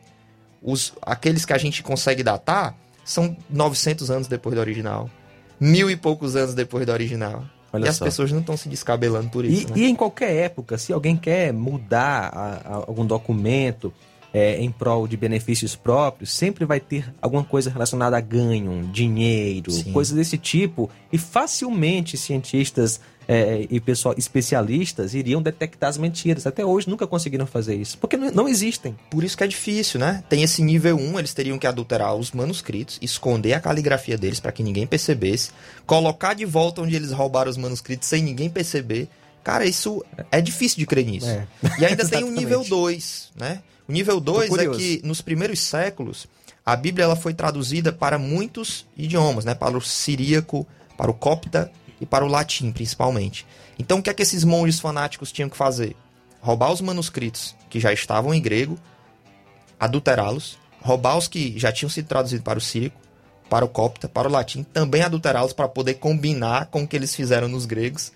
os, 0.61 0.93
aqueles 1.03 1.45
que 1.45 1.53
a 1.53 1.59
gente 1.59 1.81
consegue 1.83 2.25
datar, 2.25 2.75
são 3.05 3.37
900 3.49 4.11
anos 4.11 4.27
depois 4.27 4.55
do 4.57 4.61
original. 4.61 5.09
Mil 5.61 5.89
e 5.89 5.97
poucos 5.97 6.35
anos 6.35 6.55
depois 6.55 6.85
do 6.87 6.91
original. 6.93 7.45
Olha 7.75 7.87
e 7.87 7.89
as 7.89 7.97
só. 7.97 8.05
pessoas 8.05 8.31
não 8.33 8.41
estão 8.41 8.57
se 8.57 8.69
descabelando 8.69 9.29
por 9.31 9.45
E, 9.45 9.53
isso, 9.53 9.69
né? 9.69 9.75
e 9.77 9.85
em 9.87 9.95
qualquer 9.95 10.33
época, 10.45 10.79
se 10.79 10.93
alguém 10.93 11.17
quer 11.17 11.53
mudar 11.53 12.31
a- 12.33 12.61
a- 12.65 12.85
algum 12.87 13.05
documento 13.05 13.93
é, 14.37 14.61
em 14.61 14.69
prol 14.69 15.07
de 15.07 15.17
benefícios 15.17 15.77
próprios, 15.77 16.33
sempre 16.33 16.65
vai 16.65 16.81
ter 16.81 17.13
alguma 17.23 17.45
coisa 17.45 17.71
relacionada 17.71 18.17
a 18.17 18.21
ganho, 18.21 18.83
dinheiro, 18.93 19.71
Sim. 19.71 19.93
coisas 19.93 20.13
desse 20.17 20.37
tipo. 20.37 20.91
E 21.13 21.17
facilmente 21.19 22.17
cientistas 22.17 23.01
é, 23.27 23.67
e 23.71 23.81
pessoal 23.81 24.15
especialistas 24.17 25.15
iriam 25.15 25.43
detectar 25.43 25.91
as 25.91 25.99
mentiras. 25.99 26.47
Até 26.47 26.65
hoje 26.65 26.89
nunca 26.89 27.07
conseguiram 27.07 27.47
fazer 27.47 27.75
isso, 27.75 27.99
porque 27.99 28.17
não, 28.17 28.49
existem. 28.49 28.97
Por 29.11 29.25
isso 29.25 29.37
que 29.37 29.45
é 29.45 29.47
difícil, 29.47 30.01
né? 30.01 30.23
Tem 30.29 30.43
esse 30.43 30.63
nível 30.63 30.97
1, 30.97 31.19
eles 31.19 31.35
teriam 31.35 31.59
que 31.59 31.67
adulterar 31.67 32.15
os 32.15 32.33
manuscritos, 32.33 32.99
esconder 33.01 33.55
a 33.55 33.61
caligrafia 33.61 34.17
deles 34.17 34.41
para 34.41 34.53
que 34.53 34.63
ninguém 34.63 34.87
percebesse, 34.87 35.51
colocar 35.87 36.35
de 36.35 36.45
volta 36.45 36.83
onde 36.83 36.95
eles 36.95 37.13
roubaram 37.13 37.51
os 37.51 37.57
manuscritos 37.57 38.09
sem 38.09 38.23
ninguém 38.23 38.49
perceber. 38.49 39.09
Cara, 39.43 39.67
isso 39.67 40.05
é 40.31 40.41
difícil 40.41 40.79
de 40.79 40.87
crer 40.87 41.05
nisso. 41.05 41.29
É. 41.29 41.47
E 41.79 41.85
ainda 41.85 42.09
tem 42.09 42.25
o 42.25 42.31
nível 42.33 42.65
2, 42.65 43.33
né? 43.39 43.63
O 43.87 43.93
nível 43.93 44.19
2 44.19 44.51
é 44.59 44.69
que 44.69 45.01
nos 45.05 45.21
primeiros 45.21 45.61
séculos 45.61 46.27
a 46.65 46.75
Bíblia 46.75 47.05
ela 47.05 47.17
foi 47.17 47.35
traduzida 47.35 47.93
para 47.93 48.19
muitos 48.19 48.87
idiomas, 48.97 49.45
né? 49.45 49.55
Para 49.55 49.77
o 49.77 49.81
siríaco, 49.83 50.67
para 50.97 51.11
o 51.11 51.15
copta 51.15 51.71
e 52.05 52.07
para 52.07 52.25
o 52.25 52.29
latim, 52.29 52.71
principalmente. 52.71 53.47
Então 53.79 53.99
o 53.99 54.03
que 54.03 54.11
é 54.11 54.15
que 54.15 54.23
esses 54.23 54.45
monges 54.45 54.79
fanáticos 54.79 55.33
tinham 55.33 55.49
que 55.49 55.57
fazer? 55.57 55.97
Roubar 56.41 56.71
os 56.71 56.81
manuscritos 56.81 57.55
que 57.71 57.81
já 57.81 57.93
estavam 57.93 58.33
em 58.35 58.41
grego, 58.41 58.79
adulterá-los, 59.81 60.59
roubar 60.81 61.17
os 61.17 61.27
que 61.27 61.59
já 61.59 61.73
tinham 61.73 61.89
sido 61.91 62.07
traduzidos 62.07 62.45
para 62.45 62.59
o 62.59 62.63
síriaco, 62.63 62.97
para 63.49 63.65
o 63.65 63.69
copta, 63.69 64.09
para 64.09 64.29
o 64.29 64.31
latim, 64.31 64.63
também 64.63 65.03
adulterá-los 65.03 65.53
para 65.53 65.69
poder 65.69 65.95
combinar 65.95 66.67
com 66.67 66.83
o 66.83 66.87
que 66.89 66.97
eles 66.97 67.15
fizeram 67.15 67.49
nos 67.49 67.67
gregos, 67.67 68.13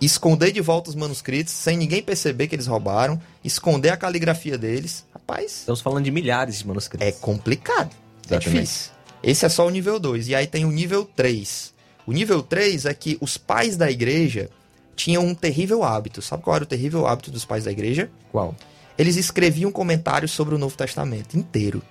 esconder 0.00 0.52
de 0.52 0.60
volta 0.60 0.90
os 0.90 0.96
manuscritos 0.96 1.52
sem 1.52 1.76
ninguém 1.76 2.02
perceber 2.02 2.48
que 2.48 2.54
eles 2.54 2.66
roubaram, 2.66 3.20
esconder 3.42 3.90
a 3.90 3.96
caligrafia 3.96 4.58
deles. 4.58 5.04
Rapaz, 5.12 5.58
Estamos 5.60 5.80
falando 5.80 6.04
de 6.04 6.10
milhares 6.10 6.58
de 6.58 6.66
manuscritos. 6.66 7.06
é 7.06 7.12
complicado. 7.12 7.90
É 8.28 8.34
Exatamente. 8.34 8.50
difícil. 8.62 8.90
Esse 9.22 9.46
é 9.46 9.48
só 9.48 9.66
o 9.66 9.70
nível 9.70 9.98
2. 9.98 10.28
E 10.28 10.34
aí 10.34 10.46
tem 10.46 10.64
o 10.64 10.70
nível 10.70 11.04
3. 11.16 11.72
O 12.06 12.12
nível 12.12 12.42
3 12.42 12.86
é 12.86 12.94
que 12.94 13.18
os 13.20 13.36
pais 13.36 13.76
da 13.76 13.90
igreja 13.90 14.48
tinham 14.94 15.26
um 15.26 15.34
terrível 15.34 15.82
hábito. 15.82 16.22
Sabe 16.22 16.42
qual 16.42 16.56
era 16.56 16.64
o 16.64 16.68
terrível 16.68 17.06
hábito 17.06 17.30
dos 17.30 17.44
pais 17.44 17.64
da 17.64 17.72
igreja? 17.72 18.10
Qual? 18.30 18.54
Eles 18.96 19.16
escreviam 19.16 19.72
comentários 19.72 20.30
sobre 20.30 20.54
o 20.54 20.58
Novo 20.58 20.76
Testamento 20.76 21.36
inteiro. 21.36 21.82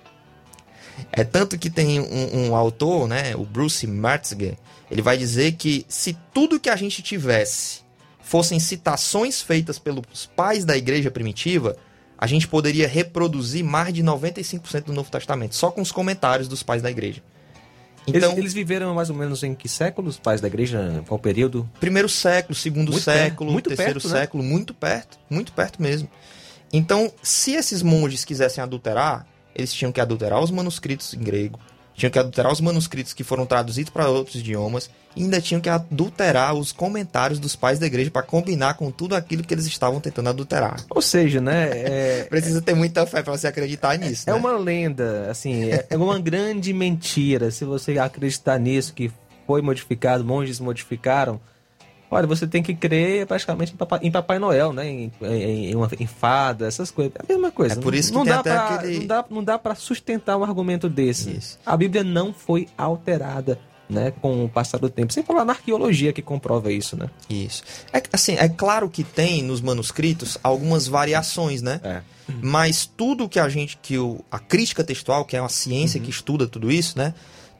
É 1.12 1.22
tanto 1.22 1.58
que 1.58 1.68
tem 1.68 2.00
um, 2.00 2.48
um 2.48 2.56
autor, 2.56 3.06
né, 3.06 3.36
o 3.36 3.44
Bruce 3.44 3.86
Metzger, 3.86 4.56
ele 4.90 5.02
vai 5.02 5.18
dizer 5.18 5.52
que 5.52 5.84
se 5.88 6.16
tudo 6.32 6.58
que 6.58 6.70
a 6.70 6.76
gente 6.76 7.02
tivesse 7.02 7.80
fossem 8.20 8.58
citações 8.58 9.42
feitas 9.42 9.78
pelos 9.78 10.26
pais 10.34 10.64
da 10.64 10.76
igreja 10.76 11.10
primitiva, 11.10 11.76
a 12.18 12.26
gente 12.26 12.48
poderia 12.48 12.88
reproduzir 12.88 13.62
mais 13.62 13.92
de 13.92 14.02
95% 14.02 14.84
do 14.84 14.92
Novo 14.92 15.10
Testamento, 15.10 15.54
só 15.54 15.70
com 15.70 15.82
os 15.82 15.92
comentários 15.92 16.48
dos 16.48 16.62
pais 16.62 16.82
da 16.82 16.90
igreja. 16.90 17.22
Então, 18.06 18.30
eles, 18.30 18.38
eles 18.38 18.54
viveram 18.54 18.94
mais 18.94 19.10
ou 19.10 19.16
menos 19.16 19.42
em 19.42 19.54
que 19.54 19.68
séculos, 19.68 20.14
os 20.14 20.20
pais 20.20 20.40
da 20.40 20.46
igreja? 20.46 21.02
Qual 21.08 21.18
período? 21.18 21.68
primeiro 21.80 22.08
século, 22.08 22.54
segundo 22.54 22.92
Muito 22.92 23.02
século, 23.02 23.52
perto, 23.52 23.68
terceiro 23.68 24.00
perto, 24.00 24.08
né? 24.08 24.20
século, 24.20 24.42
muito 24.42 24.74
perto, 24.74 25.18
muito 25.28 25.52
perto 25.52 25.82
mesmo. 25.82 26.08
Então, 26.72 27.12
se 27.22 27.52
esses 27.52 27.82
monges 27.82 28.24
quisessem 28.24 28.62
adulterar, 28.62 29.26
eles 29.54 29.72
tinham 29.72 29.90
que 29.90 30.00
adulterar 30.00 30.40
os 30.40 30.50
manuscritos 30.50 31.14
em 31.14 31.18
grego, 31.18 31.58
tinham 31.96 32.10
que 32.10 32.18
adulterar 32.18 32.52
os 32.52 32.60
manuscritos 32.60 33.12
que 33.14 33.24
foram 33.24 33.46
traduzidos 33.46 33.90
para 33.90 34.08
outros 34.08 34.36
idiomas, 34.36 34.90
e 35.16 35.22
ainda 35.22 35.40
tinham 35.40 35.60
que 35.62 35.68
adulterar 35.70 36.54
os 36.54 36.70
comentários 36.72 37.38
dos 37.38 37.56
pais 37.56 37.78
da 37.78 37.86
igreja 37.86 38.10
para 38.10 38.22
combinar 38.22 38.74
com 38.74 38.90
tudo 38.90 39.16
aquilo 39.16 39.42
que 39.42 39.54
eles 39.54 39.64
estavam 39.64 39.98
tentando 39.98 40.28
adulterar. 40.28 40.76
Ou 40.90 41.00
seja, 41.00 41.40
né? 41.40 41.70
é- 41.72 42.26
Precisa 42.28 42.60
ter 42.60 42.74
muita 42.74 43.06
fé 43.06 43.22
para 43.22 43.36
você 43.36 43.46
acreditar 43.46 43.96
nisso, 43.98 44.28
É 44.28 44.32
né? 44.32 44.38
uma 44.38 44.52
lenda, 44.58 45.30
assim, 45.30 45.70
é 45.70 45.86
é 45.88 45.96
uma 45.96 46.18
grande 46.18 46.72
mentira. 46.74 47.50
Se 47.50 47.64
você 47.64 47.98
acreditar 47.98 48.58
nisso, 48.58 48.92
que 48.92 49.10
foi 49.46 49.62
modificado, 49.62 50.22
monges 50.24 50.60
modificaram, 50.60 51.40
olha, 52.10 52.26
você 52.26 52.46
tem 52.46 52.62
que 52.62 52.74
crer 52.74 53.26
praticamente 53.26 53.72
em 53.72 53.76
Papai, 53.76 54.00
em 54.02 54.10
Papai 54.10 54.38
Noel, 54.38 54.72
né? 54.72 54.88
Em, 54.88 55.12
em, 55.22 55.70
em 55.70 55.74
uma, 55.74 55.88
em 55.98 56.06
fada, 56.06 56.66
essas 56.66 56.90
coisas. 56.90 57.12
É 57.16 57.22
a 57.22 57.26
mesma 57.34 57.50
coisa. 57.50 57.74
É 57.74 57.78
por 57.82 57.94
isso 57.94 58.10
que 58.10 58.16
não 58.18 58.24
dá 58.24 58.42
pra, 58.42 58.68
aquele- 58.76 58.98
Não 59.00 59.06
dá, 59.06 59.24
não 59.30 59.44
dá 59.44 59.58
pra 59.58 59.74
sustentar 59.74 60.36
um 60.36 60.44
argumento 60.44 60.88
desse. 60.88 61.30
Isso. 61.36 61.58
A 61.64 61.76
Bíblia 61.76 62.02
não 62.04 62.32
foi 62.32 62.68
alterada, 62.76 63.58
né? 63.88 64.12
Com 64.20 64.44
o 64.44 64.48
passar 64.48 64.78
do 64.78 64.88
tempo. 64.90 65.12
Sem 65.12 65.22
falar 65.22 65.44
na 65.44 65.52
arqueologia 65.52 66.12
que 66.12 66.22
comprova 66.22 66.72
isso, 66.72 66.96
né? 66.96 67.08
Isso. 67.30 67.62
É, 67.92 68.02
assim, 68.12 68.34
é 68.36 68.48
claro 68.48 68.88
que 68.90 69.04
tem 69.04 69.42
nos 69.42 69.60
manuscritos 69.60 70.36
algumas 70.42 70.86
variações, 70.86 71.62
né? 71.62 71.80
É. 71.84 72.00
Mas 72.42 72.84
tudo 72.86 73.28
que 73.28 73.38
a 73.38 73.48
gente, 73.48 73.76
que 73.80 73.96
o, 73.98 74.18
a 74.30 74.38
crítica 74.40 74.82
textual, 74.82 75.24
que 75.24 75.36
é 75.36 75.40
uma 75.40 75.48
ciência 75.48 76.00
que 76.00 76.10
estuda 76.10 76.46
tudo 76.48 76.72
isso, 76.72 76.98
né? 76.98 77.14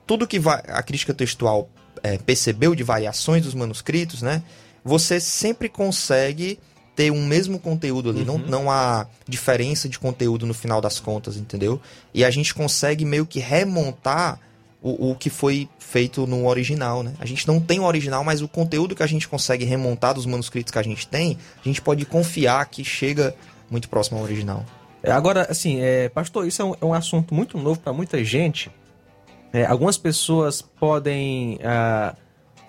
Tudo 0.05 0.27
que 0.27 0.39
va- 0.41 0.63
a 0.67 0.83
crítica 0.83 1.15
textual 1.15 1.69
é, 2.03 2.19
percebeu 2.19 2.75
de 2.75 2.83
variações 2.83 3.43
dos 3.43 3.55
manuscritos, 3.55 4.23
né? 4.23 4.43
Você 4.85 5.19
sempre 5.21 5.69
consegue 5.69 6.59
ter 6.95 7.11
um 7.11 7.25
mesmo 7.27 7.59
conteúdo 7.59 8.11
ali. 8.11 8.25
Não, 8.25 8.39
não 8.39 8.71
há 8.71 9.07
diferença 9.29 9.89
de 9.89 9.99
conteúdo 9.99 10.47
no 10.47 10.55
final 10.55 10.81
das 10.81 10.99
contas, 10.99 11.37
entendeu? 11.37 11.81
E 12.15 12.25
a 12.25 12.31
gente 12.31 12.55
consegue 12.55 13.05
meio 13.05 13.27
que 13.27 13.39
remontar 13.39 14.41
o, 14.83 15.11
o 15.11 15.15
que 15.15 15.29
foi 15.29 15.69
feito 15.79 16.27
no 16.27 16.47
original, 16.47 17.03
né? 17.03 17.13
A 17.19 17.27
gente 17.27 17.47
não 17.47 17.61
tem 17.61 17.81
o 17.81 17.85
original, 17.85 18.25
mas 18.25 18.41
o 18.41 18.49
conteúdo 18.49 18.95
que 18.95 19.03
a 19.03 19.07
gente 19.07 19.29
consegue 19.29 19.65
remontar 19.65 20.15
dos 20.15 20.25
manuscritos 20.25 20.73
que 20.73 20.79
a 20.79 20.83
gente 20.83 21.07
tem, 21.07 21.37
a 21.61 21.69
gente 21.69 21.83
pode 21.83 22.05
confiar 22.07 22.65
que 22.67 22.83
chega 22.83 23.35
muito 23.71 23.89
próximo 23.89 24.19
ao 24.19 24.25
original. 24.25 24.65
É, 25.03 25.11
Agora, 25.11 25.47
assim, 25.51 25.81
é, 25.81 26.09
pastor, 26.09 26.47
isso 26.47 26.63
é 26.63 26.65
um, 26.65 26.75
é 26.81 26.85
um 26.85 26.95
assunto 26.95 27.35
muito 27.35 27.59
novo 27.59 27.79
para 27.79 27.93
muita 27.93 28.25
gente. 28.25 28.71
É, 29.53 29.65
algumas 29.65 29.97
pessoas 29.97 30.61
podem 30.61 31.59
ah, 31.65 32.15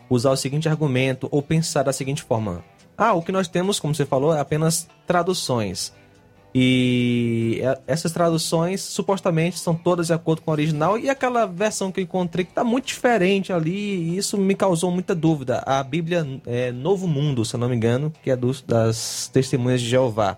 usar 0.09 0.31
o 0.31 0.37
seguinte 0.37 0.69
argumento 0.69 1.27
ou 1.31 1.41
pensar 1.41 1.83
da 1.83 1.91
seguinte 1.93 2.23
forma: 2.23 2.63
ah, 2.97 3.13
o 3.13 3.21
que 3.21 3.31
nós 3.31 3.47
temos, 3.47 3.79
como 3.79 3.93
você 3.93 4.05
falou, 4.05 4.33
é 4.35 4.39
apenas 4.39 4.87
traduções. 5.05 5.93
E 6.59 7.59
é, 7.61 7.79
essas 7.85 8.11
traduções 8.11 8.81
supostamente 8.81 9.59
são 9.59 9.75
todas 9.75 10.07
de 10.07 10.13
acordo 10.13 10.41
com 10.41 10.49
o 10.49 10.53
original 10.53 10.97
e 10.97 11.09
aquela 11.09 11.45
versão 11.45 11.91
que 11.91 11.99
eu 11.99 12.03
encontrei 12.03 12.45
que 12.45 12.51
está 12.51 12.63
muito 12.63 12.85
diferente 12.87 13.51
ali, 13.53 13.75
e 13.75 14.17
isso 14.17 14.37
me 14.37 14.55
causou 14.55 14.89
muita 14.89 15.13
dúvida. 15.13 15.61
A 15.65 15.83
Bíblia 15.83 16.25
é 16.47 16.71
Novo 16.71 17.07
Mundo, 17.07 17.43
se 17.45 17.55
eu 17.55 17.59
não 17.59 17.69
me 17.69 17.75
engano, 17.75 18.11
que 18.23 18.31
é 18.31 18.35
dos, 18.35 18.61
das 18.61 19.29
Testemunhas 19.31 19.81
de 19.81 19.87
Jeová 19.89 20.37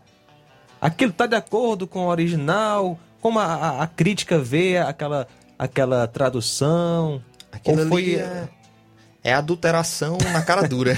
aquilo 0.81 1.11
tá 1.11 1.25
de 1.25 1.35
acordo 1.35 1.85
com 1.85 2.05
o 2.05 2.07
original, 2.07 2.97
como 3.21 3.37
a, 3.37 3.43
a- 3.43 3.83
a 3.83 3.87
crítica 3.87 4.39
vê 4.39 4.77
aquela, 4.77 5.27
aquela 5.59 6.07
tradução. 6.07 7.21
Aquilo 7.51 7.81
Ou 7.81 7.87
foi- 7.89 8.15
é, 8.15 8.47
é 9.23 9.33
adulteração 9.33 10.17
na 10.31 10.41
cara 10.41 10.65
dura. 10.67 10.97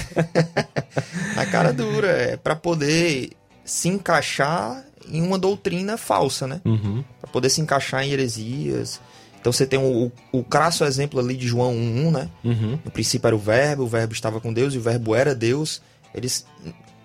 na 1.35 1.45
cara 1.47 1.73
dura, 1.73 2.07
é 2.07 2.37
para 2.37 2.55
poder 2.55 3.31
se 3.65 3.89
encaixar 3.89 4.85
em 5.09 5.21
uma 5.21 5.39
doutrina 5.39 5.97
falsa, 5.97 6.45
né? 6.47 6.61
Uhum. 6.63 7.03
Para 7.19 7.31
poder 7.31 7.49
se 7.49 7.59
encaixar 7.59 8.03
em 8.03 8.11
heresias. 8.11 9.01
Então 9.39 9.51
você 9.51 9.65
tem 9.65 9.79
o, 9.79 10.11
o, 10.31 10.39
o 10.39 10.43
crasso 10.43 10.85
exemplo 10.85 11.19
ali 11.19 11.35
de 11.35 11.47
João 11.47 11.73
1.1, 11.73 12.11
né? 12.11 12.29
Uhum. 12.43 12.79
No 12.85 12.91
princípio 12.91 13.25
era 13.27 13.35
o 13.35 13.39
verbo, 13.39 13.83
o 13.83 13.87
verbo 13.87 14.13
estava 14.13 14.39
com 14.39 14.53
Deus 14.53 14.75
e 14.75 14.77
o 14.77 14.81
verbo 14.81 15.15
era 15.15 15.33
Deus. 15.33 15.81
Eles 16.13 16.45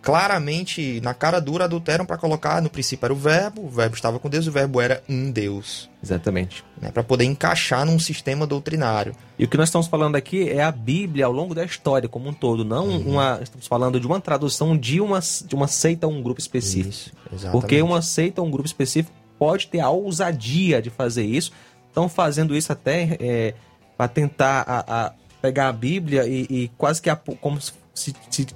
claramente, 0.06 1.00
na 1.00 1.12
cara 1.12 1.40
dura, 1.40 1.64
adulteram 1.64 2.06
para 2.06 2.16
colocar 2.16 2.62
no 2.62 2.70
princípio 2.70 3.04
era 3.06 3.12
o 3.12 3.16
verbo, 3.16 3.66
o 3.66 3.68
verbo 3.68 3.96
estava 3.96 4.20
com 4.20 4.30
Deus, 4.30 4.46
o 4.46 4.52
verbo 4.52 4.80
era 4.80 5.02
um 5.08 5.32
Deus. 5.32 5.90
Exatamente. 6.00 6.64
Né, 6.80 6.92
para 6.92 7.02
poder 7.02 7.24
encaixar 7.24 7.84
num 7.84 7.98
sistema 7.98 8.46
doutrinário. 8.46 9.16
E 9.36 9.44
o 9.44 9.48
que 9.48 9.56
nós 9.56 9.68
estamos 9.68 9.88
falando 9.88 10.14
aqui 10.14 10.48
é 10.48 10.62
a 10.62 10.70
Bíblia 10.70 11.26
ao 11.26 11.32
longo 11.32 11.56
da 11.56 11.64
história 11.64 12.08
como 12.08 12.28
um 12.28 12.32
todo, 12.32 12.64
não 12.64 12.86
uhum. 12.86 13.14
uma. 13.14 13.40
Estamos 13.42 13.66
falando 13.66 13.98
de 13.98 14.06
uma 14.06 14.20
tradução 14.20 14.76
de 14.76 15.00
uma, 15.00 15.18
de 15.18 15.56
uma 15.56 15.66
seita 15.66 16.06
ou 16.06 16.12
um 16.12 16.22
grupo 16.22 16.40
específico. 16.40 16.88
Isso, 16.88 17.12
exatamente. 17.32 17.60
Porque 17.60 17.82
uma 17.82 18.00
seita 18.00 18.40
ou 18.40 18.46
um 18.46 18.50
grupo 18.52 18.68
específico 18.68 19.12
pode 19.36 19.66
ter 19.66 19.80
a 19.80 19.90
ousadia 19.90 20.80
de 20.80 20.88
fazer 20.88 21.24
isso. 21.24 21.50
Estão 21.88 22.08
fazendo 22.08 22.54
isso 22.54 22.70
até 22.70 23.16
é, 23.18 23.54
para 23.96 24.06
tentar 24.06 24.62
a, 24.68 25.06
a 25.06 25.12
pegar 25.42 25.66
a 25.66 25.72
Bíblia 25.72 26.28
e, 26.28 26.46
e 26.48 26.70
quase 26.78 27.02
que 27.02 27.10
a, 27.10 27.16
como 27.16 27.60
se, 27.60 27.72
se, 27.96 28.14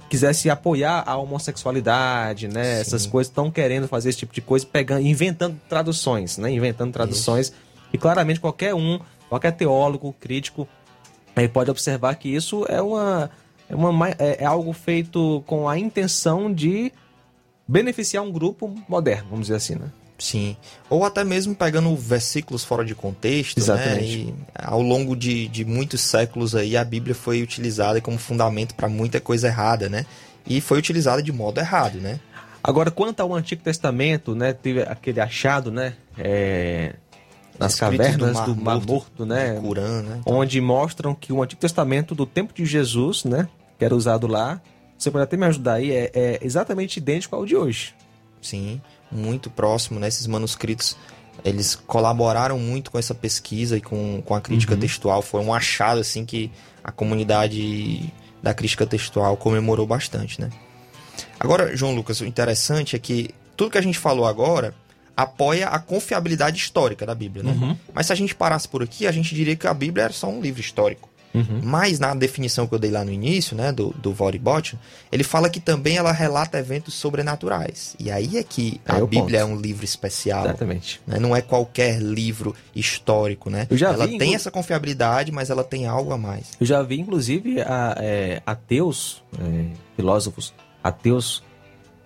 quisesse 0.09 0.51
apoiar 0.51 1.03
a 1.07 1.17
homossexualidade, 1.17 2.47
né? 2.47 2.77
Sim. 2.77 2.81
Essas 2.81 3.07
coisas 3.07 3.31
estão 3.31 3.51
querendo 3.51 3.89
fazer 3.89 4.11
esse 4.11 4.19
tipo 4.19 4.35
de 4.35 4.41
coisa, 4.41 4.67
pegando, 4.67 5.01
inventando 5.05 5.59
traduções, 5.69 6.37
né? 6.39 6.51
Inventando 6.51 6.93
traduções. 6.93 7.47
Isso. 7.47 7.55
E 7.93 7.99
claramente 7.99 8.39
qualquer 8.39 8.75
um, 8.75 9.01
qualquer 9.29 9.53
teólogo, 9.53 10.15
crítico, 10.21 10.69
aí 11.35 11.49
pode 11.49 11.71
observar 11.71 12.15
que 12.17 12.29
isso 12.29 12.67
é 12.69 12.81
uma, 12.83 13.31
é, 13.69 13.75
uma, 13.75 14.11
é, 14.11 14.37
é 14.41 14.45
algo 14.45 14.73
feito 14.73 15.43
com 15.47 15.69
a 15.69 15.79
intenção 15.79 16.53
de 16.53 16.93
beneficiar 17.67 18.23
um 18.23 18.31
grupo 18.31 18.73
moderno, 18.89 19.31
vamos 19.31 19.47
dizer 19.47 19.57
assim, 19.57 19.75
né? 19.77 19.91
Sim. 20.21 20.57
Ou 20.89 21.05
até 21.05 21.25
mesmo 21.25 21.55
pegando 21.55 21.97
versículos 21.97 22.63
fora 22.63 22.85
de 22.85 22.95
contexto, 22.95 23.57
né? 23.57 23.63
Exatamente. 23.65 24.25
né? 24.27 24.33
E 24.33 24.35
ao 24.55 24.83
longo 24.83 25.17
de, 25.17 25.49
de 25.49 25.65
muitos 25.65 26.03
séculos 26.03 26.55
aí, 26.55 26.77
a 26.77 26.85
Bíblia 26.85 27.15
foi 27.15 27.43
utilizada 27.43 28.01
como 28.01 28.19
fundamento 28.19 28.75
para 28.75 28.89
muita 28.89 29.21
coisa 29.21 29.49
errada, 29.49 29.89
né? 29.89 30.05
E 30.47 30.61
foi 30.61 30.79
utilizada 30.79 31.23
de 31.23 31.33
modo 31.33 31.59
errado, 31.59 31.99
né? 32.01 32.21
Agora, 32.63 32.91
quanto 32.91 33.21
ao 33.21 33.35
Antigo 33.35 33.63
Testamento, 33.63 34.35
né? 34.35 34.53
Teve 34.53 34.83
aquele 34.83 35.21
achado, 35.21 35.71
né? 35.71 35.95
É, 36.19 36.95
nas 37.59 37.75
cavernas 37.75 38.17
do 38.17 38.35
Mar, 38.35 38.47
do 38.47 38.57
Mar 38.57 38.75
Morto, 38.75 38.91
Morto 38.91 39.27
né? 39.27 39.55
Curã, 39.61 40.03
né? 40.03 40.17
Então... 40.21 40.35
Onde 40.35 40.61
mostram 40.61 41.15
que 41.15 41.33
o 41.33 41.43
Antigo 41.43 41.61
Testamento 41.61 42.15
do 42.15 42.27
tempo 42.27 42.53
de 42.53 42.67
Jesus, 42.67 43.25
né? 43.25 43.49
Que 43.79 43.85
era 43.87 43.97
usado 43.97 44.27
lá, 44.27 44.61
você 44.99 45.11
pode 45.11 45.25
até 45.25 45.37
me 45.37 45.47
ajudar 45.47 45.75
aí, 45.75 45.91
é, 45.91 46.11
é 46.13 46.39
exatamente 46.43 46.99
idêntico 46.99 47.35
ao 47.35 47.47
de 47.47 47.57
hoje. 47.57 47.95
Sim 48.41 48.81
muito 49.11 49.51
próximo, 49.51 49.99
né? 49.99 50.09
Esses 50.09 50.27
manuscritos, 50.27 50.97
eles 51.45 51.75
colaboraram 51.75 52.59
muito 52.59 52.91
com 52.91 52.99
essa 52.99 53.15
pesquisa 53.15 53.77
e 53.77 53.81
com, 53.81 54.23
com 54.25 54.35
a 54.35 54.41
crítica 54.41 54.75
uhum. 54.75 54.81
textual. 54.81 55.23
Foi 55.23 55.41
um 55.41 55.53
achado, 55.53 56.01
assim, 56.01 56.25
que 56.25 56.51
a 56.83 56.93
comunidade 56.93 58.13
da 58.43 58.55
crítica 58.55 58.87
textual 58.87 59.37
comemorou 59.37 59.87
bastante, 59.87 60.41
né? 60.41 60.51
Agora, 61.39 61.77
João 61.77 61.95
Lucas, 61.95 62.21
o 62.21 62.25
interessante 62.25 62.97
é 62.97 62.99
que 62.99 63.31
tudo 63.57 63.73
que 63.73 63.79
a 63.79 63.83
gente 63.83 63.99
falou 63.99 64.27
agora 64.27 64.75
apoia 65.17 65.69
a 65.69 65.79
confiabilidade 65.79 66.57
histórica 66.57 67.05
da 67.05 67.15
Bíblia, 67.15 67.43
né? 67.43 67.53
Uhum. 67.53 67.77
Mas 67.93 68.07
se 68.07 68.13
a 68.13 68.17
gente 68.17 68.35
parasse 68.35 68.67
por 68.67 68.83
aqui, 68.83 69.07
a 69.07 69.13
gente 69.13 69.35
diria 69.35 69.57
que 69.57 69.67
a 69.67 69.75
Bíblia 69.75 70.05
era 70.05 70.13
só 70.13 70.29
um 70.29 70.41
livro 70.41 70.61
histórico. 70.61 71.10
Uhum. 71.33 71.61
Mas 71.63 71.99
na 71.99 72.15
definição 72.15 72.67
que 72.67 72.75
eu 72.75 72.79
dei 72.79 72.91
lá 72.91 73.05
no 73.05 73.13
início, 73.13 73.57
né, 73.57 73.73
do, 73.73 73.91
do 73.91 74.13
Voribot, 74.13 74.77
ele 75.11 75.23
fala 75.23 75.49
que 75.49 75.61
também 75.61 75.97
ela 75.97 76.13
relata 76.13 76.59
eventos 76.59 76.95
sobrenaturais. 76.95 77.95
E 77.99 78.11
aí 78.11 78.37
é 78.37 78.43
que 78.43 78.81
é 78.85 78.93
a 78.93 79.01
Bíblia 79.01 79.21
ponto. 79.21 79.37
é 79.37 79.45
um 79.45 79.57
livro 79.57 79.85
especial. 79.85 80.45
Exatamente. 80.45 81.01
Né? 81.07 81.19
Não 81.19 81.35
é 81.35 81.41
qualquer 81.41 82.01
livro 82.01 82.55
histórico, 82.75 83.49
né? 83.51 83.67
ela 83.71 84.07
vi, 84.07 84.19
tem 84.19 84.35
essa 84.35 84.51
confiabilidade, 84.51 85.31
mas 85.31 85.51
ela 85.51 85.65
tem 85.65 85.87
algo 85.87 86.13
a 86.13 86.19
mais. 86.19 86.53
Eu 86.61 86.67
já 86.67 86.83
vi, 86.83 87.01
inclusive, 87.01 87.61
a, 87.61 87.95
é, 87.99 88.43
ateus, 88.45 89.23
é, 89.39 89.67
filósofos 89.97 90.53
ateus 90.83 91.43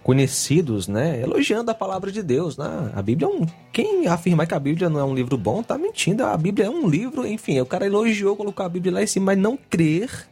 conhecidos, 0.04 0.86
né, 0.86 1.22
elogiando 1.22 1.70
a 1.70 1.74
palavra 1.74 2.12
de 2.12 2.22
Deus, 2.22 2.58
né? 2.58 2.92
A 2.94 3.00
Bíblia 3.00 3.26
é 3.26 3.30
um 3.30 3.46
quem 3.72 4.06
afirmar 4.06 4.46
que 4.46 4.54
a 4.54 4.60
Bíblia 4.60 4.90
não 4.90 5.00
é 5.00 5.04
um 5.04 5.14
livro 5.14 5.36
bom, 5.38 5.62
tá 5.62 5.78
mentindo. 5.78 6.22
A 6.24 6.36
Bíblia 6.36 6.66
é 6.66 6.70
um 6.70 6.86
livro, 6.86 7.26
enfim, 7.26 7.58
o 7.58 7.66
cara 7.66 7.86
elogiou 7.86 8.36
colocar 8.36 8.66
a 8.66 8.68
Bíblia 8.68 8.92
lá 8.92 9.02
em 9.02 9.06
cima, 9.06 9.26
mas 9.26 9.38
não 9.38 9.56
crer 9.56 10.28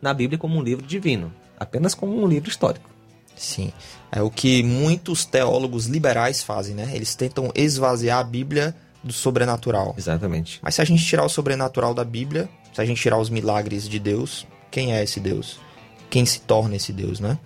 na 0.00 0.14
Bíblia 0.14 0.38
como 0.38 0.58
um 0.58 0.62
livro 0.62 0.86
divino, 0.86 1.30
apenas 1.58 1.94
como 1.94 2.20
um 2.20 2.26
livro 2.26 2.48
histórico. 2.48 2.88
Sim. 3.36 3.72
É 4.10 4.22
o 4.22 4.30
que 4.30 4.62
muitos 4.62 5.26
teólogos 5.26 5.86
liberais 5.86 6.42
fazem, 6.42 6.74
né? 6.74 6.90
Eles 6.94 7.14
tentam 7.14 7.52
esvaziar 7.54 8.18
a 8.18 8.24
Bíblia 8.24 8.74
do 9.04 9.12
sobrenatural. 9.12 9.94
Exatamente. 9.96 10.58
Mas 10.62 10.74
se 10.74 10.80
a 10.80 10.84
gente 10.84 11.04
tirar 11.04 11.24
o 11.24 11.28
sobrenatural 11.28 11.92
da 11.92 12.04
Bíblia, 12.04 12.48
se 12.72 12.80
a 12.80 12.84
gente 12.84 13.00
tirar 13.00 13.18
os 13.18 13.28
milagres 13.30 13.88
de 13.88 13.98
Deus, 13.98 14.46
quem 14.70 14.94
é 14.94 15.02
esse 15.02 15.20
Deus? 15.20 15.58
Quem 16.08 16.24
se 16.26 16.40
torna 16.40 16.76
esse 16.76 16.92
Deus, 16.92 17.20
né? 17.20 17.38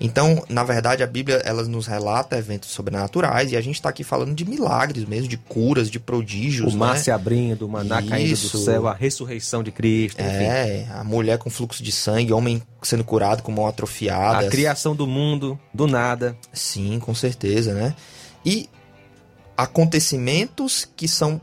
Então, 0.00 0.44
na 0.48 0.62
verdade, 0.62 1.02
a 1.02 1.06
Bíblia 1.06 1.36
ela 1.44 1.62
nos 1.64 1.86
relata 1.86 2.36
eventos 2.36 2.70
sobrenaturais 2.70 3.52
e 3.52 3.56
a 3.56 3.60
gente 3.60 3.76
está 3.76 3.88
aqui 3.88 4.04
falando 4.04 4.34
de 4.34 4.44
milagres 4.44 5.04
mesmo, 5.04 5.28
de 5.28 5.36
curas, 5.36 5.90
de 5.90 5.98
prodígios. 5.98 6.74
O 6.74 6.76
mar 6.76 6.94
né? 6.94 7.00
se 7.00 7.10
abrindo, 7.10 7.66
o 7.66 7.68
maná 7.68 8.00
Isso. 8.00 8.08
caindo 8.08 8.30
do 8.30 8.58
céu, 8.64 8.88
a 8.88 8.94
ressurreição 8.94 9.62
de 9.62 9.70
Cristo. 9.70 10.20
Enfim. 10.20 10.44
É, 10.44 10.86
a 10.92 11.04
mulher 11.04 11.38
com 11.38 11.48
fluxo 11.48 11.82
de 11.82 11.92
sangue, 11.92 12.32
homem 12.32 12.62
sendo 12.82 13.04
curado 13.04 13.42
com 13.42 13.50
mão 13.50 13.66
atrofiada. 13.66 14.46
A 14.46 14.50
criação 14.50 14.94
do 14.94 15.06
mundo, 15.06 15.58
do 15.72 15.86
nada. 15.86 16.36
Sim, 16.52 16.98
com 17.00 17.14
certeza, 17.14 17.74
né? 17.74 17.94
E 18.44 18.68
acontecimentos 19.56 20.86
que 20.96 21.08
são 21.08 21.40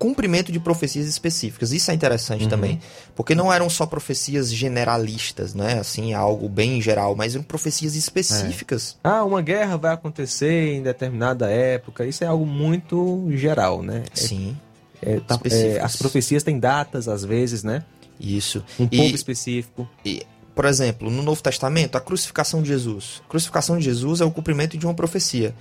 cumprimento 0.00 0.50
de 0.50 0.58
profecias 0.58 1.06
específicas. 1.06 1.72
Isso 1.72 1.90
é 1.90 1.94
interessante 1.94 2.44
uhum. 2.44 2.48
também, 2.48 2.80
porque 3.14 3.34
não 3.34 3.52
eram 3.52 3.68
só 3.68 3.84
profecias 3.84 4.50
generalistas, 4.50 5.54
né? 5.54 5.78
Assim, 5.78 6.14
algo 6.14 6.48
bem 6.48 6.80
geral, 6.80 7.14
mas 7.14 7.34
eram 7.34 7.44
profecias 7.44 7.94
específicas. 7.94 8.96
É. 9.04 9.08
Ah, 9.10 9.24
uma 9.24 9.42
guerra 9.42 9.76
vai 9.76 9.92
acontecer 9.92 10.72
em 10.72 10.82
determinada 10.82 11.50
época. 11.50 12.06
Isso 12.06 12.24
é 12.24 12.26
algo 12.26 12.46
muito 12.46 13.28
geral, 13.32 13.82
né? 13.82 14.04
É, 14.10 14.16
Sim. 14.18 14.56
É, 15.02 15.20
tá, 15.20 15.38
é, 15.44 15.78
as 15.80 15.96
profecias 15.96 16.42
têm 16.42 16.58
datas 16.58 17.06
às 17.06 17.22
vezes, 17.22 17.62
né? 17.62 17.84
Isso. 18.18 18.64
Um 18.78 18.88
e, 18.90 18.96
povo 18.96 19.14
específico. 19.14 19.86
E, 20.02 20.26
por 20.54 20.64
exemplo, 20.64 21.10
no 21.10 21.22
Novo 21.22 21.42
Testamento, 21.42 21.96
a 21.96 22.00
crucificação 22.00 22.62
de 22.62 22.68
Jesus. 22.68 23.20
A 23.26 23.28
crucificação 23.28 23.76
de 23.76 23.84
Jesus 23.84 24.22
é 24.22 24.24
o 24.24 24.30
cumprimento 24.30 24.78
de 24.78 24.86
uma 24.86 24.94
profecia. 24.94 25.54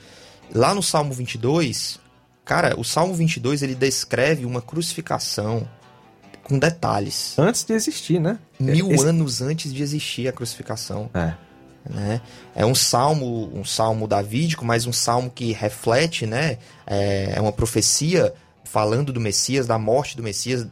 Lá 0.55 0.73
no 0.73 0.81
Salmo 0.81 1.11
22, 1.11 1.99
Cara, 2.49 2.73
o 2.79 2.83
Salmo 2.83 3.13
22 3.13 3.61
ele 3.61 3.75
descreve 3.75 4.43
uma 4.43 4.59
crucificação 4.59 5.69
com 6.41 6.57
detalhes. 6.57 7.37
Antes 7.37 7.63
de 7.63 7.73
existir, 7.73 8.19
né? 8.19 8.39
Mil 8.59 8.91
Esse... 8.91 9.05
anos 9.05 9.39
antes 9.39 9.71
de 9.71 9.83
existir 9.83 10.27
a 10.27 10.31
crucificação. 10.31 11.11
É. 11.13 11.35
Né? 11.87 12.19
É 12.55 12.65
um 12.65 12.73
salmo, 12.73 13.51
um 13.53 13.63
salmo 13.63 14.07
davídico, 14.07 14.65
mas 14.65 14.87
um 14.87 14.91
salmo 14.91 15.29
que 15.29 15.51
reflete, 15.51 16.25
né? 16.25 16.57
É, 16.87 17.33
é 17.35 17.39
uma 17.39 17.51
profecia 17.51 18.33
falando 18.63 19.13
do 19.13 19.19
Messias, 19.19 19.67
da 19.67 19.77
morte 19.77 20.17
do 20.17 20.23
Messias. 20.23 20.65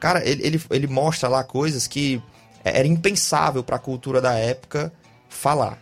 Cara, 0.00 0.28
ele, 0.28 0.44
ele, 0.44 0.60
ele 0.68 0.88
mostra 0.88 1.28
lá 1.28 1.44
coisas 1.44 1.86
que 1.86 2.20
era 2.64 2.88
impensável 2.88 3.62
para 3.62 3.76
a 3.76 3.78
cultura 3.78 4.20
da 4.20 4.34
época 4.34 4.92
falar. 5.28 5.80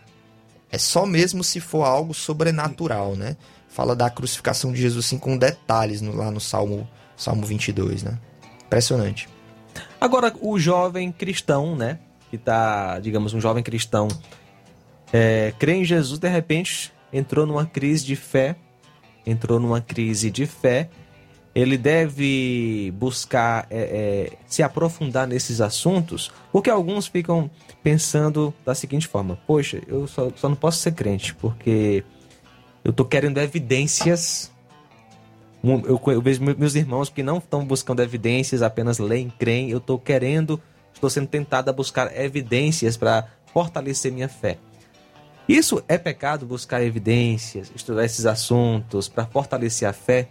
É 0.71 0.77
só 0.77 1.05
mesmo 1.05 1.43
se 1.43 1.59
for 1.59 1.83
algo 1.83 2.13
sobrenatural, 2.13 3.15
né? 3.15 3.35
fala 3.69 3.95
da 3.95 4.09
crucificação 4.09 4.73
de 4.73 4.81
Jesus 4.81 5.05
assim, 5.05 5.17
com 5.17 5.37
detalhes 5.37 6.01
no, 6.01 6.13
lá 6.15 6.29
no 6.31 6.41
Salmo, 6.41 6.89
Salmo 7.15 7.45
22, 7.45 8.03
né? 8.03 8.17
Impressionante. 8.65 9.29
Agora, 10.01 10.33
o 10.41 10.59
jovem 10.59 11.11
cristão, 11.11 11.75
né? 11.75 11.99
Que 12.29 12.37
tá, 12.37 12.99
digamos, 12.99 13.33
um 13.33 13.39
jovem 13.39 13.63
cristão, 13.63 14.07
é, 15.13 15.53
crê 15.57 15.75
em 15.75 15.85
Jesus, 15.85 16.19
de 16.19 16.27
repente 16.27 16.91
entrou 17.11 17.45
numa 17.45 17.65
crise 17.65 18.05
de 18.05 18.15
fé, 18.15 18.55
entrou 19.25 19.59
numa 19.59 19.81
crise 19.81 20.29
de 20.29 20.45
fé, 20.45 20.89
ele 21.59 21.77
deve 21.77 22.93
buscar 22.95 23.67
é, 23.69 23.79
é, 23.79 24.37
se 24.47 24.63
aprofundar 24.63 25.27
nesses 25.27 25.59
assuntos, 25.59 26.31
porque 26.51 26.69
alguns 26.69 27.07
ficam 27.07 27.49
pensando 27.83 28.53
da 28.65 28.73
seguinte 28.73 29.07
forma: 29.07 29.37
poxa, 29.47 29.81
eu 29.87 30.07
só, 30.07 30.31
só 30.35 30.47
não 30.47 30.55
posso 30.55 30.79
ser 30.79 30.93
crente, 30.93 31.35
porque 31.35 32.03
eu 32.83 32.93
tô 32.93 33.03
querendo 33.03 33.39
evidências. 33.39 34.51
Eu, 35.61 36.01
eu 36.07 36.21
vejo 36.21 36.41
meus 36.41 36.75
irmãos 36.75 37.09
que 37.09 37.21
não 37.21 37.39
estão 37.39 37.65
buscando 37.65 38.01
evidências, 38.01 38.61
apenas 38.61 38.97
leem, 38.97 39.29
creem. 39.37 39.69
Eu 39.69 39.81
tô 39.81 39.99
querendo, 39.99 40.61
estou 40.93 41.09
sendo 41.09 41.27
tentado 41.27 41.69
a 41.69 41.73
buscar 41.73 42.17
evidências 42.17 42.95
para 42.95 43.27
fortalecer 43.53 44.13
minha 44.13 44.29
fé. 44.29 44.57
Isso 45.49 45.83
é 45.87 45.97
pecado 45.97 46.45
buscar 46.45 46.81
evidências, 46.81 47.71
estudar 47.75 48.05
esses 48.05 48.25
assuntos 48.25 49.09
para 49.09 49.25
fortalecer 49.25 49.89
a 49.89 49.91
fé? 49.91 50.29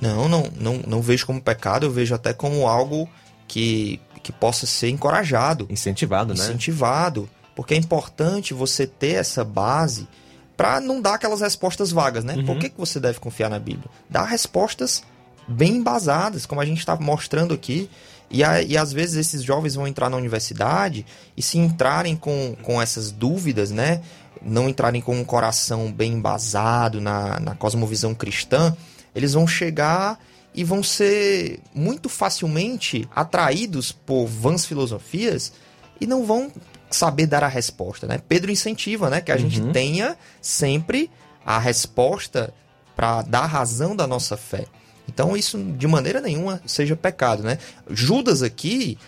Não, 0.00 0.28
não, 0.28 0.50
não, 0.58 0.80
não 0.86 1.02
vejo 1.02 1.26
como 1.26 1.40
pecado, 1.40 1.86
eu 1.86 1.90
vejo 1.90 2.14
até 2.14 2.32
como 2.32 2.66
algo 2.66 3.08
que, 3.46 4.00
que 4.22 4.32
possa 4.32 4.66
ser 4.66 4.88
encorajado. 4.88 5.66
Incentivado, 5.68 6.34
né? 6.34 6.40
Incentivado. 6.42 7.28
Porque 7.54 7.74
é 7.74 7.76
importante 7.76 8.54
você 8.54 8.86
ter 8.86 9.14
essa 9.14 9.44
base 9.44 10.08
para 10.56 10.80
não 10.80 11.00
dar 11.00 11.14
aquelas 11.14 11.40
respostas 11.40 11.90
vagas, 11.90 12.24
né? 12.24 12.36
Uhum. 12.36 12.46
Por 12.46 12.58
que, 12.58 12.68
que 12.68 12.78
você 12.78 12.98
deve 12.98 13.18
confiar 13.20 13.50
na 13.50 13.58
Bíblia? 13.58 13.90
Dá 14.08 14.24
respostas 14.24 15.02
bem 15.46 15.76
embasadas, 15.76 16.46
como 16.46 16.60
a 16.60 16.64
gente 16.64 16.78
está 16.78 16.96
mostrando 16.96 17.52
aqui. 17.52 17.90
E, 18.30 18.42
a, 18.42 18.62
e 18.62 18.78
às 18.78 18.92
vezes 18.92 19.16
esses 19.16 19.42
jovens 19.42 19.74
vão 19.74 19.86
entrar 19.86 20.08
na 20.08 20.16
universidade 20.16 21.04
e 21.36 21.42
se 21.42 21.58
entrarem 21.58 22.16
com, 22.16 22.56
com 22.62 22.80
essas 22.80 23.12
dúvidas, 23.12 23.70
né? 23.70 24.00
Não 24.40 24.68
entrarem 24.68 25.02
com 25.02 25.14
um 25.14 25.24
coração 25.24 25.92
bem 25.92 26.14
embasado 26.14 27.00
na, 27.00 27.38
na 27.38 27.54
cosmovisão 27.54 28.14
cristã, 28.14 28.74
eles 29.14 29.32
vão 29.34 29.46
chegar 29.46 30.18
e 30.54 30.64
vão 30.64 30.82
ser 30.82 31.60
muito 31.74 32.08
facilmente 32.08 33.08
atraídos 33.14 33.92
por 33.92 34.26
vãs 34.26 34.66
filosofias 34.66 35.52
e 36.00 36.06
não 36.06 36.24
vão 36.24 36.50
saber 36.90 37.26
dar 37.26 37.42
a 37.42 37.48
resposta, 37.48 38.06
né? 38.06 38.20
Pedro 38.28 38.50
incentiva, 38.50 39.08
né, 39.08 39.20
que 39.20 39.32
a 39.32 39.36
uhum. 39.36 39.40
gente 39.40 39.72
tenha 39.72 40.16
sempre 40.40 41.10
a 41.44 41.58
resposta 41.58 42.52
para 42.94 43.22
dar 43.22 43.46
razão 43.46 43.96
da 43.96 44.06
nossa 44.06 44.36
fé. 44.36 44.66
Então 45.08 45.36
isso 45.36 45.58
de 45.58 45.86
maneira 45.86 46.20
nenhuma 46.20 46.60
seja 46.66 46.94
pecado, 46.94 47.42
né? 47.42 47.58
Judas 47.90 48.42
aqui, 48.42 48.98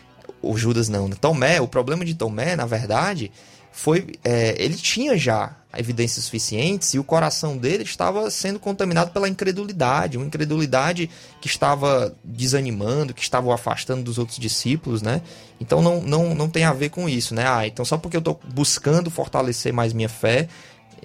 o 0.42 0.56
Judas 0.56 0.88
não, 0.88 1.08
Tomé, 1.10 1.60
o 1.60 1.68
problema 1.68 2.04
de 2.04 2.14
Tomé, 2.14 2.56
na 2.56 2.66
verdade, 2.66 3.30
foi 3.74 4.06
é, 4.22 4.54
ele 4.56 4.76
tinha 4.76 5.18
já 5.18 5.56
evidências 5.76 6.24
suficientes 6.24 6.94
e 6.94 6.98
o 7.00 7.02
coração 7.02 7.56
dele 7.58 7.82
estava 7.82 8.30
sendo 8.30 8.60
contaminado 8.60 9.10
pela 9.10 9.28
incredulidade, 9.28 10.16
uma 10.16 10.24
incredulidade 10.24 11.10
que 11.40 11.48
estava 11.48 12.14
desanimando, 12.22 13.12
que 13.12 13.20
estava 13.20 13.48
o 13.48 13.52
afastando 13.52 14.04
dos 14.04 14.16
outros 14.16 14.38
discípulos, 14.38 15.02
né? 15.02 15.20
Então 15.60 15.82
não, 15.82 16.00
não, 16.00 16.36
não 16.36 16.48
tem 16.48 16.62
a 16.62 16.72
ver 16.72 16.90
com 16.90 17.08
isso, 17.08 17.34
né? 17.34 17.44
Ah, 17.48 17.66
então 17.66 17.84
só 17.84 17.98
porque 17.98 18.16
eu 18.16 18.20
estou 18.20 18.40
buscando 18.54 19.10
fortalecer 19.10 19.72
mais 19.72 19.92
minha 19.92 20.08
fé, 20.08 20.48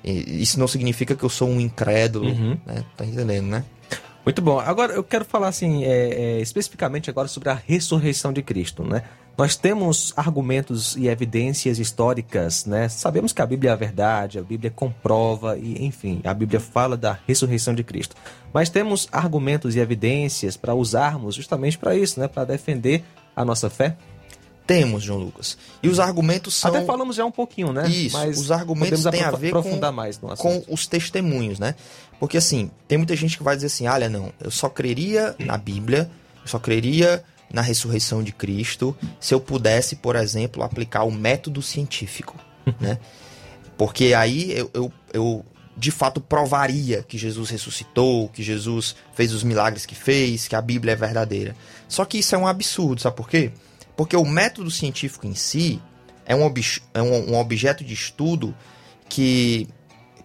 isso 0.03 0.59
não 0.59 0.67
significa 0.67 1.15
que 1.15 1.23
eu 1.23 1.29
sou 1.29 1.49
um 1.49 1.59
incrédulo, 1.59 2.29
uhum. 2.29 2.57
né? 2.67 2.85
Tá 2.95 3.03
entendendo, 3.03 3.47
né? 3.47 3.65
Muito 4.23 4.43
bom. 4.43 4.59
Agora 4.59 4.93
eu 4.93 5.03
quero 5.03 5.25
falar 5.25 5.47
assim, 5.47 5.85
é, 5.85 6.37
é, 6.37 6.41
especificamente 6.41 7.09
agora 7.09 7.27
sobre 7.27 7.49
a 7.49 7.59
ressurreição 7.65 8.31
de 8.31 8.43
Cristo, 8.43 8.83
né? 8.83 9.03
Nós 9.39 9.55
temos 9.55 10.11
argumentos 10.17 10.97
e 10.97 11.07
evidências 11.07 11.79
históricas, 11.79 12.65
né? 12.65 12.89
Sabemos 12.89 13.31
que 13.31 13.41
a 13.41 13.45
Bíblia 13.45 13.69
é 13.69 13.73
a 13.73 13.77
verdade, 13.77 14.37
a 14.37 14.43
Bíblia 14.43 14.69
comprova 14.69 15.57
e, 15.57 15.85
enfim, 15.85 16.19
a 16.25 16.33
Bíblia 16.33 16.59
fala 16.59 16.97
da 16.97 17.17
ressurreição 17.25 17.73
de 17.73 17.81
Cristo. 17.81 18.17
Mas 18.53 18.67
temos 18.67 19.07
argumentos 19.13 19.77
e 19.77 19.79
evidências 19.79 20.57
para 20.57 20.75
usarmos 20.75 21.35
justamente 21.35 21.77
para 21.77 21.95
isso, 21.95 22.19
né? 22.19 22.27
Para 22.27 22.43
defender 22.43 23.01
a 23.33 23.45
nossa 23.45 23.69
fé. 23.69 23.95
Temos, 24.67 25.03
João 25.03 25.19
Lucas. 25.19 25.57
E 25.81 25.87
os 25.87 26.01
argumentos 26.01 26.53
são. 26.55 26.71
Até 26.71 26.83
falamos 26.83 27.15
já 27.15 27.23
um 27.23 27.31
pouquinho, 27.31 27.71
né? 27.71 27.87
Isso. 27.87 28.17
Mas 28.17 28.37
os 28.37 28.51
argumentos 28.51 29.01
têm 29.05 29.23
a 29.23 29.31
ver 29.31 29.53
com, 29.53 29.91
mais 29.93 30.19
com 30.37 30.65
os 30.67 30.85
testemunhos, 30.85 31.59
né? 31.59 31.75
Porque 32.19 32.35
assim, 32.35 32.69
tem 32.89 32.97
muita 32.97 33.15
gente 33.15 33.37
que 33.37 33.43
vai 33.43 33.55
dizer 33.55 33.67
assim: 33.67 33.87
olha, 33.87 34.09
não, 34.09 34.33
eu 34.41 34.51
só 34.51 34.67
creria 34.67 35.33
na 35.39 35.57
Bíblia, 35.57 36.11
eu 36.41 36.47
só 36.49 36.59
creria 36.59 37.23
na 37.51 37.61
ressurreição 37.61 38.23
de 38.23 38.31
Cristo 38.31 38.95
se 39.19 39.33
eu 39.33 39.39
pudesse, 39.39 39.95
por 39.95 40.15
exemplo, 40.15 40.63
aplicar 40.63 41.03
o 41.03 41.11
método 41.11 41.61
científico, 41.61 42.35
né? 42.79 42.97
Porque 43.77 44.13
aí 44.13 44.51
eu, 44.51 44.69
eu, 44.73 44.93
eu 45.13 45.45
de 45.77 45.91
fato 45.91 46.19
provaria 46.19 47.01
que 47.03 47.17
Jesus 47.17 47.49
ressuscitou, 47.49 48.27
que 48.27 48.43
Jesus 48.43 48.95
fez 49.13 49.33
os 49.33 49.43
milagres 49.43 49.85
que 49.85 49.95
fez, 49.95 50.47
que 50.47 50.55
a 50.55 50.61
Bíblia 50.61 50.93
é 50.93 50.95
verdadeira. 50.95 51.55
Só 51.87 52.03
que 52.03 52.17
isso 52.17 52.35
é 52.35 52.37
um 52.37 52.45
absurdo, 52.45 53.01
sabe 53.01 53.15
por 53.15 53.29
quê? 53.29 53.51
Porque 53.95 54.15
o 54.15 54.25
método 54.25 54.69
científico 54.69 55.25
em 55.25 55.33
si 55.33 55.81
é 56.25 56.35
um, 56.35 56.43
ob 56.43 56.61
é 56.93 57.01
um, 57.01 57.31
um 57.31 57.37
objeto 57.37 57.83
de 57.83 57.93
estudo 57.93 58.53
que 59.07 59.67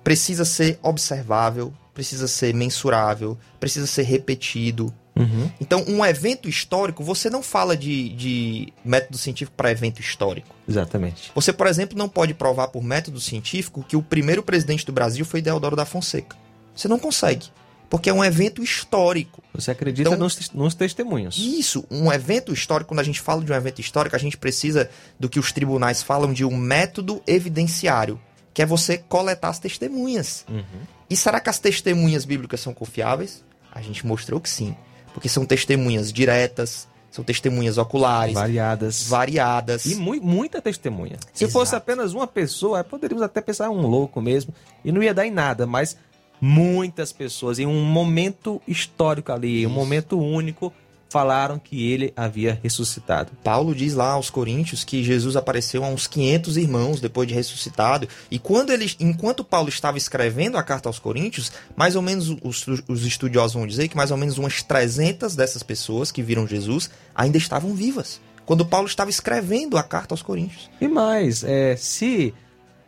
precisa 0.03 0.45
ser 0.45 0.79
observável, 0.83 1.73
precisa 1.95 2.29
ser 2.29 2.53
mensurável, 2.53 3.39
precisa 3.59 3.87
ser 3.87 4.03
repetido, 4.03 4.93
Uhum. 5.17 5.51
Então, 5.61 5.85
um 5.87 6.05
evento 6.05 6.49
histórico, 6.49 7.05
você 7.05 7.31
não 7.31 7.43
fala 7.43 7.77
de, 7.77 8.09
de 8.11 8.73
método 8.85 9.17
científico 9.17 9.57
para 9.57 9.71
evento 9.71 10.01
histórico. 10.01 10.55
Exatamente. 10.69 11.31
Você, 11.35 11.53
por 11.53 11.67
exemplo, 11.67 11.97
não 11.97 12.09
pode 12.09 12.35
provar 12.35 12.69
por 12.69 12.83
método 12.83 13.21
científico 13.21 13.85
que 13.87 13.97
o 13.97 14.03
primeiro 14.03 14.43
presidente 14.43 14.85
do 14.85 14.93
Brasil 14.93 15.25
foi 15.25 15.41
Deodoro 15.41 15.77
da 15.77 15.85
Fonseca. 15.85 16.37
Você 16.75 16.89
não 16.89 16.99
consegue. 16.99 17.47
Porque 17.89 18.11
é 18.11 18.13
um 18.13 18.25
evento 18.25 18.63
histórico. 18.63 19.41
Você 19.53 19.71
acredita 19.71 20.09
então, 20.09 20.19
nos, 20.19 20.51
nos 20.51 20.75
testemunhos. 20.75 21.39
Isso, 21.39 21.85
um 21.89 22.13
evento 22.13 22.53
histórico, 22.53 22.89
quando 22.89 23.01
a 23.01 23.05
gente 23.05 23.21
fala 23.21 23.45
de 23.45 23.53
um 23.53 23.55
evento 23.55 23.81
histórico, 23.81 24.17
a 24.17 24.19
gente 24.19 24.37
precisa 24.37 24.91
do 25.21 25.29
que 25.29 25.39
os 25.39 25.53
tribunais 25.53 26.03
falam 26.03 26.33
de 26.33 26.45
um 26.45 26.57
método 26.57 27.23
evidenciário, 27.25 28.21
que 28.53 28.63
é 28.63 28.67
você 28.67 28.99
coletar 28.99 29.51
as 29.51 29.61
testemunhas. 29.61 30.45
Uhum. 30.49 30.65
E 31.09 31.15
será 31.15 31.39
que 31.39 31.51
as 31.51 31.61
testemunhas 31.61 32.25
bíblicas 32.25 32.59
são 32.59 32.75
confiáveis? 32.75 33.45
A 33.71 33.81
gente 33.81 34.05
mostrou 34.05 34.41
que 34.41 34.49
sim 34.51 34.75
porque 35.15 35.29
são 35.29 35.47
testemunhas 35.47 36.13
diretas, 36.13 36.89
são 37.11 37.25
testemunhas 37.25 37.79
oculares. 37.79 38.35
Variadas. 38.35 39.07
Variadas. 39.09 39.87
E 39.87 39.95
mu 39.95 40.17
muita 40.21 40.61
testemunha. 40.61 41.17
Se 41.33 41.45
Exato. 41.45 41.53
fosse 41.53 41.77
apenas 41.77 42.13
uma 42.13 42.27
pessoa, 42.27 42.83
poderíamos 42.83 43.23
até 43.23 43.41
pensar 43.41 43.71
um 43.71 43.87
louco 43.87 44.21
mesmo. 44.21 44.53
E 44.85 44.91
não 44.91 45.01
ia 45.01 45.15
dar 45.15 45.25
em 45.25 45.31
nada, 45.31 45.65
mas 45.65 45.97
muitas 46.41 47.13
pessoas, 47.13 47.61
em 47.61 47.67
um 47.67 47.85
momento 47.85 48.61
histórico 48.67 49.31
ali, 49.31 49.63
Isso. 49.63 49.71
um 49.71 49.73
momento 49.73 50.19
único, 50.19 50.73
falaram 51.15 51.61
que 51.61 51.93
ele 51.93 52.13
havia 52.17 52.59
ressuscitado. 52.61 53.31
Paulo 53.45 53.73
diz 53.73 53.95
lá 53.95 54.11
aos 54.15 54.31
Coríntios 54.31 54.83
que 54.83 55.05
Jesus 55.05 55.37
apareceu 55.37 55.85
a 55.85 55.89
uns 55.89 56.09
500 56.09 56.57
irmãos 56.57 57.01
depois 57.01 57.29
de 57.29 57.33
ressuscitado. 57.33 58.09
E 58.29 58.37
quando 58.37 58.73
ele, 58.73 58.93
enquanto 58.99 59.45
Paulo 59.45 59.69
estava 59.69 59.97
escrevendo 59.97 60.59
a 60.59 60.63
carta 60.65 60.89
aos 60.89 60.99
Coríntios, 60.99 61.53
mais 61.77 61.95
ou 61.95 62.03
menos 62.03 62.31
os, 62.43 62.67
os 62.89 63.07
estudiosos 63.07 63.55
vão 63.55 63.65
dizer 63.65 63.87
que 63.87 63.97
mais 63.97 64.11
ou 64.11 64.17
menos 64.17 64.39
umas 64.39 64.61
300 64.65 65.37
dessas 65.37 65.63
pessoas 65.63 66.11
que 66.11 66.21
viram 66.21 66.49
Jesus 66.49 66.91
ainda 67.15 67.39
estavam 67.39 67.77
vivas. 67.77 68.21
Quando 68.45 68.67
Paulo 68.67 68.89
estava 68.89 69.09
escrevendo 69.09 69.79
a 69.79 69.85
carta 69.85 70.15
aos 70.15 70.21
Coríntios. 70.21 70.69
E 70.81 70.89
mais, 70.89 71.45
é, 71.45 71.77
se 71.77 72.35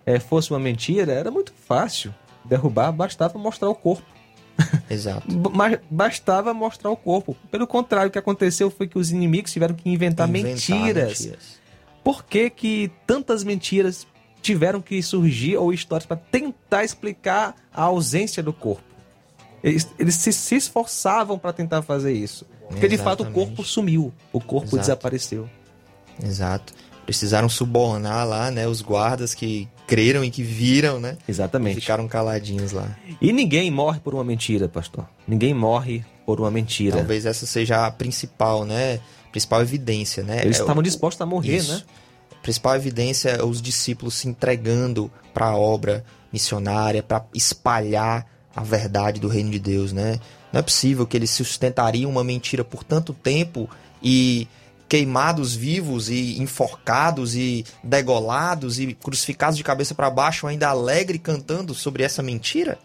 é, 0.04 0.18
fosse 0.18 0.50
uma 0.50 0.58
mentira, 0.58 1.12
era 1.12 1.30
muito 1.30 1.52
fácil 1.68 2.12
derrubar, 2.44 2.90
bastava 2.90 3.38
mostrar 3.38 3.68
o 3.68 3.74
corpo. 3.76 4.15
Exato. 4.90 5.26
Mas 5.52 5.78
bastava 5.90 6.54
mostrar 6.54 6.90
o 6.90 6.96
corpo. 6.96 7.36
Pelo 7.50 7.66
contrário, 7.66 8.08
o 8.08 8.12
que 8.12 8.18
aconteceu 8.18 8.70
foi 8.70 8.86
que 8.86 8.98
os 8.98 9.10
inimigos 9.10 9.52
tiveram 9.52 9.74
que 9.74 9.88
inventar, 9.88 10.28
inventar 10.28 10.52
mentiras. 10.52 11.20
mentiras. 11.20 11.60
Por 12.02 12.24
que, 12.24 12.48
que 12.50 12.90
tantas 13.06 13.42
mentiras 13.42 14.06
tiveram 14.40 14.80
que 14.80 15.02
surgir 15.02 15.56
ou 15.56 15.72
histórias 15.72 16.06
para 16.06 16.16
tentar 16.16 16.84
explicar 16.84 17.54
a 17.72 17.82
ausência 17.82 18.42
do 18.42 18.52
corpo? 18.52 18.84
Eles, 19.62 19.88
eles 19.98 20.14
se, 20.14 20.32
se, 20.32 20.54
esforçavam 20.54 21.38
para 21.38 21.52
tentar 21.52 21.82
fazer 21.82 22.12
isso. 22.12 22.46
Porque 22.68 22.86
Exatamente. 22.86 22.90
de 22.96 23.02
fato 23.02 23.22
o 23.24 23.32
corpo 23.32 23.64
sumiu, 23.64 24.12
o 24.32 24.40
corpo 24.40 24.68
Exato. 24.68 24.80
desapareceu. 24.80 25.50
Exato. 26.22 26.72
Precisaram 27.04 27.48
subornar 27.48 28.26
lá, 28.26 28.50
né, 28.50 28.66
os 28.66 28.80
guardas 28.80 29.34
que 29.34 29.68
creram 29.86 30.24
e 30.24 30.30
que 30.30 30.42
viram, 30.42 30.98
né? 30.98 31.16
Exatamente. 31.28 31.78
E 31.78 31.80
ficaram 31.80 32.08
caladinhos 32.08 32.72
lá. 32.72 32.96
E 33.20 33.32
ninguém 33.32 33.70
morre 33.70 34.00
por 34.00 34.14
uma 34.14 34.24
mentira, 34.24 34.68
pastor. 34.68 35.08
Ninguém 35.26 35.54
morre 35.54 36.04
por 36.24 36.40
uma 36.40 36.50
mentira. 36.50 36.96
Talvez 36.96 37.24
essa 37.24 37.46
seja 37.46 37.86
a 37.86 37.90
principal, 37.90 38.64
né? 38.64 39.00
Principal 39.30 39.62
evidência, 39.62 40.22
né? 40.22 40.40
Eles 40.42 40.58
é 40.58 40.60
estavam 40.60 40.82
dispostos 40.82 41.20
a 41.20 41.26
morrer, 41.26 41.58
Isso. 41.58 41.72
né? 41.72 41.82
A 42.32 42.42
principal 42.42 42.74
evidência 42.74 43.30
é 43.30 43.44
os 43.44 43.62
discípulos 43.62 44.14
se 44.14 44.28
entregando 44.28 45.10
para 45.32 45.46
a 45.46 45.56
obra 45.56 46.04
missionária, 46.32 47.02
para 47.02 47.24
espalhar 47.34 48.26
a 48.54 48.62
verdade 48.62 49.20
do 49.20 49.28
reino 49.28 49.50
de 49.50 49.58
Deus, 49.58 49.92
né? 49.92 50.18
Não 50.52 50.60
é 50.60 50.62
possível 50.62 51.06
que 51.06 51.16
eles 51.16 51.30
sustentariam 51.30 52.10
uma 52.10 52.24
mentira 52.24 52.64
por 52.64 52.82
tanto 52.82 53.12
tempo 53.12 53.68
e 54.02 54.48
queimados 54.88 55.54
vivos 55.54 56.08
e 56.08 56.40
enforcados 56.40 57.34
e 57.34 57.64
degolados 57.82 58.78
e 58.78 58.94
crucificados 58.94 59.56
de 59.56 59.64
cabeça 59.64 59.94
para 59.94 60.08
baixo, 60.10 60.46
ainda 60.46 60.68
alegre 60.68 61.18
cantando 61.18 61.74
sobre 61.74 62.02
essa 62.02 62.22
mentira? 62.22 62.78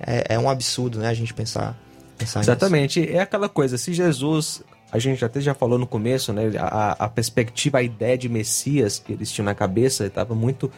É, 0.00 0.34
é 0.34 0.38
um 0.38 0.50
absurdo, 0.50 0.98
né? 0.98 1.08
A 1.08 1.14
gente 1.14 1.32
pensar, 1.32 1.78
pensar 2.18 2.40
Exatamente. 2.40 3.00
Nisso. 3.00 3.12
É 3.12 3.20
aquela 3.20 3.48
coisa, 3.48 3.78
se 3.78 3.92
Jesus, 3.92 4.62
a 4.90 4.98
gente 4.98 5.24
até 5.24 5.40
já 5.40 5.54
falou 5.54 5.78
no 5.78 5.86
começo, 5.86 6.32
né? 6.32 6.50
A, 6.58 7.04
a 7.04 7.08
perspectiva, 7.08 7.78
a 7.78 7.82
ideia 7.82 8.18
de 8.18 8.28
Messias 8.28 8.98
que 8.98 9.12
eles 9.12 9.30
tinham 9.30 9.44
na 9.44 9.54
cabeça, 9.54 10.06
estava 10.06 10.34
muito, 10.34 10.70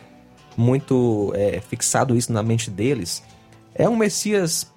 muito 0.57 1.33
é, 1.35 1.61
fixado 1.61 2.17
isso 2.17 2.33
na 2.33 2.43
mente 2.43 2.71
deles. 2.71 3.23
É 3.75 3.89
um 3.89 3.97
Messias 3.97 4.71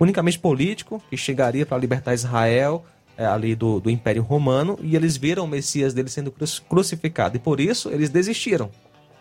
unicamente 0.00 0.38
político, 0.38 1.00
que 1.08 1.16
chegaria 1.16 1.64
para 1.64 1.78
libertar 1.78 2.12
Israel, 2.12 2.84
ali 3.16 3.54
do, 3.54 3.80
do 3.80 3.90
Império 3.90 4.22
Romano 4.22 4.78
e 4.82 4.96
eles 4.96 5.16
viram 5.16 5.44
o 5.44 5.48
Messias 5.48 5.92
dele 5.94 6.08
sendo 6.08 6.32
crucificado. 6.68 7.36
E 7.36 7.40
por 7.40 7.60
isso 7.60 7.90
eles 7.90 8.10
desistiram. 8.10 8.70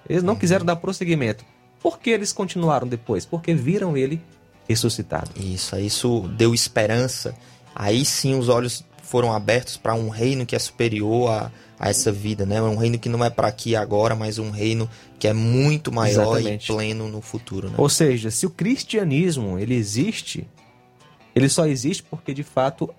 Eles 0.10 0.24
não 0.24 0.34
uhum. 0.34 0.40
quiseram 0.40 0.66
dar 0.66 0.76
prosseguimento. 0.76 1.46
Por 1.82 2.00
que 2.00 2.10
eles 2.10 2.32
continuaram 2.32 2.88
depois? 2.88 3.26
Porque 3.26 3.54
viram 3.54 3.98
ele 3.98 4.22
ressuscitado. 4.68 5.32
Isso, 5.36 5.76
isso 5.78 6.30
deu 6.38 6.54
esperança. 6.54 7.36
Aí 7.76 8.06
sim 8.06 8.38
os 8.38 8.50
olhos 8.50 8.84
foram 9.02 9.34
abertos 9.34 9.78
para 9.78 9.94
um 9.94 10.10
reino 10.10 10.46
que 10.46 10.56
é 10.56 10.60
superior 10.60 11.30
a, 11.30 11.52
a 11.78 11.90
essa 11.90 12.12
vida, 12.12 12.46
né? 12.46 12.62
Um 12.62 12.78
reino 12.78 12.98
que 12.98 13.10
não 13.10 13.26
é 13.26 13.30
para 13.30 13.48
aqui 13.48 13.76
agora, 13.76 14.16
mas 14.16 14.38
um 14.38 14.52
reino 14.52 14.90
que 15.20 15.28
é 15.28 15.34
muito 15.34 15.92
maior 15.92 16.38
Exatamente. 16.38 16.72
e 16.72 16.74
pleno 16.74 17.08
no 17.10 17.22
futuro. 17.22 17.70
Né? 17.70 17.76
Ou 17.78 17.90
seja, 17.90 18.32
se 18.32 18.46
o 18.46 18.50
cristianismo 18.50 19.60
ele 19.60 19.76
existe, 19.76 20.48
ele 21.36 21.50
só 21.50 21.66
existe 21.66 22.04
porque 22.04 22.34
de 22.34 22.44
fato 22.44 22.94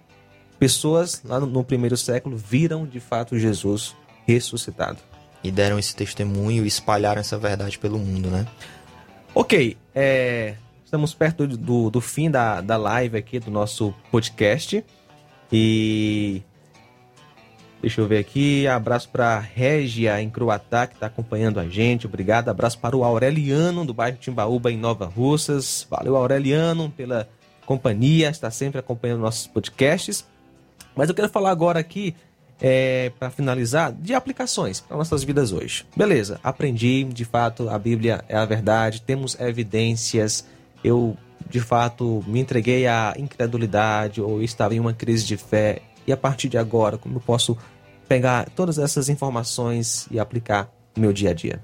pessoas 0.62 1.20
lá 1.24 1.40
no, 1.40 1.64
primeiro 1.64 1.96
século 1.96 2.36
viram 2.36 2.86
de 2.86 3.00
fato 3.00 3.36
Jesus 3.36 3.96
ressuscitado. 4.24 4.98
E 5.42 5.50
deram 5.50 5.76
esse 5.76 5.92
testemunho 5.96 6.62
e 6.62 6.68
espalharam 6.68 7.20
essa 7.20 7.36
verdade 7.36 7.80
pelo 7.80 7.98
mundo, 7.98 8.30
né? 8.30 8.46
Ok, 9.34 9.76
é, 9.92 10.54
estamos 10.84 11.12
perto 11.14 11.48
do, 11.48 11.90
do 11.90 12.00
fim 12.00 12.30
da, 12.30 12.60
da 12.60 12.76
live 12.76 13.16
aqui 13.18 13.40
do 13.40 13.50
nosso 13.50 13.92
podcast. 14.08 14.84
E 15.50 16.42
Deixa 17.80 18.00
eu 18.00 18.06
ver 18.06 18.18
aqui. 18.18 18.68
Abraço 18.68 19.08
para 19.08 19.40
Régia 19.40 20.22
em 20.22 20.30
Croatá, 20.30 20.86
que 20.86 20.94
está 20.94 21.08
acompanhando 21.08 21.58
a 21.58 21.66
gente. 21.68 22.06
Obrigado. 22.06 22.50
Abraço 22.50 22.78
para 22.78 22.96
o 22.96 23.02
Aureliano, 23.02 23.84
do 23.84 23.92
bairro 23.92 24.16
Timbaúba, 24.16 24.70
em 24.70 24.78
Nova 24.78 25.06
Russas. 25.06 25.84
Valeu, 25.90 26.14
Aureliano, 26.14 26.88
pela 26.96 27.28
companhia. 27.66 28.30
Está 28.30 28.48
sempre 28.48 28.78
acompanhando 28.78 29.22
nossos 29.22 29.48
podcasts. 29.48 30.24
Mas 30.94 31.08
eu 31.08 31.14
quero 31.14 31.28
falar 31.28 31.50
agora 31.50 31.80
aqui, 31.80 32.14
é, 32.60 33.10
para 33.18 33.30
finalizar, 33.30 33.92
de 33.92 34.14
aplicações 34.14 34.80
para 34.80 34.96
nossas 34.96 35.24
vidas 35.24 35.52
hoje. 35.52 35.84
Beleza, 35.96 36.38
aprendi, 36.42 37.04
de 37.04 37.24
fato, 37.24 37.68
a 37.68 37.78
Bíblia 37.78 38.24
é 38.28 38.36
a 38.36 38.44
verdade, 38.44 39.02
temos 39.02 39.38
evidências. 39.40 40.46
Eu, 40.84 41.16
de 41.48 41.60
fato, 41.60 42.22
me 42.26 42.40
entreguei 42.40 42.86
à 42.86 43.14
incredulidade 43.16 44.20
ou 44.20 44.42
estava 44.42 44.74
em 44.74 44.80
uma 44.80 44.92
crise 44.92 45.24
de 45.24 45.36
fé. 45.36 45.82
E 46.06 46.12
a 46.12 46.16
partir 46.16 46.48
de 46.48 46.58
agora, 46.58 46.98
como 46.98 47.16
eu 47.16 47.20
posso 47.20 47.56
pegar 48.08 48.48
todas 48.50 48.78
essas 48.78 49.08
informações 49.08 50.06
e 50.10 50.18
aplicar 50.18 50.70
no 50.94 51.02
meu 51.02 51.12
dia 51.12 51.30
a 51.30 51.34
dia. 51.34 51.62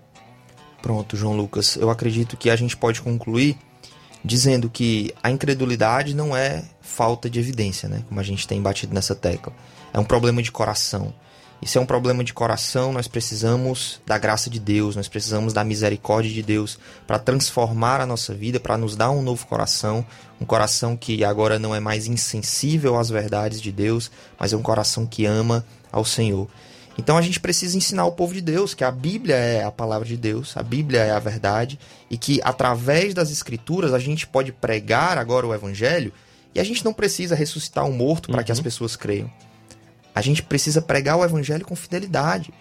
Pronto, 0.81 1.17
João 1.17 1.37
Lucas. 1.37 1.77
Eu 1.77 1.91
acredito 1.91 2.37
que 2.37 2.49
a 2.49 2.57
gente 2.57 2.77
pode 2.77 3.03
concluir 3.03 3.59
dizendo 4.25 4.69
que 4.69 5.15
a 5.23 5.31
incredulidade 5.31 6.15
não 6.15 6.37
é 6.37 6.65
falta 6.81 7.29
de 7.31 7.39
evidência, 7.39 7.89
né? 7.89 8.03
Como 8.09 8.19
a 8.21 8.25
gente 8.25 8.47
tem 8.47 8.61
batido 8.61 8.95
nessa 8.95 9.15
tecla. 9.15 9.53
É 9.93 9.99
um 9.99 10.05
problema 10.05 10.43
de 10.43 10.51
coração. 10.53 11.13
E 11.61 11.67
se 11.67 11.77
é 11.77 11.81
um 11.81 11.87
problema 11.87 12.23
de 12.23 12.33
coração, 12.33 12.93
nós 12.93 13.09
precisamos 13.09 14.01
da 14.07 14.17
graça 14.17 14.49
de 14.49 14.61
Deus, 14.61 14.95
nós 14.95 15.09
precisamos 15.09 15.53
da 15.53 15.65
misericórdia 15.65 16.33
de 16.33 16.43
Deus 16.43 16.79
para 17.05 17.19
transformar 17.19 18.01
a 18.01 18.07
nossa 18.07 18.33
vida, 18.33 18.61
para 18.61 18.79
nos 18.79 18.95
dar 18.95 19.11
um 19.11 19.23
novo 19.23 19.45
coração, 19.47 20.07
um 20.41 20.45
coração 20.45 20.97
que 20.97 21.25
agora 21.25 21.59
não 21.59 21.75
é 21.75 21.81
mais 21.81 22.07
insensível 22.07 22.97
às 22.97 23.11
verdades 23.11 23.61
de 23.61 23.73
Deus, 23.73 24.09
mas 24.39 24.53
é 24.53 24.57
um 24.57 24.63
coração 24.63 25.05
que 25.05 25.27
ama 25.27 25.65
ao 25.91 26.05
Senhor. 26.05 26.49
Então 26.99 27.17
a 27.17 27.23
gente 27.23 27.39
precisa 27.39 27.77
ensinar 27.77 28.05
o 28.07 28.13
povo 28.13 28.35
de 28.35 28.41
Deus 28.41 28.75
que 28.75 28.83
a 28.83 28.91
Bíblia 28.91 29.37
é 29.37 29.63
a 29.63 29.71
palavra 29.71 30.07
de 30.07 30.17
Deus, 30.17 30.57
a 30.57 30.63
Bíblia 30.63 31.01
é 31.01 31.13
a 31.13 31.21
verdade 31.21 31.79
e 32.11 32.19
que 32.19 32.41
através 32.43 33.15
das 33.15 33.31
escrituras 33.31 33.95
a 33.95 33.99
gente 34.01 34.27
pode 34.27 34.51
pregar 34.51 35.17
agora 35.17 35.47
o 35.47 35.55
evangelho 35.55 36.13
e 36.55 36.61
a 36.61 36.65
gente 36.65 36.85
não 36.85 36.93
precisa 36.93 37.37
ressuscitar 37.37 37.85
um 37.85 37.93
morto 37.93 38.29
para 38.29 38.39
uhum. 38.39 38.45
que 38.45 38.53
as 38.53 38.59
uhum. 38.59 38.65
pessoas 38.65 38.97
creiam. 38.97 39.31
A 40.13 40.21
gente 40.21 40.43
precisa 40.43 40.83
pregar 40.83 41.17
o 41.17 41.25
evangelho 41.25 41.65
com 41.65 41.77
fidelidade. 41.77 42.53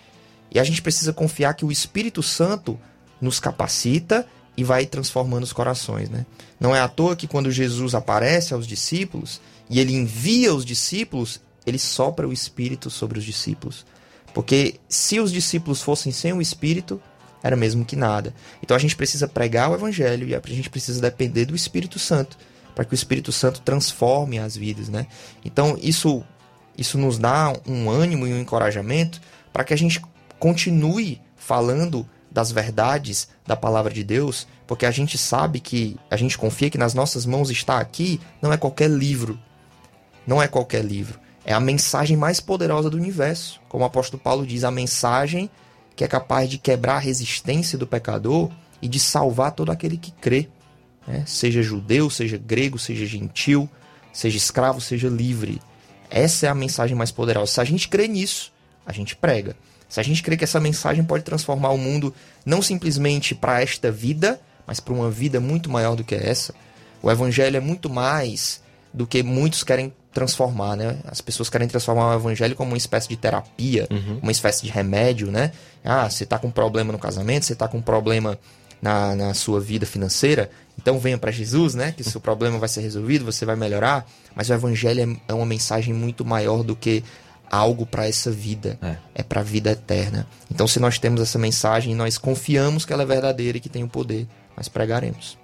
E 0.52 0.60
a 0.60 0.64
gente 0.64 0.82
precisa 0.82 1.12
confiar 1.12 1.56
que 1.56 1.66
o 1.66 1.72
Espírito 1.72 2.22
Santo 2.22 2.80
nos 3.20 3.40
capacita 3.40 4.26
e 4.56 4.64
vai 4.64 4.86
transformando 4.86 5.44
os 5.44 5.52
corações, 5.54 6.10
né? 6.10 6.26
Não 6.60 6.76
é 6.76 6.80
à 6.80 6.88
toa 6.88 7.16
que 7.16 7.28
quando 7.28 7.52
Jesus 7.52 7.96
aparece 7.96 8.54
aos 8.54 8.68
discípulos 8.68 9.42
e 9.70 9.80
ele 9.80 9.94
envia 9.94 10.54
os 10.54 10.64
discípulos, 10.64 11.42
ele 11.66 11.80
sopra 11.80 12.28
o 12.28 12.34
Espírito 12.34 12.90
sobre 12.90 13.18
os 13.20 13.26
discípulos. 13.26 13.86
Porque 14.38 14.76
se 14.88 15.20
os 15.20 15.32
discípulos 15.32 15.82
fossem 15.82 16.12
sem 16.12 16.32
o 16.32 16.40
Espírito, 16.40 17.02
era 17.42 17.56
mesmo 17.56 17.84
que 17.84 17.96
nada. 17.96 18.36
Então 18.62 18.78
a 18.78 18.80
gente 18.80 18.96
precisa 18.96 19.28
pregar 19.28 19.72
o 19.72 19.74
Evangelho 19.74 20.28
e 20.28 20.36
a 20.36 20.42
gente 20.46 20.70
precisa 20.70 21.02
depender 21.02 21.46
do 21.46 21.56
Espírito 21.56 21.98
Santo 21.98 22.38
para 22.76 22.86
que 22.86 22.94
o 22.94 22.96
Espírito 22.96 23.32
Santo 23.32 23.62
transforme 23.62 24.38
as 24.38 24.56
vidas, 24.56 24.90
né? 24.90 25.08
Então 25.44 25.76
isso 25.82 26.24
isso 26.78 27.00
nos 27.00 27.18
dá 27.18 27.52
um 27.68 27.90
ânimo 27.90 28.28
e 28.28 28.34
um 28.36 28.40
encorajamento 28.40 29.20
para 29.52 29.64
que 29.64 29.74
a 29.74 29.78
gente 29.78 30.00
continue 30.38 31.20
falando 31.36 32.08
das 32.30 32.52
verdades 32.52 33.30
da 33.44 33.56
palavra 33.56 33.92
de 33.92 34.04
Deus, 34.04 34.48
porque 34.68 34.86
a 34.86 34.92
gente 34.92 35.18
sabe 35.18 35.60
que 35.60 35.98
a 36.12 36.16
gente 36.16 36.38
confia 36.38 36.70
que 36.70 36.78
nas 36.78 36.94
nossas 36.94 37.26
mãos 37.26 37.50
está 37.50 37.80
aqui, 37.80 38.22
não 38.40 38.54
é 38.54 38.58
qualquer 38.58 38.92
livro. 38.92 39.40
Não 40.28 40.40
é 40.40 40.48
qualquer 40.48 40.86
livro. 40.86 41.20
É 41.48 41.54
a 41.54 41.62
mensagem 41.62 42.18
mais 42.18 42.42
poderosa 42.42 42.90
do 42.90 42.98
universo. 42.98 43.62
Como 43.70 43.86
o 43.86 43.88
apóstolo 43.88 44.22
Paulo 44.22 44.46
diz, 44.46 44.66
a 44.66 44.70
mensagem 44.70 45.50
que 45.96 46.04
é 46.04 46.08
capaz 46.08 46.50
de 46.50 46.58
quebrar 46.58 46.98
a 46.98 47.00
resistência 47.00 47.78
do 47.78 47.88
pecador 47.88 48.52
e 48.82 48.88
de 48.90 49.00
salvar 49.00 49.54
todo 49.54 49.72
aquele 49.72 49.96
que 49.96 50.12
crê. 50.12 50.50
Né? 51.08 51.24
Seja 51.26 51.64
judeu, 51.64 52.10
seja 52.10 52.38
grego, 52.38 52.78
seja 52.78 53.06
gentil, 53.06 53.68
seja 54.12 54.36
escravo, 54.36 54.82
seja 54.82 55.08
livre. 55.08 55.62
Essa 56.10 56.48
é 56.48 56.50
a 56.50 56.54
mensagem 56.54 56.98
mais 56.98 57.14
poderosa. 57.14 57.54
Se 57.54 57.62
a 57.62 57.64
gente 57.64 57.88
crê 57.88 58.10
nisso, 58.10 58.52
a 58.86 58.92
gente 58.92 59.16
prega. 59.16 59.56
Se 59.88 60.02
a 60.02 60.04
gente 60.04 60.22
crê 60.22 60.36
que 60.36 60.44
essa 60.44 60.60
mensagem 60.60 61.04
pode 61.06 61.24
transformar 61.24 61.70
o 61.70 61.78
mundo 61.78 62.14
não 62.46 62.62
simplesmente 62.62 63.34
para 63.34 63.62
esta 63.62 63.90
vida, 63.90 64.40
mas 64.66 64.82
para 64.82 64.94
uma 64.94 65.10
vida 65.10 65.40
muito 65.40 65.70
maior 65.70 65.96
do 65.96 66.04
que 66.04 66.14
essa, 66.14 66.54
o 67.02 67.10
evangelho 67.10 67.56
é 67.56 67.62
muito 67.62 67.90
mais 67.90 68.62
do 68.98 69.06
que 69.06 69.22
muitos 69.22 69.64
querem 69.64 69.94
transformar, 70.12 70.76
né? 70.76 70.98
As 71.06 71.22
pessoas 71.22 71.48
querem 71.48 71.68
transformar 71.68 72.10
o 72.10 72.16
evangelho 72.16 72.56
como 72.56 72.72
uma 72.72 72.78
espécie 72.78 73.08
de 73.08 73.16
terapia, 73.16 73.88
uhum. 73.92 74.20
uma 74.24 74.32
espécie 74.32 74.64
de 74.64 74.72
remédio, 74.72 75.30
né? 75.30 75.52
Ah, 75.86 76.10
você 76.10 76.24
está 76.24 76.40
com 76.40 76.48
um 76.48 76.52
problema 76.52 76.92
no 76.92 76.98
casamento, 76.98 77.46
você 77.46 77.54
está 77.54 77.68
com 77.68 77.78
um 77.78 77.82
problema 77.82 78.38
na, 78.82 79.16
na 79.16 79.34
sua 79.36 79.60
vida 79.60 79.86
financeira, 79.86 80.50
então 80.78 80.98
venha 80.98 81.20
para 81.20 81.30
Jesus, 81.30 81.76
né? 81.76 81.92
Que 81.96 82.04
seu 82.04 82.20
problema 82.20 82.58
vai 82.58 82.68
ser 82.68 82.82
resolvido, 82.82 83.24
você 83.24 83.46
vai 83.46 83.56
melhorar. 83.56 84.08
Mas 84.36 84.50
o 84.50 84.54
evangelho 84.54 85.18
é, 85.28 85.32
é 85.32 85.34
uma 85.36 85.46
mensagem 85.46 85.94
muito 85.94 86.26
maior 86.26 86.64
do 86.64 86.76
que 86.76 87.04
algo 87.50 87.86
para 87.86 88.08
essa 88.08 88.32
vida, 88.32 88.80
é, 88.82 88.98
é 89.16 89.24
para 89.24 89.42
a 89.42 89.44
vida 89.44 89.70
eterna. 89.70 90.28
Então, 90.52 90.68
se 90.68 90.80
nós 90.80 90.98
temos 90.98 91.22
essa 91.22 91.38
mensagem, 91.38 91.94
nós 91.94 92.18
confiamos 92.18 92.86
que 92.86 92.92
ela 92.92 93.04
é 93.04 93.06
verdadeira 93.06 93.58
e 93.60 93.62
que 93.62 93.70
tem 93.70 93.84
o 93.84 93.88
poder, 93.88 94.28
nós 94.56 94.68
pregaremos. 94.68 95.38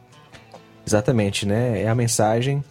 Exatamente, 0.85 1.45
né? 1.45 1.83
É 1.83 1.87
a 1.87 1.95
mensagem 1.95 2.63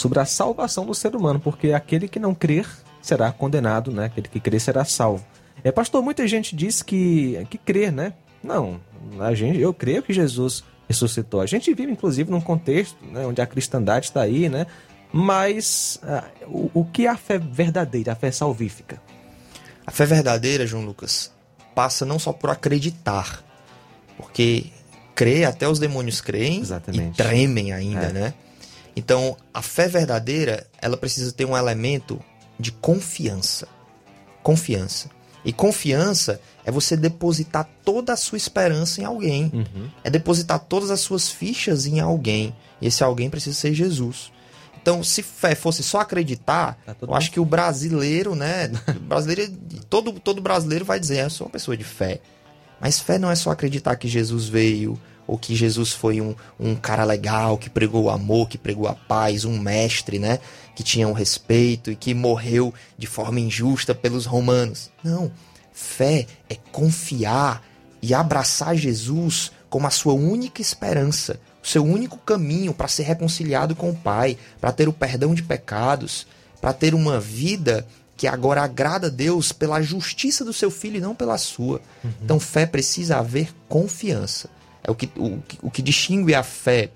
sobre 0.00 0.18
a 0.18 0.24
salvação 0.24 0.86
do 0.86 0.94
ser 0.94 1.14
humano, 1.14 1.38
porque 1.38 1.72
aquele 1.72 2.08
que 2.08 2.18
não 2.18 2.34
crer 2.34 2.66
será 3.02 3.30
condenado, 3.30 3.90
né? 3.90 4.06
Aquele 4.06 4.28
que 4.28 4.40
crer 4.40 4.60
será 4.60 4.84
salvo. 4.84 5.24
É, 5.62 5.70
pastor, 5.70 6.02
muita 6.02 6.26
gente 6.26 6.56
diz 6.56 6.82
que 6.82 7.46
que 7.50 7.58
crer, 7.58 7.92
né? 7.92 8.14
Não, 8.42 8.80
a 9.18 9.34
gente, 9.34 9.60
eu 9.60 9.74
creio 9.74 10.02
que 10.02 10.12
Jesus 10.12 10.64
ressuscitou. 10.88 11.42
A 11.42 11.46
gente 11.46 11.72
vive, 11.74 11.92
inclusive, 11.92 12.30
num 12.30 12.40
contexto 12.40 12.96
né, 13.04 13.26
onde 13.26 13.42
a 13.42 13.46
cristandade 13.46 14.06
está 14.06 14.22
aí, 14.22 14.48
né? 14.48 14.66
Mas 15.12 16.00
uh, 16.02 16.46
o, 16.46 16.80
o 16.80 16.84
que 16.84 17.06
é 17.06 17.10
a 17.10 17.16
fé 17.16 17.38
verdadeira, 17.38 18.12
a 18.12 18.16
fé 18.16 18.30
salvífica? 18.30 19.00
A 19.86 19.90
fé 19.90 20.06
verdadeira, 20.06 20.66
João 20.66 20.84
Lucas, 20.84 21.30
passa 21.74 22.06
não 22.06 22.18
só 22.18 22.32
por 22.32 22.48
acreditar, 22.48 23.44
porque 24.16 24.66
crer, 25.14 25.44
até 25.44 25.68
os 25.68 25.78
demônios 25.78 26.20
creem 26.20 26.60
Exatamente. 26.60 27.20
e 27.20 27.22
tremem 27.22 27.72
ainda, 27.72 28.06
é. 28.06 28.12
né? 28.12 28.34
Então, 29.00 29.34
a 29.52 29.62
fé 29.62 29.88
verdadeira, 29.88 30.66
ela 30.78 30.94
precisa 30.94 31.32
ter 31.32 31.46
um 31.46 31.56
elemento 31.56 32.22
de 32.58 32.70
confiança. 32.70 33.66
Confiança. 34.42 35.08
E 35.42 35.54
confiança 35.54 36.38
é 36.66 36.70
você 36.70 36.98
depositar 36.98 37.66
toda 37.82 38.12
a 38.12 38.16
sua 38.16 38.36
esperança 38.36 39.00
em 39.00 39.04
alguém. 39.04 39.50
Uhum. 39.54 39.88
É 40.04 40.10
depositar 40.10 40.58
todas 40.58 40.90
as 40.90 41.00
suas 41.00 41.30
fichas 41.30 41.86
em 41.86 41.98
alguém. 41.98 42.54
E 42.78 42.88
esse 42.88 43.02
alguém 43.02 43.30
precisa 43.30 43.56
ser 43.56 43.72
Jesus. 43.72 44.30
Então, 44.82 45.02
se 45.02 45.22
fé 45.22 45.54
fosse 45.54 45.82
só 45.82 46.00
acreditar, 46.00 46.78
tá 46.84 46.94
eu 47.00 47.14
acho 47.14 47.30
que 47.30 47.40
o 47.40 47.44
brasileiro, 47.44 48.34
né? 48.34 48.70
O 48.86 49.00
brasileiro, 49.00 49.50
todo, 49.88 50.12
todo 50.20 50.42
brasileiro 50.42 50.84
vai 50.84 51.00
dizer, 51.00 51.24
eu 51.24 51.30
sou 51.30 51.46
uma 51.46 51.52
pessoa 51.52 51.74
de 51.74 51.84
fé. 51.84 52.20
Mas 52.78 53.00
fé 53.00 53.18
não 53.18 53.30
é 53.30 53.34
só 53.34 53.50
acreditar 53.50 53.96
que 53.96 54.08
Jesus 54.08 54.46
veio, 54.46 55.00
ou 55.30 55.38
que 55.38 55.54
Jesus 55.54 55.92
foi 55.92 56.20
um, 56.20 56.34
um 56.58 56.74
cara 56.74 57.04
legal, 57.04 57.56
que 57.56 57.70
pregou 57.70 58.06
o 58.06 58.10
amor, 58.10 58.48
que 58.48 58.58
pregou 58.58 58.88
a 58.88 58.96
paz, 58.96 59.44
um 59.44 59.56
mestre, 59.60 60.18
né? 60.18 60.40
Que 60.74 60.82
tinha 60.82 61.06
um 61.06 61.12
respeito 61.12 61.88
e 61.88 61.94
que 61.94 62.12
morreu 62.12 62.74
de 62.98 63.06
forma 63.06 63.38
injusta 63.38 63.94
pelos 63.94 64.26
romanos. 64.26 64.90
Não. 65.04 65.30
Fé 65.72 66.26
é 66.48 66.56
confiar 66.72 67.62
e 68.02 68.12
abraçar 68.12 68.74
Jesus 68.74 69.52
como 69.68 69.86
a 69.86 69.90
sua 69.90 70.14
única 70.14 70.60
esperança, 70.60 71.38
o 71.62 71.68
seu 71.68 71.84
único 71.84 72.18
caminho 72.18 72.74
para 72.74 72.88
ser 72.88 73.04
reconciliado 73.04 73.76
com 73.76 73.90
o 73.90 73.96
Pai, 73.96 74.36
para 74.60 74.72
ter 74.72 74.88
o 74.88 74.92
perdão 74.92 75.32
de 75.32 75.44
pecados, 75.44 76.26
para 76.60 76.72
ter 76.72 76.92
uma 76.92 77.20
vida 77.20 77.86
que 78.16 78.26
agora 78.26 78.62
agrada 78.62 79.06
a 79.06 79.10
Deus 79.10 79.52
pela 79.52 79.80
justiça 79.80 80.44
do 80.44 80.52
seu 80.52 80.72
filho 80.72 80.96
e 80.96 81.00
não 81.00 81.14
pela 81.14 81.38
sua. 81.38 81.80
Uhum. 82.02 82.10
Então, 82.20 82.40
fé 82.40 82.66
precisa 82.66 83.18
haver 83.18 83.54
confiança. 83.68 84.50
É 84.82 84.90
o 84.90 84.94
que, 84.94 85.10
o, 85.16 85.42
o 85.62 85.70
que 85.70 85.82
distingue 85.82 86.34
a 86.34 86.42
fé 86.42 86.90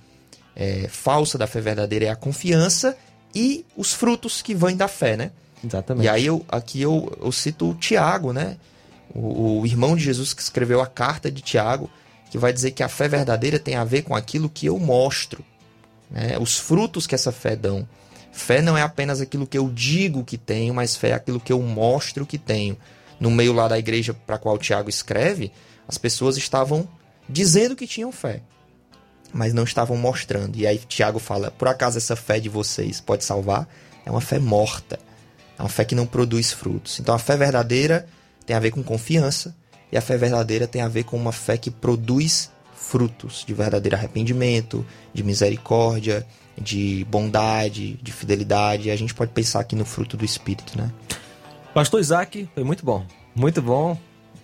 é, 0.57 0.89
falsa 0.89 1.37
da 1.37 1.47
fé 1.47 1.61
verdadeira 1.61 2.07
é 2.07 2.09
a 2.09 2.16
confiança 2.16 2.97
e 3.35 3.64
os 3.76 3.93
frutos 3.93 4.41
que 4.41 4.55
vêm 4.55 4.76
da 4.76 4.89
fé, 4.89 5.16
né? 5.16 5.32
Exatamente. 5.64 6.05
E 6.05 6.09
aí 6.09 6.26
eu, 6.26 6.45
aqui 6.49 6.80
eu, 6.80 7.16
eu 7.20 7.32
cito 7.32 7.70
o 7.70 7.74
Tiago, 7.74 8.32
né? 8.32 8.57
O, 9.14 9.61
o, 9.61 9.66
irmão 9.66 9.97
de 9.97 10.05
Jesus 10.05 10.32
que 10.32 10.43
escreveu 10.43 10.80
a 10.80 10.87
carta 10.87 11.30
de 11.30 11.43
Tiago, 11.43 11.91
que 12.30 12.39
vai 12.39 12.53
dizer 12.53 12.70
que 12.72 12.82
a 12.82 12.89
fé 12.89 13.09
verdadeira 13.09 13.59
tem 13.59 13.74
a 13.74 13.85
ver 13.85 14.03
com 14.03 14.14
aquilo 14.14 14.49
que 14.49 14.66
eu 14.66 14.78
mostro, 14.78 15.45
né? 16.11 16.39
Os 16.39 16.59
frutos 16.59 17.07
que 17.07 17.14
essa 17.14 17.32
fé 17.32 17.57
dão. 17.57 17.87
Fé 18.32 18.61
não 18.61 18.76
é 18.76 18.82
apenas 18.82 19.20
aquilo 19.20 19.47
que 19.47 19.57
eu 19.57 19.70
digo 19.70 20.24
que 20.24 20.37
tenho, 20.37 20.74
mas 20.74 20.97
fé 20.97 21.11
é 21.11 21.14
aquilo 21.14 21.41
que 21.41 21.53
eu 21.53 21.61
mostro 21.62 22.26
que 22.26 22.39
tenho. 22.39 22.76
No 23.20 23.30
meio 23.30 23.53
lá 23.53 23.68
da 23.68 23.78
igreja 23.78 24.12
para 24.12 24.37
a 24.37 24.39
qual 24.39 24.59
Tiago 24.59 24.91
escreve, 24.91 25.53
as 25.87 25.99
pessoas 25.99 26.37
estavam 26.37 26.89
dizendo 27.29 27.77
que 27.77 27.87
tinham 27.87 28.12
fé, 28.12 28.43
mas 29.33 29.53
não 29.53 29.64
estavam 29.64 29.97
mostrando. 29.97 30.57
E 30.57 30.66
aí 30.66 30.79
Tiago 30.79 31.18
fala: 31.18 31.51
por 31.51 31.68
acaso 31.68 31.99
essa 31.99 32.16
fé 32.16 32.39
de 32.39 32.49
vocês 32.49 33.01
pode 33.01 33.25
salvar? 33.25 33.68
É 34.05 34.11
uma 34.11 34.20
fé 34.20 34.39
morta, 34.39 34.99
é 35.59 35.62
uma 35.62 35.68
fé 35.68 35.85
que 35.85 35.95
não 35.95 36.07
produz 36.07 36.53
frutos. 36.53 37.01
Então 37.01 37.14
a 37.14 37.18
fé 37.18 37.37
verdadeira 37.37 38.07
tem 38.47 38.55
a 38.55 38.61
ver 38.61 38.70
com 38.70 38.83
confiança, 38.83 39.55
e 39.91 39.97
a 39.97 40.01
fé 40.01 40.16
verdadeira 40.16 40.66
tem 40.66 40.83
a 40.83 40.89
ver 40.89 41.05
com 41.05 41.16
uma 41.16 41.33
fé 41.33 41.57
que 41.57 41.70
produz 41.70 42.51
frutos 42.75 43.45
de 43.47 43.55
verdadeiro 43.55 43.97
arrependimento, 43.97 44.85
de 45.12 45.22
misericórdia, 45.22 46.27
de 46.61 47.07
bondade, 47.09 47.95
de 48.03 48.12
fidelidade. 48.12 48.91
A 48.91 48.97
gente 48.97 49.14
pode 49.14 49.33
pensar 49.33 49.61
aqui 49.61 49.75
no 49.75 49.85
fruto 49.85 50.16
do 50.16 50.25
Espírito, 50.25 50.77
né? 50.77 50.93
Pastor 51.72 52.01
Isaac, 52.01 52.49
foi 52.55 52.62
muito 52.62 52.85
bom. 52.85 53.05
Muito 53.35 53.61
bom. 53.61 53.99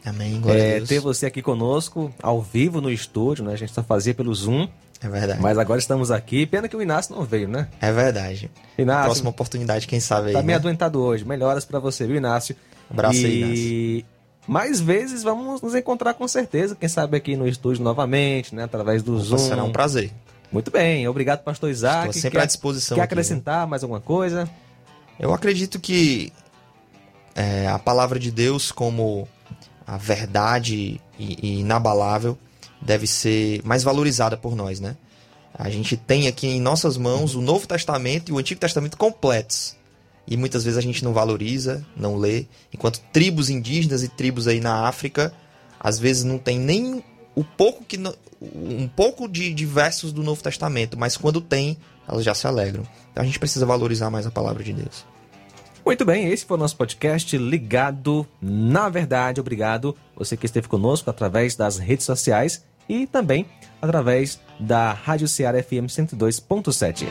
Amém, 0.04 0.40
glória 0.40 0.60
é. 0.60 0.80
Ter 0.80 1.00
você 1.00 1.26
aqui 1.26 1.42
conosco, 1.42 2.12
ao 2.22 2.40
vivo 2.40 2.80
no 2.80 2.90
estúdio, 2.90 3.44
né? 3.44 3.52
A 3.52 3.56
gente 3.56 3.72
só 3.72 3.82
fazia 3.82 4.14
pelo 4.14 4.34
Zoom. 4.34 4.68
É 5.02 5.08
verdade. 5.08 5.40
Mas 5.40 5.56
agora 5.58 5.78
estamos 5.78 6.10
aqui. 6.10 6.46
Pena 6.46 6.68
que 6.68 6.76
o 6.76 6.82
Inácio 6.82 7.14
não 7.14 7.24
veio, 7.24 7.48
né? 7.48 7.68
É 7.80 7.90
verdade. 7.90 8.50
Inácio. 8.76 9.04
Próxima 9.04 9.30
oportunidade, 9.30 9.86
quem 9.86 10.00
sabe 10.00 10.28
aí. 10.28 10.32
Tá 10.32 10.40
né? 10.40 10.46
meio 10.46 10.58
adoentado 10.58 11.00
hoje. 11.00 11.24
Melhoras 11.24 11.64
para 11.64 11.78
você, 11.78 12.06
viu, 12.06 12.16
Inácio? 12.16 12.54
Abraço 12.90 13.20
e... 13.20 13.24
aí, 13.24 13.42
Inácio. 13.42 14.20
Mais 14.46 14.80
vezes 14.80 15.22
vamos 15.22 15.60
nos 15.60 15.74
encontrar 15.74 16.14
com 16.14 16.26
certeza, 16.26 16.74
quem 16.74 16.88
sabe 16.88 17.16
aqui 17.16 17.36
no 17.36 17.46
estúdio 17.46 17.84
novamente, 17.84 18.54
né? 18.54 18.64
Através 18.64 19.02
do 19.02 19.14
Opa, 19.14 19.24
Zoom. 19.24 19.38
Será 19.38 19.62
um 19.62 19.70
prazer. 19.70 20.10
Muito 20.50 20.70
bem, 20.70 21.06
obrigado, 21.06 21.44
pastor 21.44 21.70
Isaac. 21.70 22.08
Estou 22.08 22.22
sempre 22.22 22.38
quer, 22.38 22.42
à 22.42 22.46
disposição. 22.46 22.96
Quer 22.96 23.02
aqui, 23.02 23.12
acrescentar 23.12 23.66
mais 23.66 23.82
alguma 23.82 24.00
coisa? 24.00 24.48
Eu 25.18 25.32
acredito 25.32 25.78
que 25.78 26.32
é, 27.34 27.68
a 27.68 27.78
palavra 27.78 28.18
de 28.18 28.30
Deus, 28.30 28.72
como 28.72 29.28
a 29.90 29.96
verdade 29.96 31.00
inabalável, 31.18 32.38
deve 32.80 33.08
ser 33.08 33.60
mais 33.64 33.82
valorizada 33.82 34.36
por 34.36 34.54
nós, 34.54 34.78
né? 34.78 34.96
A 35.52 35.68
gente 35.68 35.96
tem 35.96 36.28
aqui 36.28 36.46
em 36.46 36.60
nossas 36.60 36.96
mãos 36.96 37.34
o 37.34 37.42
Novo 37.42 37.66
Testamento 37.66 38.30
e 38.30 38.32
o 38.32 38.38
Antigo 38.38 38.60
Testamento 38.60 38.96
completos. 38.96 39.76
E 40.28 40.36
muitas 40.36 40.62
vezes 40.62 40.78
a 40.78 40.80
gente 40.80 41.02
não 41.02 41.12
valoriza, 41.12 41.84
não 41.96 42.16
lê, 42.16 42.46
enquanto 42.72 43.00
tribos 43.12 43.50
indígenas 43.50 44.04
e 44.04 44.08
tribos 44.08 44.46
aí 44.46 44.60
na 44.60 44.86
África, 44.86 45.32
às 45.80 45.98
vezes 45.98 46.22
não 46.22 46.38
tem 46.38 46.56
nem 46.56 47.02
o 47.34 47.42
pouco 47.42 47.84
que 47.84 47.98
um 48.40 48.86
pouco 48.86 49.28
de, 49.28 49.52
de 49.52 49.66
versos 49.66 50.12
do 50.12 50.22
Novo 50.22 50.40
Testamento, 50.40 50.96
mas 50.96 51.16
quando 51.16 51.40
tem, 51.40 51.76
elas 52.08 52.24
já 52.24 52.32
se 52.32 52.46
alegram. 52.46 52.84
Então 53.10 53.24
a 53.24 53.26
gente 53.26 53.40
precisa 53.40 53.66
valorizar 53.66 54.08
mais 54.08 54.24
a 54.24 54.30
palavra 54.30 54.62
de 54.62 54.72
Deus. 54.72 55.04
Muito 55.84 56.04
bem, 56.04 56.28
esse 56.28 56.44
foi 56.44 56.56
o 56.56 56.60
nosso 56.60 56.76
podcast 56.76 57.36
ligado 57.36 58.26
na 58.40 58.88
verdade. 58.88 59.40
Obrigado 59.40 59.96
você 60.14 60.36
que 60.36 60.46
esteve 60.46 60.68
conosco 60.68 61.10
através 61.10 61.56
das 61.56 61.78
redes 61.78 62.06
sociais 62.06 62.64
e 62.88 63.06
também 63.06 63.46
através 63.80 64.40
da 64.58 64.92
Rádio 64.92 65.28
Ceará 65.28 65.62
FM 65.62 65.86
102.7. 65.86 67.06